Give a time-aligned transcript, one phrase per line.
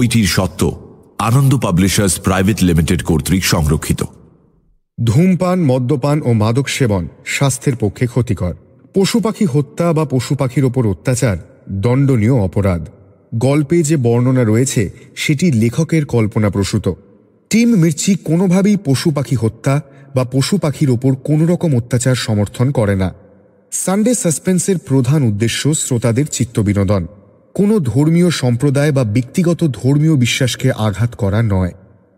[0.00, 0.80] বইটির সত্য
[1.18, 4.04] আনন্দ publishers private limited কর্তৃক সংরক্ষিত।
[5.04, 8.54] ধূমপান, মদ্যপান ও মাদক সেবন স্বাস্থ্যের পক্ষে ক্ষতিকর।
[8.94, 11.36] পশু পাখি হত্যা বা পশু পাখির ওপর অত্যাচার
[11.70, 12.88] দণ্ডনীয় অপরাধ।
[13.34, 16.88] গল্পে যে বর্ণনা রয়েছে, সেটি লেখকের কল্পনাপ্রসূত
[17.50, 19.80] টিম মির্চি কোনোভাবেই পশু পাখি হত্যা
[20.14, 23.14] বা পশু পাখির ওপর কোনো রকম অত্যাচার সমর্থন করে না।
[23.72, 27.06] সানডে সাসপেন্সের প্রধান উদ্দেশ্য শ্রোতাদের চিত্তবিনোদন।
[27.54, 31.72] কোনো ধর্মীয় সম্প্রদায় বা ব্যক্তিগত ধর্মীয় বিশ্বাসকে আঘাত করা নয়।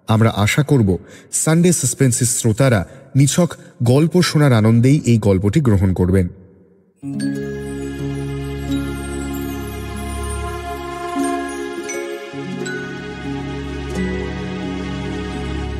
[0.08, 0.98] আমরা আশা করব
[1.32, 2.86] সানডে সাসপেন্সের শ্রোতারা
[3.16, 6.28] নিছক গল্প শোনার আনন্দেই এই গল্পটি গ্রহণ করবেন।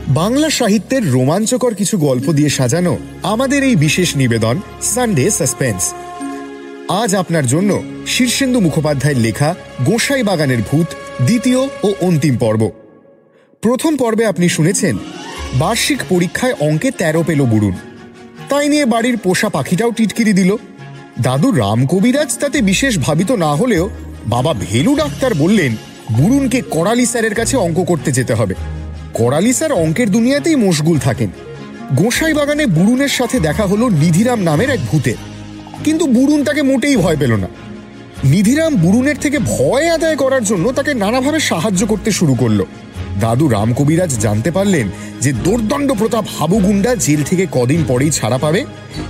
[0.08, 5.94] বাংলা সাহিত্যের রোমাঞ্চকর কিছু গল্প দিয়ে সাজানো আমাদের এই বিশেষ নিবেদন সানডে সাসপেন্স।
[6.88, 10.86] আজ আপনার জন্য শীর্ষেন্দু মুখোপাধ্যায়ের লেখা গোসাই বাগানের ভূত
[11.26, 12.70] দ্বিতীয় ও অন্তিম পর্ব।
[13.62, 14.98] প্রথম পর্বে আপনি শুনেছেন,
[15.54, 17.72] বার্ষিক পরীক্ষায় অঙ্কে তেরো পেল বুড়ুন
[18.48, 20.56] তাই নিয়ে বাড়ির পোষা পাখিটাও টিটকিরি দিল।
[21.20, 23.90] দাদু রাম কবিরাজ তাতে বিশেষ ভাবিত না হলেও
[24.26, 25.76] বাবা ভেলু ডাক্তার বললেন
[26.12, 28.54] বুড়ুনকে করালি স্যারের কাছে অঙ্ক করতে যেতে হবে।
[29.14, 31.30] করালি স্যার অঙ্কের দুনিয়াতেই মশগুল থাকেন।
[31.94, 35.14] গোসাই বাগানে বুড়ুনের সাথে দেখা হলো নিধিরাম নামের এক ভূতে।
[35.84, 37.46] কিন্তু বুড়ুন তাকে মোটেই ভয় পেল না।
[38.24, 42.64] নিধিরাম বুরুনের থেকে ভয় আদায় করার জন্য তাকে নানাভাবে সাহায্য করতে শুরু করল।
[43.20, 48.38] দাদু রাম কবিরাজ জানতে পারলেন যে দোর্দণ্ড প্রতাপ হাবু গুন্ডা জেল থেকে কদিন পরেই ছাড়া
[48.38, 48.64] পাবে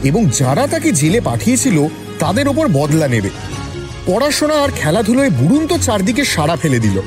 [0.05, 1.87] এবং যারা তাকে জেলে পাঠিয়েছিল
[2.19, 3.31] তাদের ওপর বদলা নেবে।
[4.07, 7.01] পড়াশোনা আর খেলাধুলোয় বুরুন তো চারদিকে সাড়া ফেলে দিল।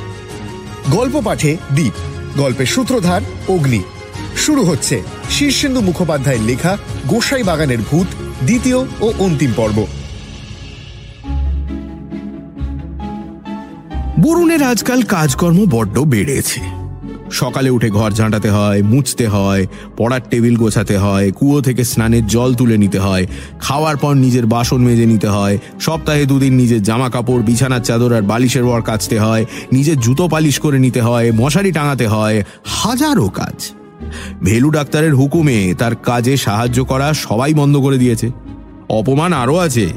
[0.92, 1.94] গল্প পাঠে দ্বীপ
[2.38, 3.81] গল্পের সূত্রধার অগ্নি।
[4.38, 8.08] শুরু হচ্ছে শীর্ষেন্দু মুখোপাধ্যায়ের লেখা গোসাই বাগানের ভূত,
[8.44, 9.85] দ্বিতীয় ও অন্তিম পর্ব।
[14.25, 16.62] বরুণের আজকাল কাজকর্ম বড্ড বেড়েছে।
[17.31, 19.63] সকালে উঠে ঘর ঝাঁটাতে হয়, মুছতে হয়,
[19.97, 23.25] পড়ার টেবিল গোছাতে হয়, কুয়ো থেকে স্নানের জল তুলে নিতে হয়,
[23.59, 28.22] খাওয়ার পর নিজের বাসন মেজে নিতে হয়, সপ্তাহে দুদিন নিজের জামা কাপড় বিছানার চাদর আর
[28.22, 33.58] বালিশের ওয়ার কাচতে হয়, নিজের জুতো পালিশ করে নিতে হয়, মশারি টাঙাতে হয়, হাজারো কাজ।
[34.44, 38.28] ভেলু ডাক্তারের হুকুমে তার কাজে সাহায্য করা সবাই বন্ধ করে দিয়েছে।
[38.90, 39.88] অপমান আরও আছে,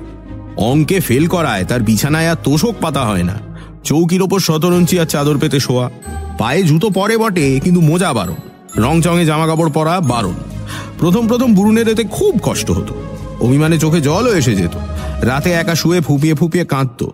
[0.57, 3.37] অঙ্কে ফেল করায় তার বিছানায় আর তোষক পাতা হয় না।
[3.85, 5.91] চৌকির ওপর শতরঞ্চি আর চাদর পেতে শোয়া।
[6.39, 8.35] পায়ে জুতো পরে বটে, কিন্তু মোজা বারণ
[8.77, 10.35] রং চঙে জামা কাপড় পরা বারণ
[10.99, 12.95] প্রথম প্রথম বুরুনের এতে খুব কষ্ট হতো।
[13.41, 14.71] অভিমানে চোখে জলও এসে যেত।
[15.21, 17.13] রাতে একা শুয়ে ফুপিয়ে ফুপিয়ে কাঁদতো।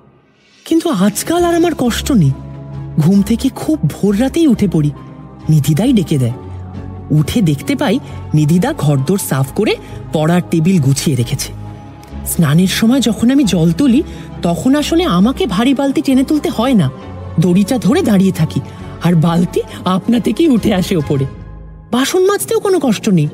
[0.65, 2.33] কিন্তু আজকাল আর আমার কষ্ট নেই।
[3.01, 4.91] ঘুম থেকে খুব ভোর রাতেই উঠে পড়ি।
[5.51, 6.33] নিধিদাই ডেকে দেয়।
[7.11, 7.99] উঠে দেখতে পাই
[8.35, 9.77] নিধিদা ঘরদোর সাফ করে
[10.13, 11.53] পড়ার টেবিল গুছিয়ে রেখেছে।
[12.27, 14.03] স্নানের সময় যখন আমি জল তুলি,
[14.43, 16.91] তখন আসলে আমাকে ভারী বালতি টেনে তুলতে হয় না।
[17.41, 18.61] দড়িটা ধরে দাঁড়িয়ে থাকি,
[19.05, 21.27] আর বালতি আপনা থেকেই উঠে আসে ওপরে।
[21.93, 23.29] বাসন মাজতেও কোনো কষ্ট নেই।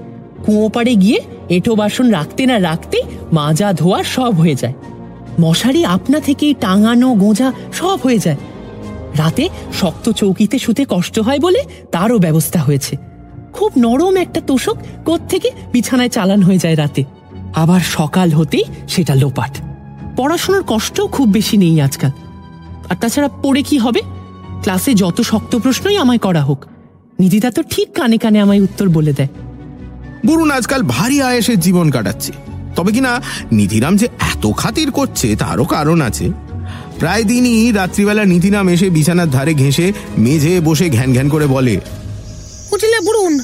[0.44, 3.02] কুঁয়ো পাড়ে গিয়ে এঁটো বাসন রাখতে না রাখতেই
[3.32, 4.74] মাজা ধোয়া সব হয়ে যায়।
[5.40, 8.36] মশারি আপনা থেকেই টাঙানো গোঁজা সব হয়ে যায়।
[9.18, 11.60] রাতে শক্ত চৌকিতে শুতে কষ্ট হয় বলে
[11.92, 12.96] তারও ব্যবস্থা হয়েছে।
[13.52, 14.76] খুব নরম একটা তোষক
[15.28, 17.04] থেকে বিছানায় চালান হয়ে যায় রাতে।
[17.54, 19.58] আবার সকাল হতেই সেটা লোপাট।
[20.16, 22.10] পড়াশোনার কষ্ট খুব বেশি নেই আজকাল।
[22.90, 24.00] আর তাছাড়া পড়ে কি হবে?
[24.62, 26.66] ক্লাসে যত শক্ত প্রশ্নই আমায় করা হোক
[27.18, 29.28] নিধিদা তো ঠিক কানে কানে আমায় উত্তর বলে দেয়।
[30.26, 32.32] বরুণ আজকাল ভারী আয়েসের জীবন কাটাচ্ছে।
[32.76, 33.22] তবে কিনা
[33.52, 36.30] নিধিরাম যে এত খাতির করছে তারও কারণ আছে।
[36.98, 41.80] প্রায় দিনই রাত্রিবেলা নিধিরাম এসে বিছানার ধারে ঘেঁষে মেঝে বসে ঘ্যান ঘ্যান করে বলে
[42.70, 43.40] বুঝলে বুড়ুন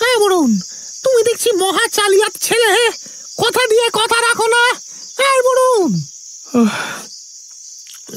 [0.00, 0.58] হ্যাঁ বুড়ুন
[1.04, 2.70] তুমি দেখছি মহা চালিয়াত ছেলে
[3.38, 4.64] কথা দিয়ে কথা রাখো না?
[5.18, 5.90] হ্যাঁ বুড়ুন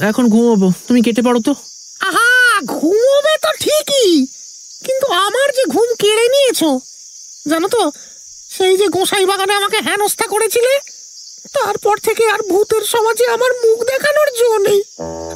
[0.08, 1.52] এখন ঘুমাবো। তুমি কেটে পড়ো তো।
[2.08, 2.28] আহা
[2.74, 4.12] ঘুমোবে তো ঠিকই
[4.86, 6.70] কিন্তু আমার যে ঘুম কেড়ে নিয়েছো
[7.50, 7.82] জানো তো
[8.50, 10.72] সেই যে গোসাই বাগানে আমাকে হেনস্থা করেছিলে
[11.56, 14.80] তারপর থেকে আর ভূতের সমাজে আমার মুখ দেখানোর জো নেই।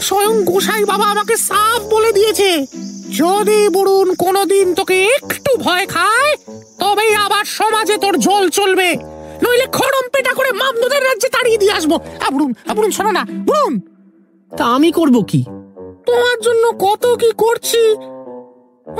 [0.07, 2.51] স্বয়ং গোসাই বাবা আমাকে সাফ বলে দিয়েছে
[3.21, 6.33] যদি বুড়ুন কোনোদিন তোকে একটু ভয় খায়
[6.83, 8.89] তবেই আবার সমাজে তোর জল চলবে।
[9.43, 11.93] নইলে খড়ম পেটা করে মামদুদের রাজ্যে তাড়িয়ে দিয়ে আসব।
[12.35, 13.75] বুড়ুন বুড়ুন শোনো না বুড়ুন
[14.53, 15.41] তা আমি করব কি?
[16.09, 17.83] তোমার জন্য কত কি করছি,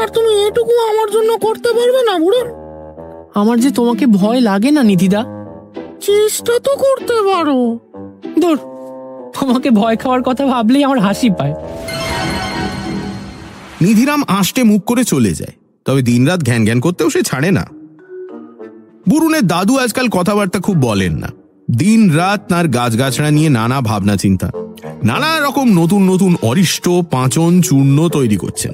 [0.01, 2.49] আর তুমি এটুকু আমার জন্য করতে পারবে না বুড়ুন
[3.41, 5.23] আমার যে তোমাকে ভয় লাগে না, নিধিদা,
[6.07, 7.59] চেষ্টা তো করতে পারো।
[8.43, 8.57] দূর
[9.37, 11.55] তোমাকে ভয় খাওয়ার কথা ভাবলেই আমার হাসি পায়।
[13.85, 15.55] নিধিরাম আষ্টে মুখ করে চলে যায়,
[15.87, 17.65] তবে দিনরাত ঘ্যান ঘ্যান করতেও সে ছাড়ে না।
[19.09, 21.29] বুরুনের দাদু আজকাল কথাবার্তা খুব বলেন না।
[21.71, 24.51] দিন রাত তার গাছগাছড়া নিয়ে নানা ভাবনা চিন্তা।
[25.05, 28.73] নানা রকম নতুন নতুন অরিষ্ট, পাঁচন, চূর্ণ তৈরি করছেন।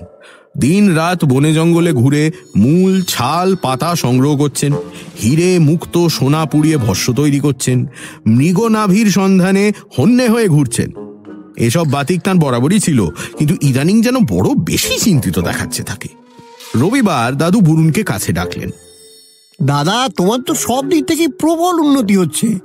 [0.59, 4.73] দিন রাত বনে জঙ্গলে ঘুরে মূল, ছাল, পাতা সংগ্রহ করছেন।
[5.23, 7.87] হিরে, মুক্ত, সোনা পুড়িয়ে ভস্য তৈরি করছেন।
[8.27, 10.93] মৃগনাভির সন্ধানে হন্যে হয়ে ঘুরছেন।
[11.57, 13.07] এসব বাতিক তার বরাবরই ছিল,
[13.39, 16.09] কিন্তু ইদানিং যেন বড় বেশি চিন্তিত দেখাচ্ছে তাকে।
[16.75, 18.71] রবিবার দাদু বুরুনকে কাছে ডাকলেন।
[19.63, 22.59] দাদা, তোমার তো সব দিক থেকে প্রবল উন্নতি হচ্ছে।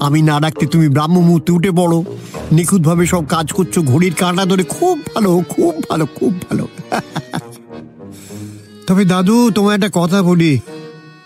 [0.00, 2.04] আমি না ডাকতে তুমি ব্রাহ্ম মুহূর্তে উঠে পড়ো।
[2.52, 6.68] নিখুঁতভাবে সব কাজ করছ, ঘড়ির কাঁটা ধরে খুব ভালো খুব ভালো খুব ভালো।
[8.86, 10.60] তবে দাদু তোমার একটা কথা বলি।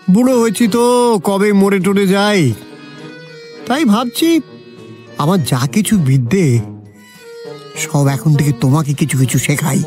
[0.09, 2.53] বুড়ো হয়েছি তো, কবে মরে টরে যাই?
[3.65, 4.41] তাই ভাবছি,
[5.17, 6.59] আমার যা কিছু বিদ্যে,
[7.77, 9.83] সব এখন থেকে তোমাকে কিছু কিছু শেখাই।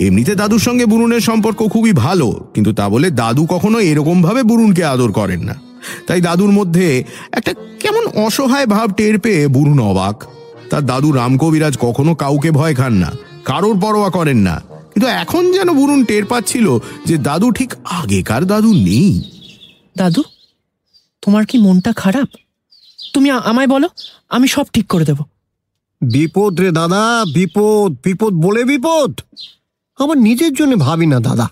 [0.00, 4.84] এমনিতে দাদুর সঙ্গে বুরুনের সম্পর্ক খুবই ভালো কিন্তু তা বলে দাদু কখনো এরকম ভাবে বুরুনকে
[4.84, 5.54] আদর করেন না।
[6.06, 10.24] তাই দাদুর মধ্যে একটা কেমন অসহায় ভাব টের পেয়ে বুরুন অবাক।
[10.70, 13.12] তার দাদু রামকবিরাজ কখনো কাউকে ভয় খান না
[13.44, 14.62] কারোর পরোয়া করেন না।
[14.94, 19.22] কিন্তু এখন যেন বুরুন টের পাচ্ছিল যে দাদু ঠিক আগেকার দাদু নেই।
[19.96, 20.22] দাদু
[21.22, 22.28] তোমার কি মনটা খারাপ?
[23.12, 23.88] তুমি আমায় বলো
[24.28, 25.16] আমি সব ঠিক করে দেব।
[26.00, 29.20] বিপদ রে দাদা বিপদ বিপদ বলে বিপদ?
[29.96, 31.48] আমার নিজের জন্য ভাবি না দাদা।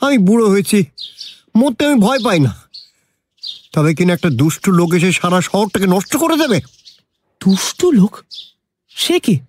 [0.00, 0.84] আমি বুড়ো হয়েছি
[1.56, 2.62] মরতে আমি ভয় পাই না।
[3.72, 6.60] তবে কিনা একটা দুষ্টু লোক এসে সারা শহরটাকে নষ্ট করে দেবে?
[7.44, 8.22] দুষ্টু লোক?
[8.88, 9.40] সে কি?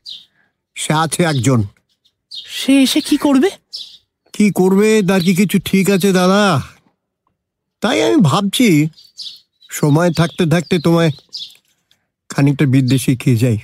[0.75, 1.63] সে আছে একজন।
[2.31, 3.49] সে এসে কি করবে?
[4.33, 6.61] কি করবে তার কি কিছু ঠিক আছে দাদা?
[7.81, 8.87] তাই আমি ভাবছি
[9.69, 11.11] সময় থাকতে থাকতে তোমায়
[12.29, 13.57] খানিকটা বিদ্যে শিখিয়ে যাই।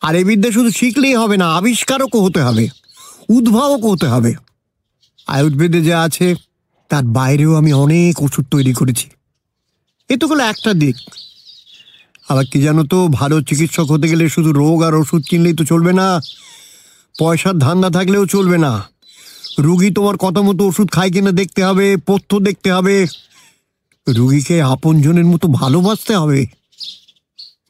[0.00, 2.68] আর এই বিদ্যা শুধু শিখলেই হবে না আবিষ্কারকও হতে হবে।
[3.28, 4.34] উদ্ভাবক হতে হবে।
[5.26, 6.34] আয়ুর্বেদে যা আছে,
[6.88, 9.10] তার বাইরেও আমি অনেক ওষুধ তৈরি করেছি।
[10.08, 10.96] এ তো হলো একটা দিক।
[12.28, 15.92] আবার কি জানো তো, ভালো চিকিৎসক হতে গেলে শুধু রোগ আর ওষুধ কিনলেই তো চলবে
[15.92, 16.20] না,
[17.18, 18.88] পয়সার ধান্দা থাকলেও চলবে না।
[19.58, 23.06] রুগী তোমার কথা মতো ওষুধ খায় কিনা দেখতে হবে, পথ্য দেখতে হবে।
[24.08, 26.46] রুগীকে আপনজনের মতো ভালোবাসতে হবে।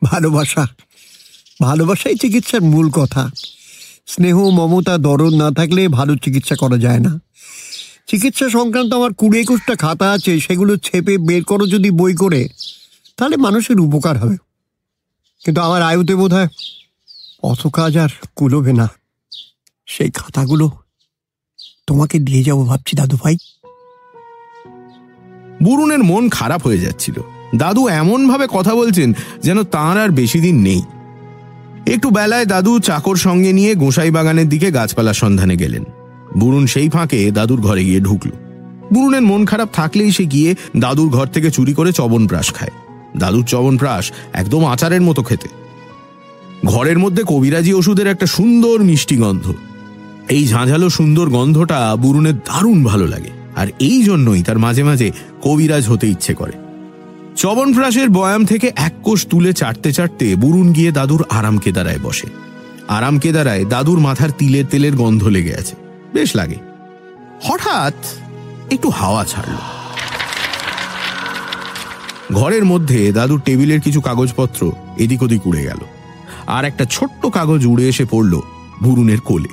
[0.04, 0.66] ভালোবাসা,
[1.62, 3.30] ভালোবাসাই চিকিৎসার মূল কথা।
[4.08, 7.20] স্নেহ, মমতা, দরদ না থাকলে ভালো চিকিৎসা করা যায় না।
[8.06, 12.48] চিকিৎসা সংক্রান্ত আমার কুড়ি একুশটা খাতা আছে, সেগুলো ছেপে বের করো যদি বই করে,
[13.16, 14.36] তাহলে মানুষের উপকার হবে।
[15.44, 16.48] কিন্তু আমার আয়ুতে বোধ হয়
[17.42, 18.88] অত কাজ আর কুলোবে না।
[19.86, 20.70] সেই খাতাগুলো
[21.86, 23.36] তোমাকে দিয়ে যাব ভাবছি দাদু ভাই
[25.62, 27.16] বুরুনের মন খারাপ হয়ে যাচ্ছিল।
[27.56, 29.12] দাদু এমন ভাবে কথা বলছেন
[29.42, 30.82] যেন তাঁর আর বেশি দিন নেই।
[31.92, 35.84] একটু বেলায় দাদু চাকর সঙ্গে নিয়ে গোসাই বাগানের দিকে গাছপালার সন্ধানে গেলেন।
[36.36, 38.30] বুরুন সেই ফাঁকে দাদুর ঘরে গিয়ে ঢুকল।
[38.92, 42.70] বুরুনের মন খারাপ থাকলেই সে গিয়ে দাদুর ঘর থেকে চুরি করে চবনপ্রাশ খায়।
[43.16, 45.48] দাদুর চবনপ্রাশ একদম আচারের মতো খেতে।
[46.64, 49.52] ঘরের মধ্যে কবিরাজি ওষুধের একটা সুন্দর মিষ্টি গন্ধ।
[50.28, 55.10] এই ঝাঁঝালো সুন্দর গন্ধটা বুরুনের দারুণ ভালো লাগে। আর এই জন্যই তার মাঝে মাঝে
[55.42, 56.52] কবিরাজ হতে ইচ্ছে করে।
[57.38, 62.26] চবনপ্রাসের বয়াম থেকে এক কোষ তুলে চাটতে চাটতে বুরুন গিয়ে দাদুর আরাম কেদারায় বসে।
[62.88, 65.76] আরাম কেদারায় দাদুর মাথার তিলের তেলের গন্ধ লেগে আছে।
[66.14, 66.56] বেশ লাগে।
[67.42, 67.94] হঠাৎ
[68.72, 69.56] একটু হাওয়া ছাড়ল।
[72.34, 75.78] ঘরের মধ্যে দাদুর টেবিলের কিছু কাগজপত্র এদিক ওদিক উড়ে গেল।
[76.46, 78.40] আর একটা ছোট্ট কাগজ উড়ে এসে পড়ল
[78.82, 79.48] বুরুনের কোলে।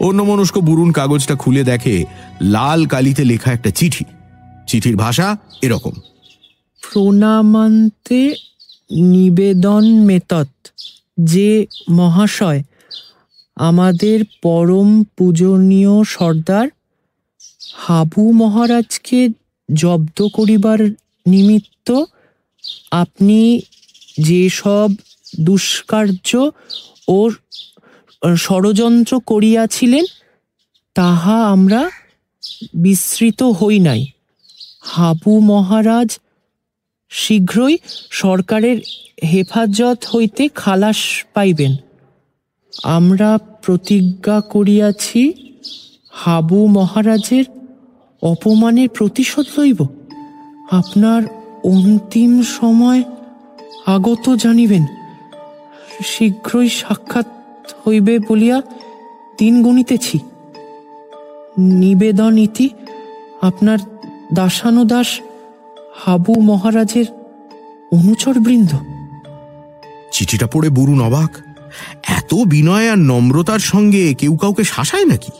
[0.00, 2.04] অন্যমনস্ক বুরুন কাগজটা খুলে দেখে
[2.40, 4.04] লাল কালিতে লেখা একটা চিঠি।
[4.66, 5.92] চিঠির ভাষা এরকম।
[6.92, 8.22] প্রণামান্তে
[9.14, 10.48] নিবেদন মেতত
[11.32, 12.62] যে মহাশয়,
[13.56, 16.66] আমাদের পরম পূজনীয় সর্দার
[17.74, 19.28] হাবু মহারাজকে
[19.74, 20.80] জব্দ করিবার
[21.26, 21.88] নিমিত্ত
[22.90, 23.40] আপনি
[24.18, 24.88] যেসব
[25.40, 26.30] দুষ্কার্য
[27.08, 27.18] ও
[28.36, 30.04] ষড়যন্ত্র করিয়াছিলেন,
[30.94, 31.90] তাহা আমরা
[32.74, 34.02] বিস্মৃত হই নাই।
[34.82, 36.10] হাবু মহারাজ
[37.08, 37.78] শীঘ্রই
[38.10, 38.78] সরকারের
[39.24, 40.96] হেফাজত হইতে খালাস
[41.34, 41.76] পাইবেন।
[42.82, 45.32] আমরা প্রতিজ্ঞা করিয়াছি,
[46.10, 47.44] হাবু মহারাজের
[48.22, 49.86] অপমানের প্রতিশোধ লইব।
[50.70, 51.22] আপনার
[51.64, 53.02] অন্তিম সময়
[53.86, 54.84] আগত জানিবেন।
[56.04, 57.26] শীঘ্রই সাক্ষাৎ
[57.86, 58.62] হইবে বলিয়া
[59.38, 60.18] দিন গণিতেছি।
[61.58, 62.70] নিবেদন ইতি
[63.40, 63.78] আপনার
[64.34, 65.20] দাসানুদাস
[66.04, 67.04] হাবু মহারাজের
[67.92, 68.70] অনুচর বৃন্দ।
[70.12, 71.30] চিঠিটা পড়ে বুরুন অবাক।
[72.08, 75.30] এত বিনয় আর নম্রতার সঙ্গে কেউ কাউকে শাসায় নাকি?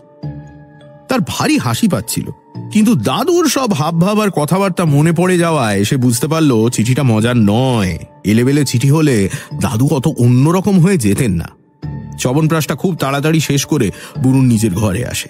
[1.09, 2.31] তার ভারী হাসি পাচ্ছিল।
[2.73, 7.99] কিন্তু দাদুর সব হাবভাব আর কথাবার্তা মনে পড়ে যাওয়ায় সে বুঝতে পারল চিঠিটা মজার নয়।
[8.25, 9.29] এলেবেলে চিঠি হলে
[9.63, 11.49] দাদু অত অন্যরকম হয়ে যেতেন না।
[12.19, 13.91] চবনপ্রাসটা খুব তাড়াতাড়ি শেষ করে
[14.23, 15.29] বুরুন নিজের ঘরে আসে।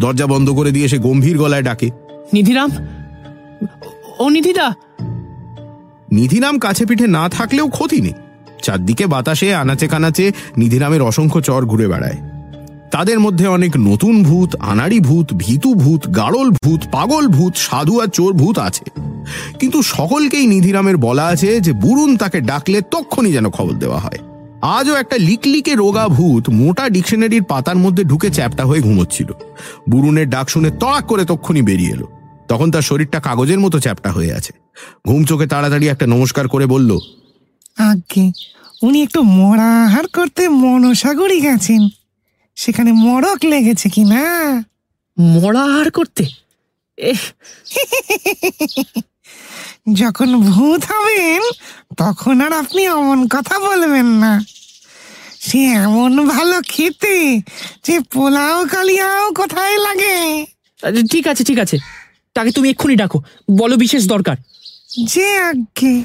[0.00, 1.90] দরজা বন্ধ করে দিয়ে সে গম্ভীর গলায় ডাকে
[2.32, 2.70] নিধিরাম
[4.18, 4.74] ও নিধিদা।
[6.12, 8.12] নিধিরাম কাছে পিঠে না থাকলেও ক্ষতি নেই।
[8.62, 12.16] চারদিকে বাতাসে, আনাচে কানাচে নিধিরামের অসংখ্য চর ঘুরে বেড়ায়।
[12.90, 18.06] তাদের মধ্যে অনেক নতুন ভূত, আনাড়ি ভূত, ভীতু ভূত গাড়ল ভূত, পাগল ভূত, সাধু আর
[18.06, 18.84] চোর ভূত আছে।
[19.60, 24.18] কিন্তু সকলকেই নিধিরামের বলা আছে যে বুরুন তাকে ডাকলে তক্ষণই যেন খবর দেওয়া হয়।
[24.62, 29.32] আজও একটা লিকলিকে রোগা ভূত মোটা ডিকশনারির পাতার মধ্যে ঢুকে চ্যাপটা হয়ে ঘুমোচ্ছিল।
[29.90, 32.08] বুরুনের ডাক শুনে তড়াক করে তক্ষুনি বেরিয়ে এলো।
[32.48, 34.52] তখন তার শরীরটা কাগজের মতো চ্যাপটা হয়ে আছে।
[35.06, 36.98] ঘুম চোখে তাড়াতাড়ি একটা নমস্কার করে বলল
[37.78, 38.32] আগে
[38.82, 41.88] উনি একটু মরাহার করতে মনসাগরই গেছেন।
[42.56, 44.24] সেখানে মরক লেগেছে কি না?
[45.18, 46.24] মরা আহার করতে?
[46.98, 47.22] এহ।
[49.92, 51.42] যখন ভূত হবেন
[51.96, 54.44] তখন আর আপনি অমন কথা বলবেন না।
[55.40, 57.42] সে এমন ভালো খেতে
[57.84, 60.46] যে পোলাও কালিয়াও কোথায় লাগে?
[60.82, 61.78] আচ্ছা, ঠিক আছে ঠিক আছে।
[62.34, 64.36] তাকে তুমি এক্ষুনি ডাকো। বলো বিশেষ দরকার।
[65.06, 66.02] যে আগে।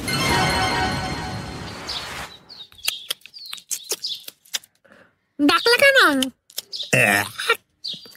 [5.42, 5.98] ডাকলে কেন?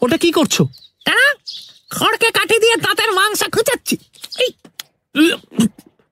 [0.03, 0.63] ওটা কি করছ?
[1.07, 1.21] কেন?
[1.91, 3.97] খড়কে কাটি দিয়ে দাঁতের মাংস খুঁচাচ্ছি।
[4.39, 4.51] এই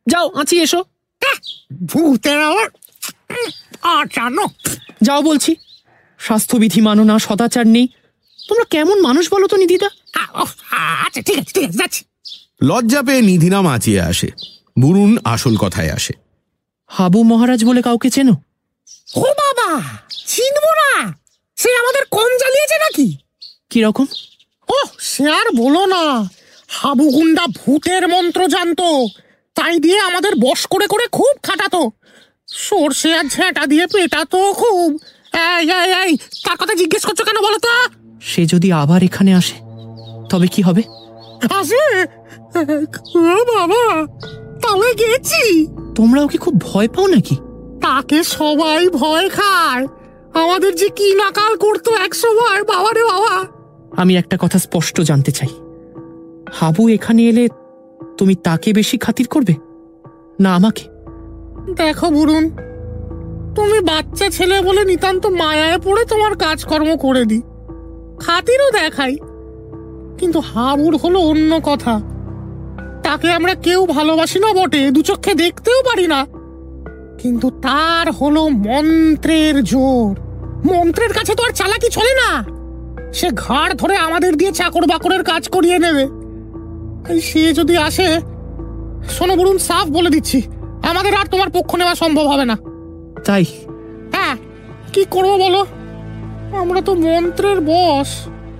[0.06, 0.80] যাও আঁচি এসো।
[1.22, 1.38] আহ,
[1.84, 2.68] ভূতের আবার
[3.82, 4.46] আচানো
[5.02, 5.56] যাও বলছি।
[6.18, 7.88] স্বাস্থ্যবিধি মানো না সদাচার নেই।
[8.48, 9.88] তোমরা কেমন মানুষ বলো তো নিধিদা?
[11.06, 12.04] আচ্ছা ঠিক আছে ঠিক আছে যাচ্ছি।
[12.62, 14.28] লজ্জা পেয়ে নিধিরাম আঁচিয়ে আসে।
[14.80, 16.12] বুরুন আসল কথায় আসে।
[16.86, 18.32] হাবু মহারাজ বলে কাউকে চেনো?
[19.16, 19.82] ও বাবা
[20.26, 21.14] চিনবো না।
[21.56, 23.16] সে আমাদের কম জ্বালিয়েছে নাকি?
[23.70, 24.06] কীরকম
[24.68, 26.28] ও সে আর বলো না।
[26.68, 29.06] হাবু গুন্ডা ভূতের মন্ত্র জানতো।
[29.54, 31.90] তাই দিয়ে আমাদের বশ করে করে খুব খাটাতো।
[32.48, 34.98] সর্ষে আর ঝেঁটা দিয়ে পেটাতো খুব।
[35.34, 37.68] এই এই এই তার কথা জিজ্ঞেস করছ কেন বলো তো?
[38.20, 39.69] সে যদি আবার এখানে আসে?
[40.30, 40.82] তবে কি হবে?
[41.60, 42.06] আসে।
[43.52, 44.06] বাবা
[44.62, 47.36] তবে গেছি। তোমরাও কি খুব ভয় পাও নাকি?
[47.80, 49.86] তাকে সবাই ভয় খায়।
[50.34, 53.34] আমাদের যে কি নাকাল করতো এক সময় বাবা রে বাবা।
[53.96, 55.48] আমি একটা কথা স্পষ্ট জানতে চাই।
[56.52, 57.48] হাবু এখানে এলে
[58.18, 59.54] তুমি তাকে বেশি খাতির করবে?
[60.40, 60.84] না আমাকে?
[61.72, 62.44] দেখো বুরুন
[63.54, 67.42] তুমি বাচ্চা ছেলে বলে নিতান্ত মায়ায় পড়ে তোমার কাজকর্ম করে দি
[68.20, 69.16] খাতিরও দেখাই
[70.20, 72.00] কিন্তু হাবুর হলো অন্য কথা।
[73.02, 76.26] তাকে আমরা কেউ ভালোবাসি না বটে দু চোখে দেখতেও পারি না।
[77.18, 80.20] কিন্তু তার হলো মন্ত্রের জোর।
[80.72, 82.44] মন্ত্রের কাছে তো আর চালাকি চলে না।
[83.12, 86.04] সে ঘাড় ধরে আমাদের দিয়ে চাকর বাকরের কাজ করিয়ে নেবে।
[87.20, 88.20] সে যদি আসে
[89.08, 90.42] শোনো বলুন সাফ বলে দিচ্ছি
[90.82, 92.56] আমাদের আর তোমার পক্ষ নেওয়া সম্ভব হবে না।
[93.24, 93.44] তাই?
[94.12, 94.36] হ্যাঁ
[94.92, 95.66] কি করব বলো?
[96.60, 98.10] আমরা তো মন্ত্রের বস।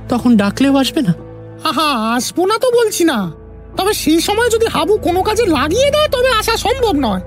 [0.09, 1.30] তখন ডাকলেও আসবে না?
[1.65, 3.33] আহা আসব না তো বলছি না।
[3.77, 7.21] তবে সেই সময় যদি হাবু কোনো কাজে লাগিয়ে দেয় তবে আসা সম্ভব নয়।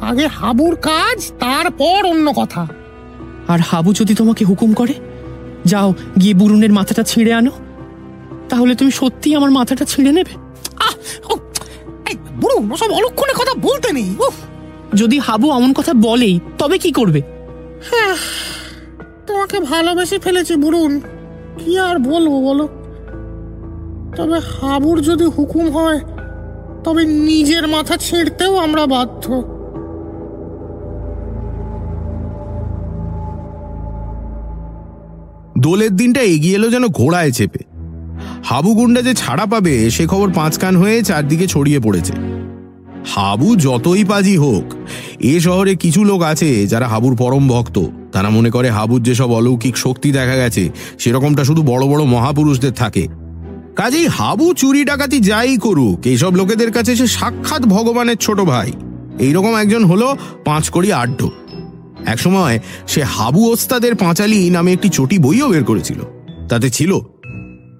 [0.00, 2.66] আগে হাবুর কাজ তারপর অন্য কথা।
[3.48, 4.94] আর হাবু যদি তোমাকে হুকুম করে
[5.64, 7.50] যাও গিয়ে বুরুনের মাথাটা ছিঁড়ে আনো।
[8.48, 10.34] তাহলে তুমি সত্যি আমার মাথাটা ছিঁড়ে নেবে?
[12.40, 14.16] বুড়ো সব অলক্ষণে কথা বলতে নেই
[14.94, 17.22] যদি হাবু এমন কথা বলেই তবে কি করবে?
[17.90, 18.16] হ্যাঁ,
[19.26, 21.00] তোমাকে ভালোবেসে ফেলেছি বুড়ুন
[21.58, 22.68] কি আর বলব বলো?
[24.16, 26.00] তবে হাবুর যদি হুকুম হয়,
[26.84, 29.42] তবে নিজের মাথা ছিঁড়তেও আমরা বাধ্য।
[35.58, 37.58] দোলের দিনটা এগিয়ে এলো যেন ঘোড়ায় চেপে।
[38.44, 42.12] হাবু গুন্ডা যে ছাড়া পাবে, সে খবর পাঁচ কান হয়ে চারদিকে ছড়িয়ে পড়েছে।
[43.14, 44.74] হাবু যতই পাজি হোক,
[45.20, 47.78] এ শহরে কিছু লোক আছে যারা হাবুর পরম ভক্ত।
[48.12, 53.21] তারা মনে করে হাবুর যেসব অলৌকিক শক্তি দেখা গেছে, সেরকমটা শুধু বড় বড় মহাপুরুষদের থাকে।
[53.76, 58.72] কাজেই হাবু চুরি ডাকাতি যাই করুক, এইসব লোকেদের কাছে সে সাক্ষাৎ ভগবানের ছোট ভাই।
[59.18, 61.28] এইরকম একজন হলো পাঁচকড়ি আড্ড।
[62.06, 66.00] একসময় সে হাবু ওস্তাদের পাঁচালি নামে একটি চটি বইও বের করেছিল।
[66.48, 66.98] তাতে ছিল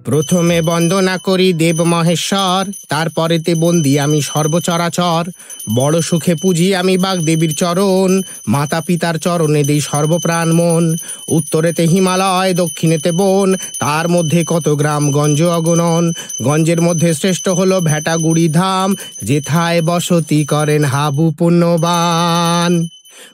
[0.05, 5.23] প্রথমে বন্দনা করি দেব মহেশ্বর তারপরেতে বন্দি আমি সর্বচরাচর।
[5.75, 10.83] বড় সুখে পুজি আমি বাগদেবীর চরণ মাতা পিতার চরণে দেই সর্বপ্রাণ মন।
[11.27, 16.03] উত্তরেতে হিমালয় দক্ষিণেতে বন, তার মধ্যে কত গ্রাম গঞ্জ অগণন।
[16.43, 22.71] গঞ্জের মধ্যে শ্রেষ্ঠ হলো ভেটাগুড়ি ধাম, যেথায় বসতি করেন হাবু পুণ্যবান।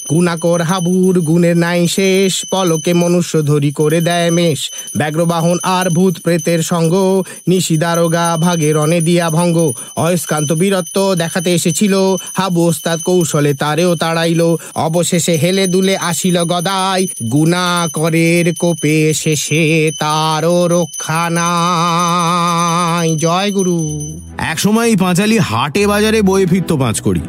[0.10, 6.64] গুণাকর হাবুর, গুণের নাই শেষ। পলকে মনুষ্য ধরি করে দেয় মেষ। ব্যাঘ্রবাহন আর ভূত প্রেতের
[6.64, 11.96] সঙ্গ। নিশি দারোগা ভাগে রনে দিয়া ভঙ্গ। অয়স্কান্ত বীরত্ব দেখাতে এসেছিল।
[12.38, 21.30] হাবু ওস্তাদ কৌশলে তারেও তাড়াইল। অবশেষে হেলে দুলে আসিল গদাই। গুণাকরের কোপে শেষে তারও রক্ষা
[21.30, 23.80] নাই। জয় গুরু।
[24.38, 27.20] একসময় পাঁচালি হাটে বাজারে বয়ে ফিরত পাঁচ করি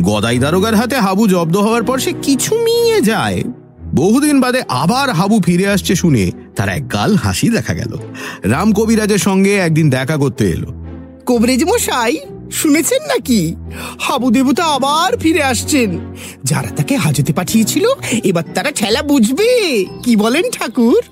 [0.00, 3.42] গদাই দারোগার হাতে হাবু জব্দ হওয়ার পর সে কিছু মিয়ে যায়।
[3.94, 7.96] বহুদিন বাদে আবার হাবু ফিরে আসছে শুনে তার এক গাল হাসি দেখা গেল।
[8.42, 10.66] রাম কবিরাজের সঙ্গে একদিন দেখা করতে এলো।
[11.26, 12.18] কবরেজ মশাই,
[12.52, 13.54] শুনেছেন নাকি?
[14.00, 17.88] হাবু দেবতা আবার ফিরে আসছেন। যারা তাকে হাজতে পাঠিয়েছিল,
[18.24, 21.02] এবার তারা ঠেলা বুঝবে। কি বলেন ঠাকুর?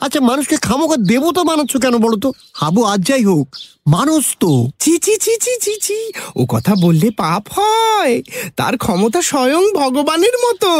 [0.00, 3.46] আচ্ছা মানুষকে খামোকা দেবতা বানাচ্ছ কেন বলো তো হাবু, আজ যাই হোক,
[3.86, 8.22] মানুষ তো। চি চি চি চি চি চি ও কথা বললে পাপ হয়।
[8.56, 10.70] তার ক্ষমতা স্বয়ং ভগবানের মতো।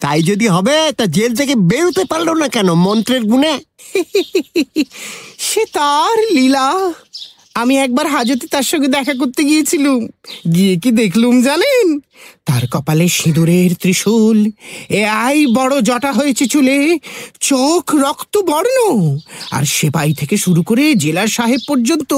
[0.00, 3.54] তাই যদি হবে, তা জেল থেকে বেরোতে পারল না কেন মন্ত্রের গুণে?
[5.38, 6.68] সে তার লীলা।
[7.54, 10.08] আমি একবার হাজতে তার সঙ্গে দেখা করতে গিয়েছিলুম।
[10.54, 12.00] গিয়ে কি দেখলুম জানেন?
[12.44, 14.50] তার কপালে সিঁদুরের ত্রিশূল।
[14.88, 16.98] এ আই বড় জটা হয়েছে চুলে।
[17.40, 18.78] চোখ রক্ত বর্ণ
[19.50, 22.12] আর সেপাই থেকে শুরু করে জেলার সাহেব পর্যন্ত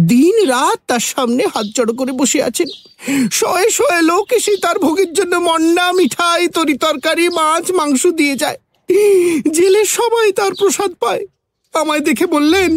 [0.00, 2.68] দিন রাত তার সামনে হাত জড়ো করে বসে আছেন।
[3.32, 8.58] শয়ে শয়ে লোক এসে তার ভোগের জন্য মন্ডা মিঠাই, তরি তরকারি, মাছ, মাংস দিয়ে যায়।
[9.50, 11.26] জেলের সবাই তার প্রসাদ পায়।
[11.74, 12.72] আমায় দেখে বললেন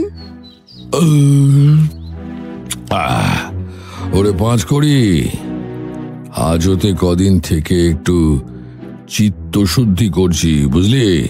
[4.14, 5.30] ওরে পাঁচ করি।
[6.36, 8.44] আজ হতে কদিন থেকে একটু
[9.08, 11.28] চিত্তশুদ্ধি করছি বুঝলি?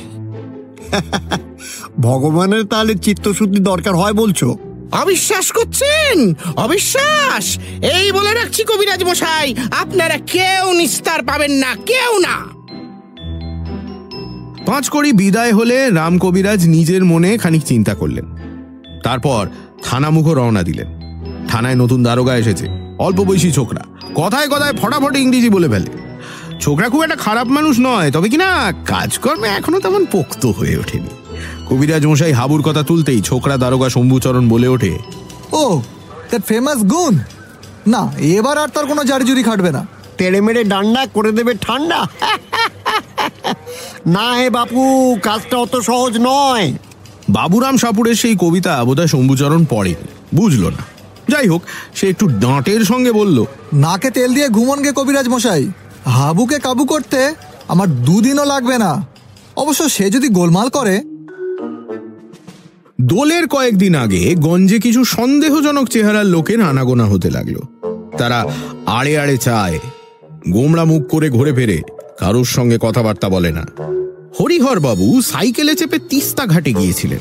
[2.00, 4.58] ভগবানের তাহলে চিত্তশুদ্ধি দরকার হয় বলছো?
[4.92, 6.34] অবিশ্বাস করছেন?
[6.56, 7.60] অবিশ্বাস!
[7.82, 12.58] এই বলে রাখছি কবিরাজ মশাই আপনারা কেউ নিস্তার পাবেন না কেউ না।
[14.66, 18.37] পাঁচ কড়ি বিদায় হলে রাম কবিরাজ নিজের মনে খানিক চিন্তা করলেন।
[19.04, 19.48] তারপর
[19.84, 20.88] থানামুখো রওনা দিলেন।
[21.48, 22.68] থানায় নতুন দারোগা এসেছে।
[23.00, 23.84] অল্প বয়সী ছোকরা।
[24.16, 25.86] কথায় কথায় ফটাফট ইংরেজি বলে ফেলে।
[26.60, 31.08] ছোকরা খুব একটা খারাপ মানুষ নয়, তবে কিনা কাজকর্মে এখনও তেমন পোক্ত হয়ে ওঠেনি।
[31.70, 34.98] কবিরাজ মশাই হাবুর কথা তুলতেই ছোকরা দারোগা শম্ভুচরণ বলে ওঠে,
[35.52, 35.82] ও
[36.30, 37.20] দ্যাট ফেমাস গুণ
[37.88, 42.06] না, এবার আর তার কোনো জারিজুরি খাটবে না। তেড়ে মেরে ডান্ডা করে দেবে ঠান্ডা।
[44.08, 46.74] না হে বাপু, কাজটা অত সহজ নয়।
[47.30, 49.96] বাবুরাম সাপুরের সেই কবিতা বোধহয় শম্ভুচরণ পড়ে।
[50.36, 50.84] বুঝলো না।
[51.30, 51.62] যাই হোক
[51.96, 55.72] সে একটু ডাঁটের সঙ্গে বলল নাকে তেল দিয়ে ঘুমন গে কবিরাজ মশাই।
[56.06, 57.36] হাবুকে কাবু করতে
[57.68, 59.08] আমার দুদিনও লাগবে না।
[59.56, 61.02] অবশ্য সে যদি গোলমাল করে।
[63.02, 67.56] দোলের কয়েকদিন আগে গঞ্জে কিছু সন্দেহজনক চেহারার লোকের আনাগোনা হতে লাগল।
[68.18, 68.46] তারা
[68.86, 69.80] আড়ে আড়ে চায়
[70.50, 71.82] গোমড়া মুখ করে ঘুরে ফেরে
[72.20, 73.68] কারোর সঙ্গে কথাবার্তা বলে না।
[74.40, 77.20] হরিহর বাবু সাইকেলে চেপে তিস্তা ঘাটে গিয়েছিলেন।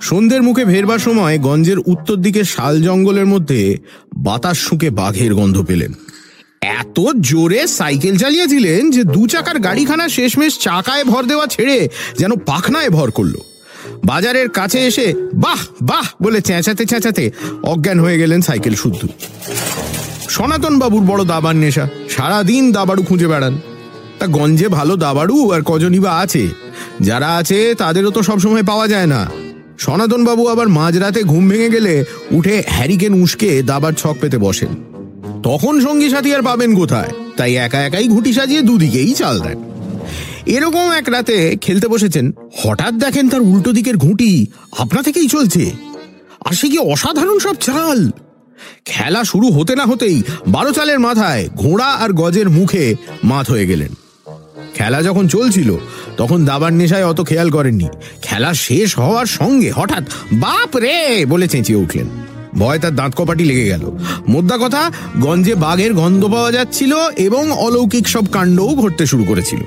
[0.00, 3.78] সন্ধ্যের মুখে ফেরবার সময় গঞ্জের উত্তর দিকে শাল জঙ্গলের মধ্যে
[4.16, 5.92] বাতাস শুকে বাঘের গন্ধ পেলেন।
[6.62, 12.90] এত জোরে সাইকেল চালিয়েছিলেন যে দু চাকার গাড়িখানা শেষমেশ চাকায় ভর দেওয়া ছেড়ে যেন পাখনায়
[12.90, 13.34] ভর করল।
[14.04, 17.30] বাজারের কাছে এসে বাহ বাহ বলে চেঁচাতে চেঁচাতে
[17.62, 19.00] অজ্ঞান হয়ে গেলেন সাইকেল শুদ্ধ।
[20.28, 23.54] সনাতন বাবুর বড় দাবার নেশা সারাদিন দাবাড়ু খুঁজে বেড়ান।
[24.18, 26.48] তা গঞ্জে ভালো দাবাড়ু আর কজনই বা আছে?
[27.00, 29.30] যারা আছে, তাদেরও তো সবসময় পাওয়া যায় না।
[29.78, 34.68] সনাতন বাবু আবার মাঝরাতে ঘুম ভেঙে গেলে উঠে হ্যারিকেন উস্কে দাবার ছক পেতে বসেন।
[35.42, 37.08] তখন সঙ্গী সাথী আর পাবেন কোথায়?
[37.36, 39.58] তাই একা একাই ঘুটি সাজিয়ে দুদিকেই চাল দেন।
[40.46, 44.46] এরকম এক রাতে খেলতে বসেছেন। হঠাৎ দেখেন তার উল্টো দিকের ঘুঁটি
[44.78, 45.70] আপনা থেকেই চলছে।
[46.44, 48.10] আর সে কি অসাধারণ সব চাল!
[48.84, 53.94] খেলা শুরু হতে না হতেই বারো চালের মাথায় ঘোড়া আর গজের মুখে মাত হয়ে গেলেন।
[54.74, 55.76] খেলা যখন চলছিল
[56.16, 57.88] তখন দাবার নেশায় অত খেয়াল করেননি।
[58.22, 60.02] খেলা শেষ হওয়ার সঙ্গে হঠাৎ
[60.32, 61.24] বাপ রে!
[61.28, 62.08] বলে চেঁচিয়ে উঠলেন।
[62.58, 63.90] ভয় তার দাঁত কপাটি লেগে গেল।
[64.28, 69.58] মোদ্দা কথা গঞ্জে বাঘের গন্ধ পাওয়া যাচ্ছিল এবং অলৌকিক সব কাণ্ডও ঘটতে শুরু করেছিল।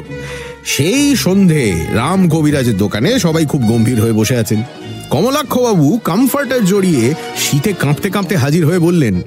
[0.65, 4.63] সেই সন্ধে রাম কবিরাজের দোকানে সবাই খুব গম্ভীর হয়ে বসে আছেন।
[5.09, 9.21] কমলাক্ষবাবু কমফর্টার জড়িয়ে শীতে কাঁপতে কাঁপতে হাজির হয়ে বললেন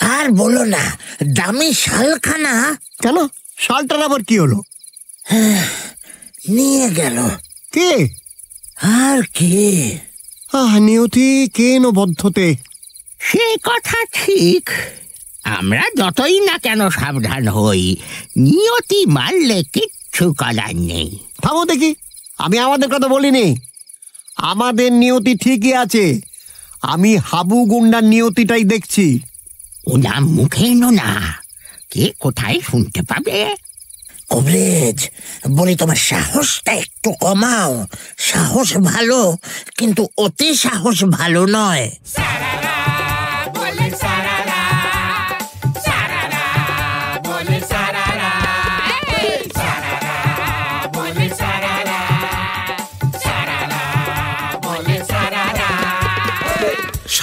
[0.00, 0.96] আর বলো না
[1.34, 2.76] দামি শালখানা?
[3.02, 3.16] কেন?
[3.58, 4.62] শালটার আবার কি হলো?
[6.48, 7.28] নিয়ে গেল।
[7.72, 8.08] কে?
[8.82, 9.98] আর কে?
[10.52, 12.54] আহ নিয়তি কেন বদ্ধতে?
[13.18, 14.70] সে কথা ঠিক।
[15.44, 17.96] আমরা যতই না কেন সাবধান হই
[18.36, 21.94] নিয়তি মারলে কিচ্ছু করার নেই। থামো দেখি
[22.38, 23.56] আমি আমাদের কথা বলিনি।
[24.36, 26.20] আমাদের নিয়তি ঠিকই আছে।
[26.82, 29.20] আমি হাবু গুন্ডার নিয়তিটাই দেখছি।
[29.86, 31.43] ও নাম মুখে না
[31.94, 32.12] কে?
[32.20, 33.54] কোথায় শুনতে পাবে?
[34.30, 35.08] কবরেজ
[35.50, 37.86] বলি তোমার সাহসটা একটু কমাও।
[38.18, 39.36] সাহস ভালো
[39.78, 41.90] কিন্তু অতি সাহস ভালো নয়।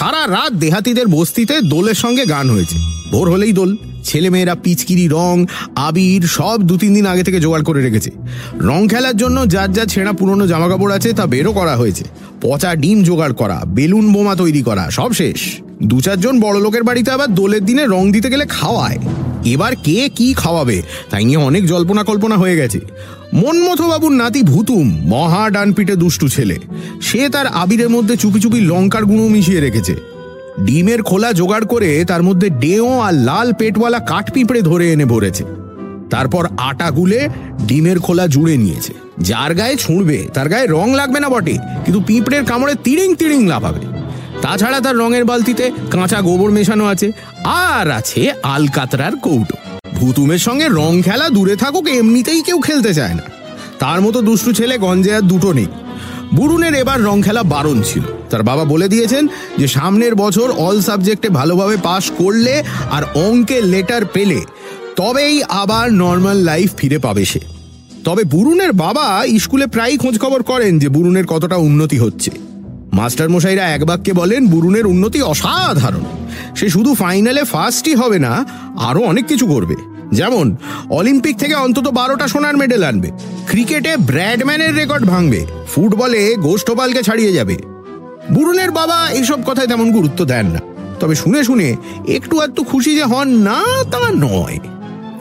[0.01, 2.77] সারা রাত দেহাতিদের বস্তিতে দোলের সঙ্গে গান হয়েছে।
[3.11, 7.81] ভোর হলেই দোল। ছেলেমেয়েরা পিচকিরি, রং, আবির সব দু তিন দিন আগে থেকে জোগাড় করে
[7.81, 8.11] রেখেছে।
[8.59, 12.03] রং খেলার জন্য যার যা ছেঁড়া পুরনো জামা কাপড় আছে তা বেরো করা হয়েছে।
[12.41, 15.39] পচা ডিম জোগাড় করা, বেলুন বোমা তৈরি করা, সব শেষ।
[15.83, 18.97] দু চারজন বড় লোকের বাড়িতে আবার দোলের দিনে রং দিতে গেলে খাওয়ায়।
[19.45, 22.79] এবার কে কি খাওয়াবে তাই নিয়ে অনেক জল্পনা কল্পনা হয়ে গেছে।
[23.33, 26.57] মনমথ বাবুর নাতি ভুতুম মহা ডানপিটে দুষ্টু ছেলে।
[27.01, 29.95] সে তার আবিরের মধ্যে চুপি চুপি লঙ্কার গুঁড়ো মিশিয়ে রেখেছে।
[30.65, 35.43] ডিমের খোলা জোগাড় করে তার মধ্যে ডেও আর লাল পেটওয়ালা কাঠ পিঁপড়ে ধরে এনে ভরেছে।
[36.09, 37.19] তারপর আটা গুলে
[37.67, 42.43] ডিমের খোলা জুড়ে নিয়েছে। যার গায়ে ছুঁড়বে, তার গায়ে রং লাগবে না বটে, কিন্তু পিঁপড়ের
[42.45, 43.83] কামড়ে তিড়িং তিড়িং লাফাবে
[44.41, 47.07] তাছাড়া তার রঙের বালতিতে কাঁচা গোবর মেশানো আছে,
[47.45, 49.55] আর আছে আলকাতরার কৌটো।
[50.01, 53.21] ভুতুমের সঙ্গে রং খেলা দূরে থাকুক, এমনিতেই কেউ খেলতে চায় না।
[53.79, 55.65] তার মতো দুষ্টু ছেলে গঞ্জে আর দুটো নেই।
[56.33, 61.29] বুরুনের এবার রং খেলা বারণ ছিল। তার বাবা বলে দিয়েছেন যে, সামনের বছর অল সাবজেক্টে
[61.29, 64.41] ভালোভাবে পাশ করলে আর অঙ্কে লেটার পেলে,
[64.95, 67.39] তবেই আবার নর্মাল লাইফ ফিরে পাবে সে।
[68.03, 72.31] তবে বুরুনের বাবা স্কুলে প্রায়ই খোঁজ খবর করেন যে, বুরুনের কতটা উন্নতি হচ্ছে।
[72.93, 76.03] মাস্টার মশাইরা এক বাক্যে বলেন, বুরুনের উন্নতি অসাধারণ।
[76.55, 78.45] সে শুধু ফাইনালে ফার্স্টই হবে না,
[78.77, 80.55] আরও অনেক কিছু করবে। যেমন,
[80.89, 83.11] অলিম্পিক থেকে অন্তত বারোটা সোনার মেডেল আনবে।
[83.47, 85.45] ক্রিকেটে ব্র্যাডম্যানের রেকর্ড ভাঙবে।
[85.75, 87.57] ফুটবলে গোষ্ঠপালকে ছাড়িয়ে যাবে।
[88.31, 90.59] বুরুনের বাবা এইসব কথায় তেমন গুরুত্ব দেন না।
[90.99, 91.75] তবে শুনে শুনে
[92.07, 94.59] একটু একটু খুশি যে হন না তা নয়।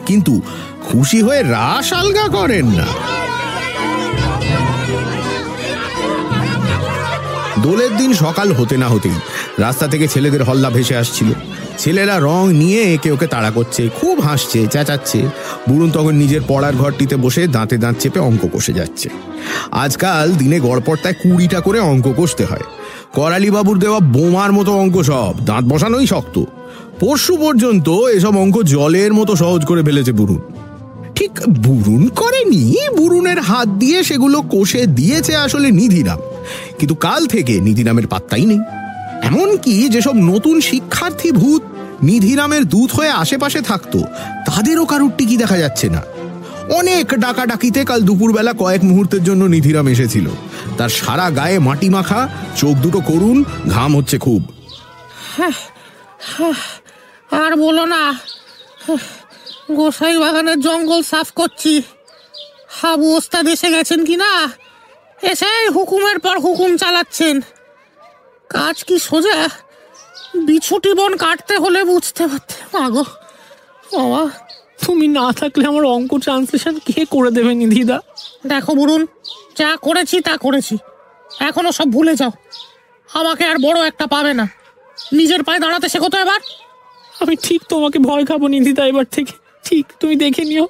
[0.05, 0.41] কিন্তু
[0.83, 2.85] খুশি হয়ে রাস আলগা করেন না।
[7.63, 9.17] দোলের দিন সকাল হতে না হতেই
[9.59, 11.29] রাস্তা থেকে ছেলেদের হল্লা ভেসে আসছিল।
[11.77, 15.19] ছেলেরা রং নিয়ে একে ওকে তাড়া করছে, খুব হাসছে, চেঁচাচ্ছে।
[15.69, 19.09] বুড়ুন তখন নিজের পড়ার ঘরটিতে বসে দাঁতে দাঁত চেপে অঙ্ক কষে যাচ্ছে।
[19.71, 22.65] আজকাল দিনে গড়পড়তায় কুড়িটা করে অঙ্ক কষতে হয়।
[23.13, 26.43] করালি বাবুর দেওয়া বোমার মতো অঙ্ক সব, দাঁত বসানোই শক্ত।
[26.99, 30.41] পরশু পর্যন্ত এসব অঙ্ক জলের মতো সহজ করে ফেলেছে বুড়ুন।
[31.21, 32.63] ঠিক বুরুন করেনি?
[32.97, 36.19] বুরুনের হাত দিয়ে সেগুলো কষে দিয়েছে আসলে নিধিরাম।
[36.79, 38.59] কিন্তু কাল থেকে নিধিরামের পাত্তাই নেই।
[39.23, 41.61] এমনকি যেসব নতুন শিক্ষার্থী ভূত
[42.03, 43.99] নিধিরামের দূত হয়ে আশেপাশে থাকতো,
[44.45, 46.01] তাদেরও কারুর টিকি দেখা যাচ্ছে না।
[46.69, 50.27] অনেক ডাকাডাকিতে কাল দুপুরবেলা কয়েক মুহূর্তের জন্য নিধিরাম এসেছিল।
[50.77, 54.41] তার সারা গায়ে মাটি মাখা, চোখ দুটো করুন ঘাম হচ্ছে খুব।
[57.31, 58.03] আর বলো না।
[59.75, 61.81] গোসাই বাগানের জঙ্গল সাফ করছি।
[62.69, 64.51] হাবু ওস্তাদ এসে গেছেন কি না?
[65.21, 67.41] এসে হুকুমের পর হুকুম চালাচ্ছেন।
[68.49, 69.49] কাজ কি সোজা?
[70.35, 73.03] বিছুটি বন কাটতে হলে বুঝতে পারতে। মাগো
[73.93, 74.29] বাবা
[74.85, 77.99] তুমি না থাকলে আমার অঙ্ক ট্রান্সলেশন কে করে দেবে নিধিদা
[78.47, 79.05] দেখো বরুণ
[79.57, 80.77] যা করেছি তা করেছি।
[81.39, 82.31] এখনও সব ভুলে যাও।
[83.09, 84.47] আমাকে আর বড় একটা পাবে না।
[85.13, 86.39] নিজের পায়ে দাঁড়াতে শেখো তো এবার।
[87.21, 90.67] আমি ঠিক তোমাকে ভয় খাব নিধিদা এবার থেকে। ঠিক তুমি দেখে নিও।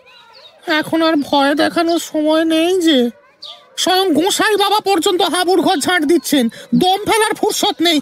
[0.67, 3.09] এখন আর ভয় দেখানোর সময় নেই যে।
[3.77, 8.01] স্বয়ং গোসাই বাবা পর্যন্ত হাবুর ঘর ঝাঁট দিচ্ছেন। দম ফেলার ফুরসত নেই।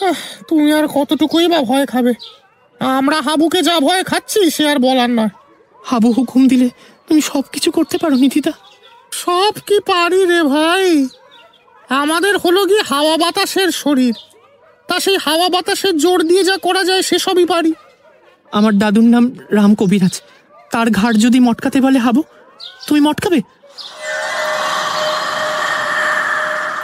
[0.00, 0.14] আহ,
[0.48, 2.12] তুমি আর কতটুকুই বা ভয় খাবে?
[2.80, 5.28] আমরা হাবুকে যা ভয় খাচ্ছি সে আর বলার নয়।
[5.84, 6.68] হাবু হুকুম দিলে
[7.08, 8.52] তুমি সব কিছু করতে পারো নিধিদা
[9.12, 11.08] সব কি পারি রে ভাই?
[11.88, 14.14] আমাদের হলো গিয়ে হাওয়া বাতাসের শরীর।
[14.88, 17.72] তা সেই হাওয়া বাতাসের জোর দিয়ে যা করা যায় সেসবই পারি।
[18.52, 20.22] আমার দাদুর নাম রাম কবিরাজ।
[20.70, 22.22] তার ঘাড় যদি মটকাতে বলে হাবু,
[22.86, 23.40] তুমি মটকাবে?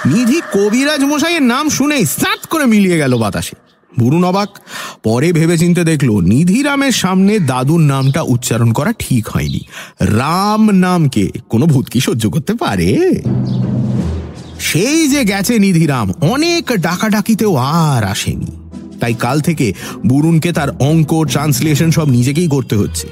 [0.06, 3.56] নিধি কবিরাজ মশাইয়ের নাম শুনেই সাত করে মিলিয়ে গেল বাতাসে।
[3.98, 4.48] বুরুন অবাক
[5.02, 9.60] পরে ভেবেচিন্তে দেখল নিধিরামের সামনে দাদুর নামটা উচ্চারণ করা ঠিক হয়নি।
[10.00, 13.22] রাম নামকে কোনো ভূত কি সহ্য করতে পারে?
[14.60, 18.63] সেই যে গেছে নিধিরাম অনেক ডাকাডাকিতেও আর আসেনি।
[19.00, 19.72] তাই কাল থেকে
[20.06, 23.08] বুরুনকে তার অঙ্ক, ট্রান্সলেশন সব নিজেকেই করতে হচ্ছে।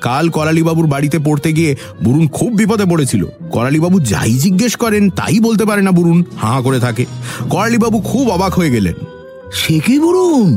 [0.00, 5.64] কাল করালিবাবুর বাড়িতে পড়তে গিয়ে বুরুন খুব বিপদে পড়েছিল। করালিবাবু যাই জিজ্ঞেস করেন, তাই বলতে
[5.64, 7.04] পারে না বুরুন, হাঁ করে থাকে।
[7.50, 8.94] করালিবাবু খুব অবাক হয়ে গেলেন।
[9.52, 10.56] সে কি বুরুন?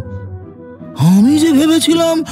[0.98, 2.24] আমি যে ভেবেছিলাম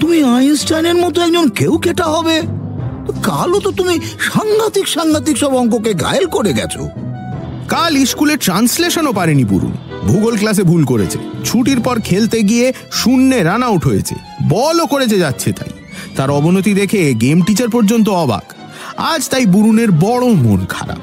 [0.00, 2.40] তুমি আইনস্টাইনের মতো একজন কেউ কেটা হবে
[3.22, 6.88] কালও তো তুমি সাংঘাতিক সাংঘাতিক সব অঙ্ককে ঘায়েল করে গেছো।
[7.68, 9.72] কাল স্কুলে ট্রান্সলেশনও পারেনি বুরুন
[10.04, 14.14] ভূগোল ক্লাসে ভুল করেছে। ছুটির পর খেলতে গিয়ে শূন্যে রান আউট হয়েছে।
[14.48, 15.70] বলও করেছে যাচ্ছে তাই।
[16.16, 18.54] তার অবনতি দেখে গেম টিচার পর্যন্ত অবাক।
[18.96, 20.98] আজ তাই বুরুনের বড় মন খারাপ।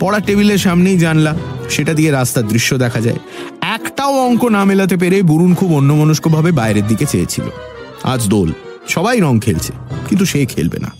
[0.00, 1.34] পড়ার টেবিলের সামনেই জানলা।
[1.70, 3.18] সেটা দিয়ে রাস্তার দৃশ্য দেখা যায়।
[3.60, 7.44] একটাও অঙ্ক না মেলাতে পেরে বুরুন খুব অন্যমনস্কভাবে বাইরের দিকে চেয়েছিল।
[8.02, 8.52] আজ দোল।
[8.88, 9.72] সবাই রং খেলছে,
[10.08, 10.90] কিন্তু সে খেলবে না।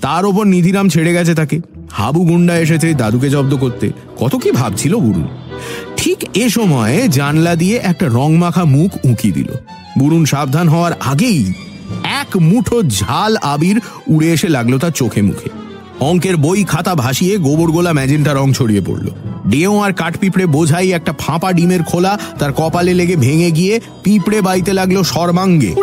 [0.00, 1.60] তার ওপর নিধিরাম ছেড়ে গেছে তাকে।
[1.92, 3.86] হাবু গুন্ডা এসেছে দাদুকে জব্দ করতে।
[4.18, 5.28] কত কি ভাবছিল বুরুন
[5.96, 9.50] ঠিক এ সময়ে জানলা দিয়ে একটা রং মাখা মুখ উঁকি দিল।
[9.98, 11.52] বুরুন সাবধান হওয়ার আগেই
[12.04, 15.48] এক মুঠো ঝাল আবির উড়ে এসে লাগল তার চোখে মুখে।
[16.00, 19.06] অঙ্কের বই খাতা ভাসিয়ে গোবর গোলা ম্যাজেন্টা রং ছড়িয়ে পড়ল।
[19.48, 24.40] ডেও আর কাঠ পিঁপড়ে বোঝাই একটা ফাঁপা ডিমের খোলা তার কপালে লেগে ভেঙে গিয়ে পিঁপড়ে
[24.40, 25.74] বাইতে লাগল সর্বাঙ্গে।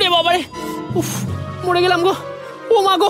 [1.66, 2.14] মরে গেলাম গো।
[2.70, 3.10] ও মা গো।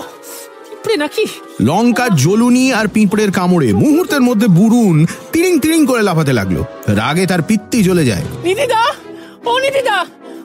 [0.86, 1.24] পিঁপড়ে নাকি?
[1.60, 7.42] লঙ্কা জ্বলুনি আর পিঁপড়ের কামড়ে মুহূর্তের মধ্যে বুরুন তিরিং তিরিং করে লাফাতে লাগল। রাগে তার
[7.42, 8.82] পিত্তি জ্বলে যায়। নিধিদা!
[9.46, 9.96] ও নিধিদা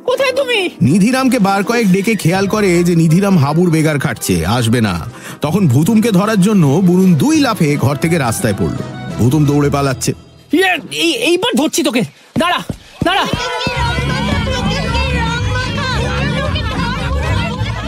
[0.06, 0.69] কোথায় তুমি?
[0.82, 4.95] নিধিরামকে বার কয়েক ডেকে খেয়াল করে যে নিধিরাম হাবুর বেগার খাটছে আসবে না।
[5.41, 8.77] তখন ভুতুমকে ধরার জন্য বুরুন দুই লাফে ঘর থেকে রাস্তায় পড়ল।
[9.19, 10.12] ভুতুম দৌড়ে পালাচ্ছে।
[10.54, 12.01] ইয়ে, এইবার ধরছি তোকে।
[12.38, 12.60] দাঁড়া
[13.04, 13.25] দাঁড়া।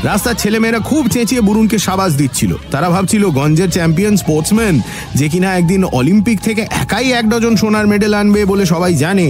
[0.10, 4.76] রাস্তার ছেলেমেয়েরা খুব চেঁচিয়ে বুরুনকে সাবাস দিচ্ছিল। তারা ভাবছিল, গঞ্জের চ্যাম্পিয়ন স্পোর্টসম্যান
[5.20, 9.28] যে কিনা একদিন অলিম্পিক থেকে একাই এক ডজন সোনার মেডেল আনবে বলে সবাই জানে,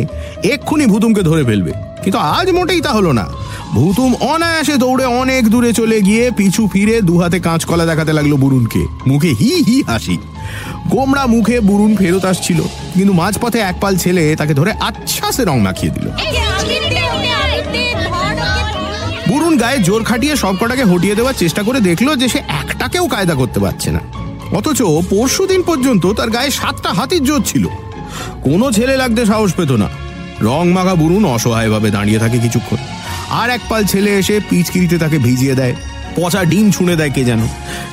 [0.53, 3.25] এক্ষুনি ভুতুমকে ধরে ফেলবে। কিন্তু আজ মোটেই তা হলো না।
[3.77, 8.81] ভুতুম অনায়াসে দৌড়ে অনেক দূরে চলে গিয়ে পিছু ফিরে দু হাতে কাঁচকলা দেখাতে লাগল বুরুনকে।
[9.09, 10.15] মুখে হি হি হাসি।
[10.93, 12.59] গোমড়া মুখে বুরুন ফেরত আসছিল,
[12.95, 16.05] কিন্তু মাঝপথে এক পাল ছেলে তাকে ধরে আচ্ছা সে রং মাখিয়ে দিল।
[19.63, 23.91] গায়ে জোর খাটিয়ে সবকটাকে হটিয়ে দেওয়ার চেষ্টা করে দেখল যে সে একটাকেও কায়দা করতে পারছে
[23.91, 24.01] না।
[24.57, 27.67] অথচ পরশু দিন পর্যন্ত তার গায়ে সাতটা হাতির জোর ছিল।
[28.43, 29.87] কোনো ছেলে লাগতে সাহস পেত না।
[30.41, 32.77] রং মাখা বুরুন অসহায়ভাবে দাঁড়িয়ে থাকে কিছুক্ষণ।
[33.29, 35.75] আর এক পাল ছেলে এসে পিচকিরিতে তাকে ভিজিয়ে দেয়।
[36.15, 37.41] পচা ডিম ছুঁড়ে দেয় কে যেন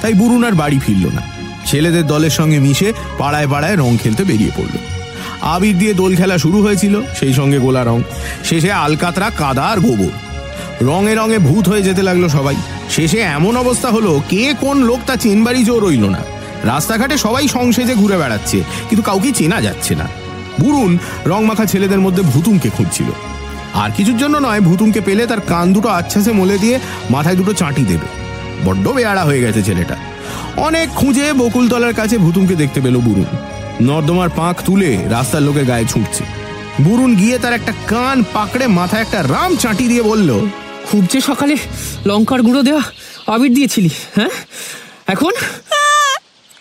[0.01, 1.23] তাই বুরুন আর বাড়ি ফিরল না।
[1.67, 4.75] ছেলেদের দলের সঙ্গে মিশে পাড়ায় পাড়ায় রং খেলতে বেরিয়ে পড়ল।
[5.55, 7.99] আবির দিয়ে দোল খেলা শুরু হয়েছিল সেই সঙ্গে গোলা রং।
[8.45, 10.15] শেষে আলকাতরা, কাদা আর গোবর।
[10.83, 12.57] রঙে রঙে ভূত হয়ে যেতে লাগল সবাই।
[12.91, 16.23] শেষে এমন অবস্থা হলো, কে কোন লোক তা চেনবারই জোর রইল না।
[16.65, 20.07] রাস্তাঘাটে সবাই সংসেজে ঘুরে বেড়াচ্ছে, কিন্তু কাউকে চেনা যাচ্ছে না।
[20.61, 23.09] বুরুন রং মাখা ছেলেদের মধ্যে ভুতুমকে খুঁজছিল।
[23.75, 26.79] আর কিছুর জন্য নয়, ভুতুমকে পেলে তার কান দুটো আচ্ছাসে মলে দিয়ে
[27.11, 28.07] মাথায় দুটো চাঁটি দেবে।
[28.65, 29.97] বড্ড বেয়ারা হয়ে গেছে ছেলেটা।
[30.57, 33.27] অনেক খুঁজে বকুলতলার কাছে ভুতুমকে দেখতে পেল বুরুন।
[33.81, 36.25] নর্দমার পাঁক তুলে রাস্তার লোকে গায়ে ছুটছে।
[36.81, 40.31] বুরুন গিয়ে তার একটা কান পাকড়ে মাথায় একটা রাম চাঁটি দিয়ে বলল
[40.91, 41.57] খুব যে সকালে
[42.07, 42.83] লঙ্কার গুঁড়ো দেওয়া
[43.27, 44.29] আবির দিয়েছিলি হ্যাঁ?
[45.07, 45.33] এখন?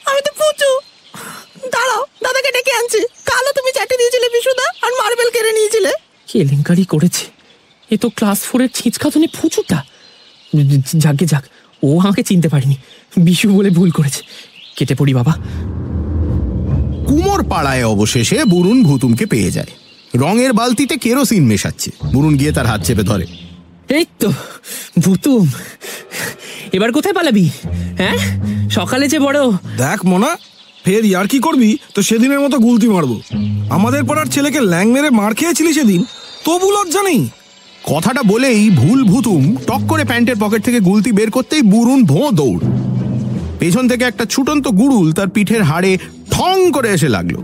[0.05, 0.71] আমি তো পুচু।
[1.73, 5.91] দাঁড়াও দাদাকে ডেকে আনছি। কালো তুমি চাটে দিয়েছিলে বিশুদা আর মার্বেল কেড়ে নিয়েছিলে।
[6.27, 7.25] কেলেঙ্কারি করেছে?
[7.91, 9.83] এ তো ক্লাস ফোরের ছিঁচকাতুনি ফুচুটা
[10.95, 11.43] যাকে যাক
[11.83, 12.75] ও আমাকে চিনতে পারেনি।
[13.17, 14.21] বিশু বলে ভুল করেছে।
[14.75, 15.33] কেটে পড়ি বাবা।
[17.07, 19.71] কুমোর পাড়ায় অবশেষে বুরুন ভুতুমকে পেয়ে যায়।
[20.15, 23.25] রঙের বালতিতে কেরোসিন মেশাচ্ছে। বুরুন গিয়ে তার হাত চেপে ধরে।
[23.97, 24.30] এই তো
[24.99, 25.45] ভুতুম।
[26.73, 27.45] এবার কোথায় পালাবি?
[27.99, 28.17] হ্যাঁ?
[28.69, 29.39] সকালে যে বড়
[29.78, 30.32] দেখ মোনা
[30.86, 31.78] ফের ইয়ার কি করবি?
[31.95, 33.21] তো সেদিনের মতো গুলতি মারবো।
[33.69, 36.02] আমাদের পাড়ার ছেলেকে ল্যাং মেরে মার খেয়েছিলি সেদিন।
[36.45, 37.21] তবু লজ্জা নেই।
[37.84, 42.62] কথাটা বলেই ভুল ভুতুম টক করে প্যান্টের পকেট থেকে গুলতি বের করতেই বুরুন ভোঁ দৌড়।
[43.60, 45.91] পেছন থেকে একটা ছুটন্ত গুড়ুল তার পিঠের হাড়ে
[46.32, 47.36] ঠং করে এসে লাগল।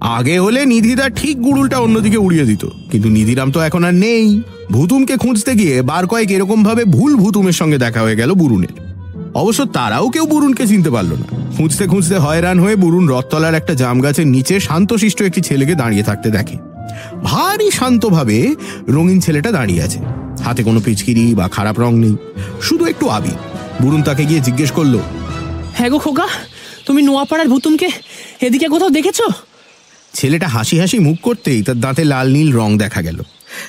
[0.00, 5.16] আগে হলে নিধিদা ঠিক গুড়ুলটা অন্যদিকে উড়িয়ে দিত। কিন্তু নিধিরাম তো এখন আর নেই। ভুতুমকে
[5.16, 8.68] খুঁজতে গিয়ে বার কয়েক এরকম ভাবে ভুল ভুতুমের সঙ্গে দেখা হয়ে গেল বুরুনের।
[9.34, 14.00] অবশ্য তারাও কেউ বুরুনকে চিনতে পারল না। খুঁজতে খুঁজতে হয়রান হয়ে বুরুন রথতলার একটা জাম
[14.00, 16.56] গাছের নিচে শান্তশিষ্ট একটি ছেলেকে দাঁড়িয়ে থাকতে দেখে।
[17.22, 18.54] ভারী শান্তভাবে
[18.88, 19.98] রঙিন ছেলেটা দাঁড়িয়ে আছে।
[20.44, 22.16] হাতে কোনো পিচকিরি বা খারাপ রং নেই।
[22.62, 23.30] শুধু একটু আবি
[23.82, 24.98] বুরুন তাকে গিয়ে জিজ্ঞেস করল
[25.74, 26.28] হ্যাঁ গো খোকা,
[26.86, 27.88] তুমি নোয়াপাড়ার ভুতুমকে
[28.40, 29.22] এদিকে কোথাও দেখেছ?
[30.16, 33.18] ছেলেটা হাসি হাসি মুখ করতেই তার দাঁতে লাল নীল রং দেখা গেল।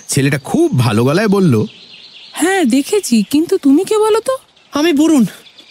[0.07, 1.53] ছেলেটা খুব ভালো গলায় বলল
[2.33, 4.36] হ্যাঁ দেখেছি কিন্তু তুমি কে বলো তো?
[4.73, 5.25] আমি বুরুন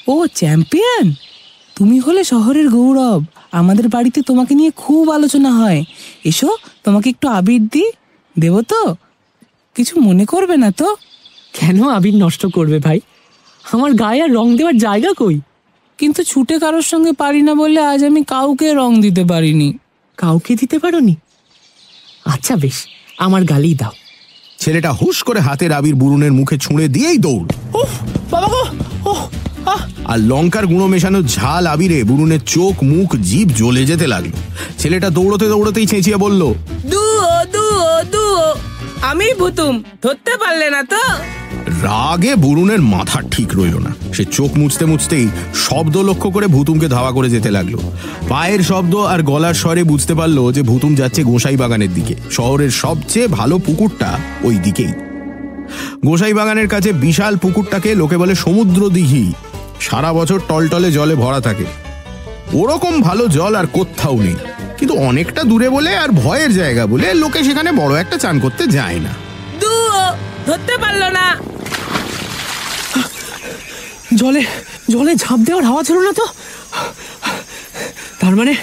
[0.08, 1.06] ও চ্যাম্পিয়ন?
[1.76, 5.84] তুমি হলে শহরের গৌরব। আমাদের বাড়িতে তোমাকে নিয়ে খুব আলোচনা হয়।
[6.24, 6.50] এসো
[6.84, 7.84] তোমাকে একটু আবির দি
[8.38, 8.82] দেবো তো?
[9.76, 10.88] কিছু মনে করবে না তো?
[11.60, 12.98] কেন আবির নষ্ট করবে ভাই?
[13.72, 15.36] আমার গায়ে আর রং দেওয়ার জায়গা কই?
[15.98, 19.68] কিন্তু ছুটে কারোর সঙ্গে পারি না বলে আজ আমি কাউকে রং দিতে পারিনি।
[20.16, 21.16] কাউকে দিতে পারোনি?
[22.24, 22.87] আচ্ছা বেশ
[23.18, 23.90] আমার গালেই দাও।
[24.59, 27.90] ছেলেটা হুশ করে হাতের আবির বুরুনের মুখে ছুঁড়ে দিয়েই দৌড়। উফ
[28.31, 28.62] বাবা গো
[29.11, 29.29] ওহ
[29.68, 34.31] আহ। আর লঙ্কার গুঁড়ো মেশানো ঝাল আবিরে বুরুনের চোখ মুখ জীব জ্বলে যেতে লাগল।
[34.79, 36.55] ছেলেটা দৌড়তে দৌড়তেই চেঁচিয়ে বলল
[36.90, 38.55] দুও দুও দুও।
[39.02, 40.96] আমি ভুতুম ধরতে পারলে না তো?
[41.82, 47.12] রাগে বরুণের মাথা ঠিক রইল না। সে চোখ মুছতে মুছতেই শব্দ লক্ষ্য করে ভুতুমকে ধাওয়া
[47.12, 47.78] করে যেতে লাগল।
[48.28, 53.28] পায়ের শব্দ আর গলার স্বরে বুঝতে পারল যে ভুতুম যাচ্ছে গোসাই বাগানের দিকে। শহরের সবচেয়ে
[53.28, 54.92] ভালো পুকুরটা ওই দিকেই।
[56.06, 59.32] গোসাই বাগানের কাছে বিশাল পুকুরটাকে লোকে বলে সমুদ্র দিঘি
[59.80, 61.64] সারা বছর টলটলে জলে ভরা থাকে।
[62.52, 64.37] ওরকম ভালো জল আর কোথাও নেই।
[64.78, 68.98] কিন্তু অনেকটা দূরে বলে আর ভয়ের জায়গা বলে লোকে সেখানে বড় একটা চান করতে যায়
[69.00, 69.12] না।
[69.60, 69.72] দু
[70.46, 71.26] ধরতে পারল না।
[74.14, 74.42] জলে
[74.90, 76.26] জলে ঝাঁপ দেওয়ার হাওয়া ছিল না তো?
[78.20, 78.54] তার মানে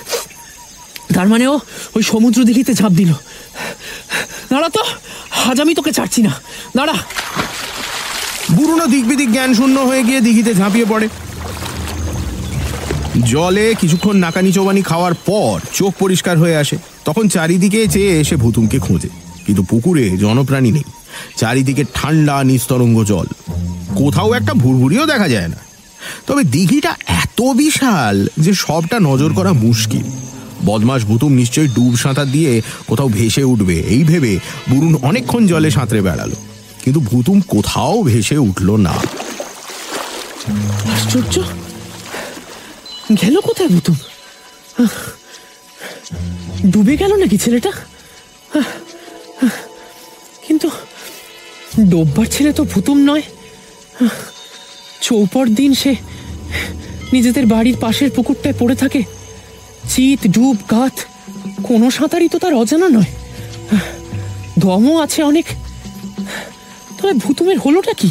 [1.16, 1.60] তার মানে ও
[1.96, 3.12] ওই সমুদ্র দিঘিতে ঝাঁপ দিল।
[4.52, 4.84] দাঁড়া তো
[5.50, 6.34] আজ আমি তোকে ছাড়ছি না।
[6.76, 6.96] দাঁড়া।
[8.52, 11.08] বুড়োনো দিক বিদিক জ্ঞান শূন্য হয়ে গিয়ে দিঘিতে ঝাঁপিয়ে পড়ে।
[13.22, 18.80] জলে কিছুক্ষণ নাকানি চোবানি খাওয়ার পর চোখ পরিষ্কার হয়ে আসে। তখন চারিদিকে চেয়ে এসে ভুতুমকে
[18.80, 19.10] খোঁজে।
[19.46, 20.84] কিন্তু পুকুরে জনপ্রাণী নেই।
[21.38, 23.26] চারিদিকে ঠান্ডা নিস্তরঙ্গ জল।
[23.96, 25.56] কোথাও একটা ভুরভুরিও দেখা যায় না।
[26.28, 30.04] তবে দিঘিটা এত বিশাল যে সবটা নজর করা মুশকিল।
[30.66, 36.02] বদমাস ভুতুম নিশ্চয়ই ডুব সাঁতার দিয়ে কোথাও ভেসে উঠবে। এই ভেবে বুরুন অনেকক্ষণ জলে সাঁতরে
[36.02, 36.36] বেড়ালো।
[36.84, 38.94] কিন্তু ভুতুম কোথাও ভেসে উঠল না।
[40.94, 41.42] আশ্চর্য!
[43.22, 43.98] গেল কোথায় ভুতুম
[46.72, 47.72] ডুবে গেল নাকি ছেলেটা?
[50.46, 50.68] কিন্তু
[51.92, 53.24] ডোববার ছেলে তো ভুতুম নয়।
[55.06, 55.92] চৌপর দিন সে
[57.14, 59.02] নিজেদের বাড়ির পাশের পুকুরটায় পড়ে থাকে।
[59.92, 60.96] চিত, ডুব গাত
[61.68, 63.12] কোনো সাঁতারই তো তার অজানা নয়।
[64.60, 65.48] দমও আছে অনেক।
[66.98, 68.10] তবে ভুতুমের হলোটা কি?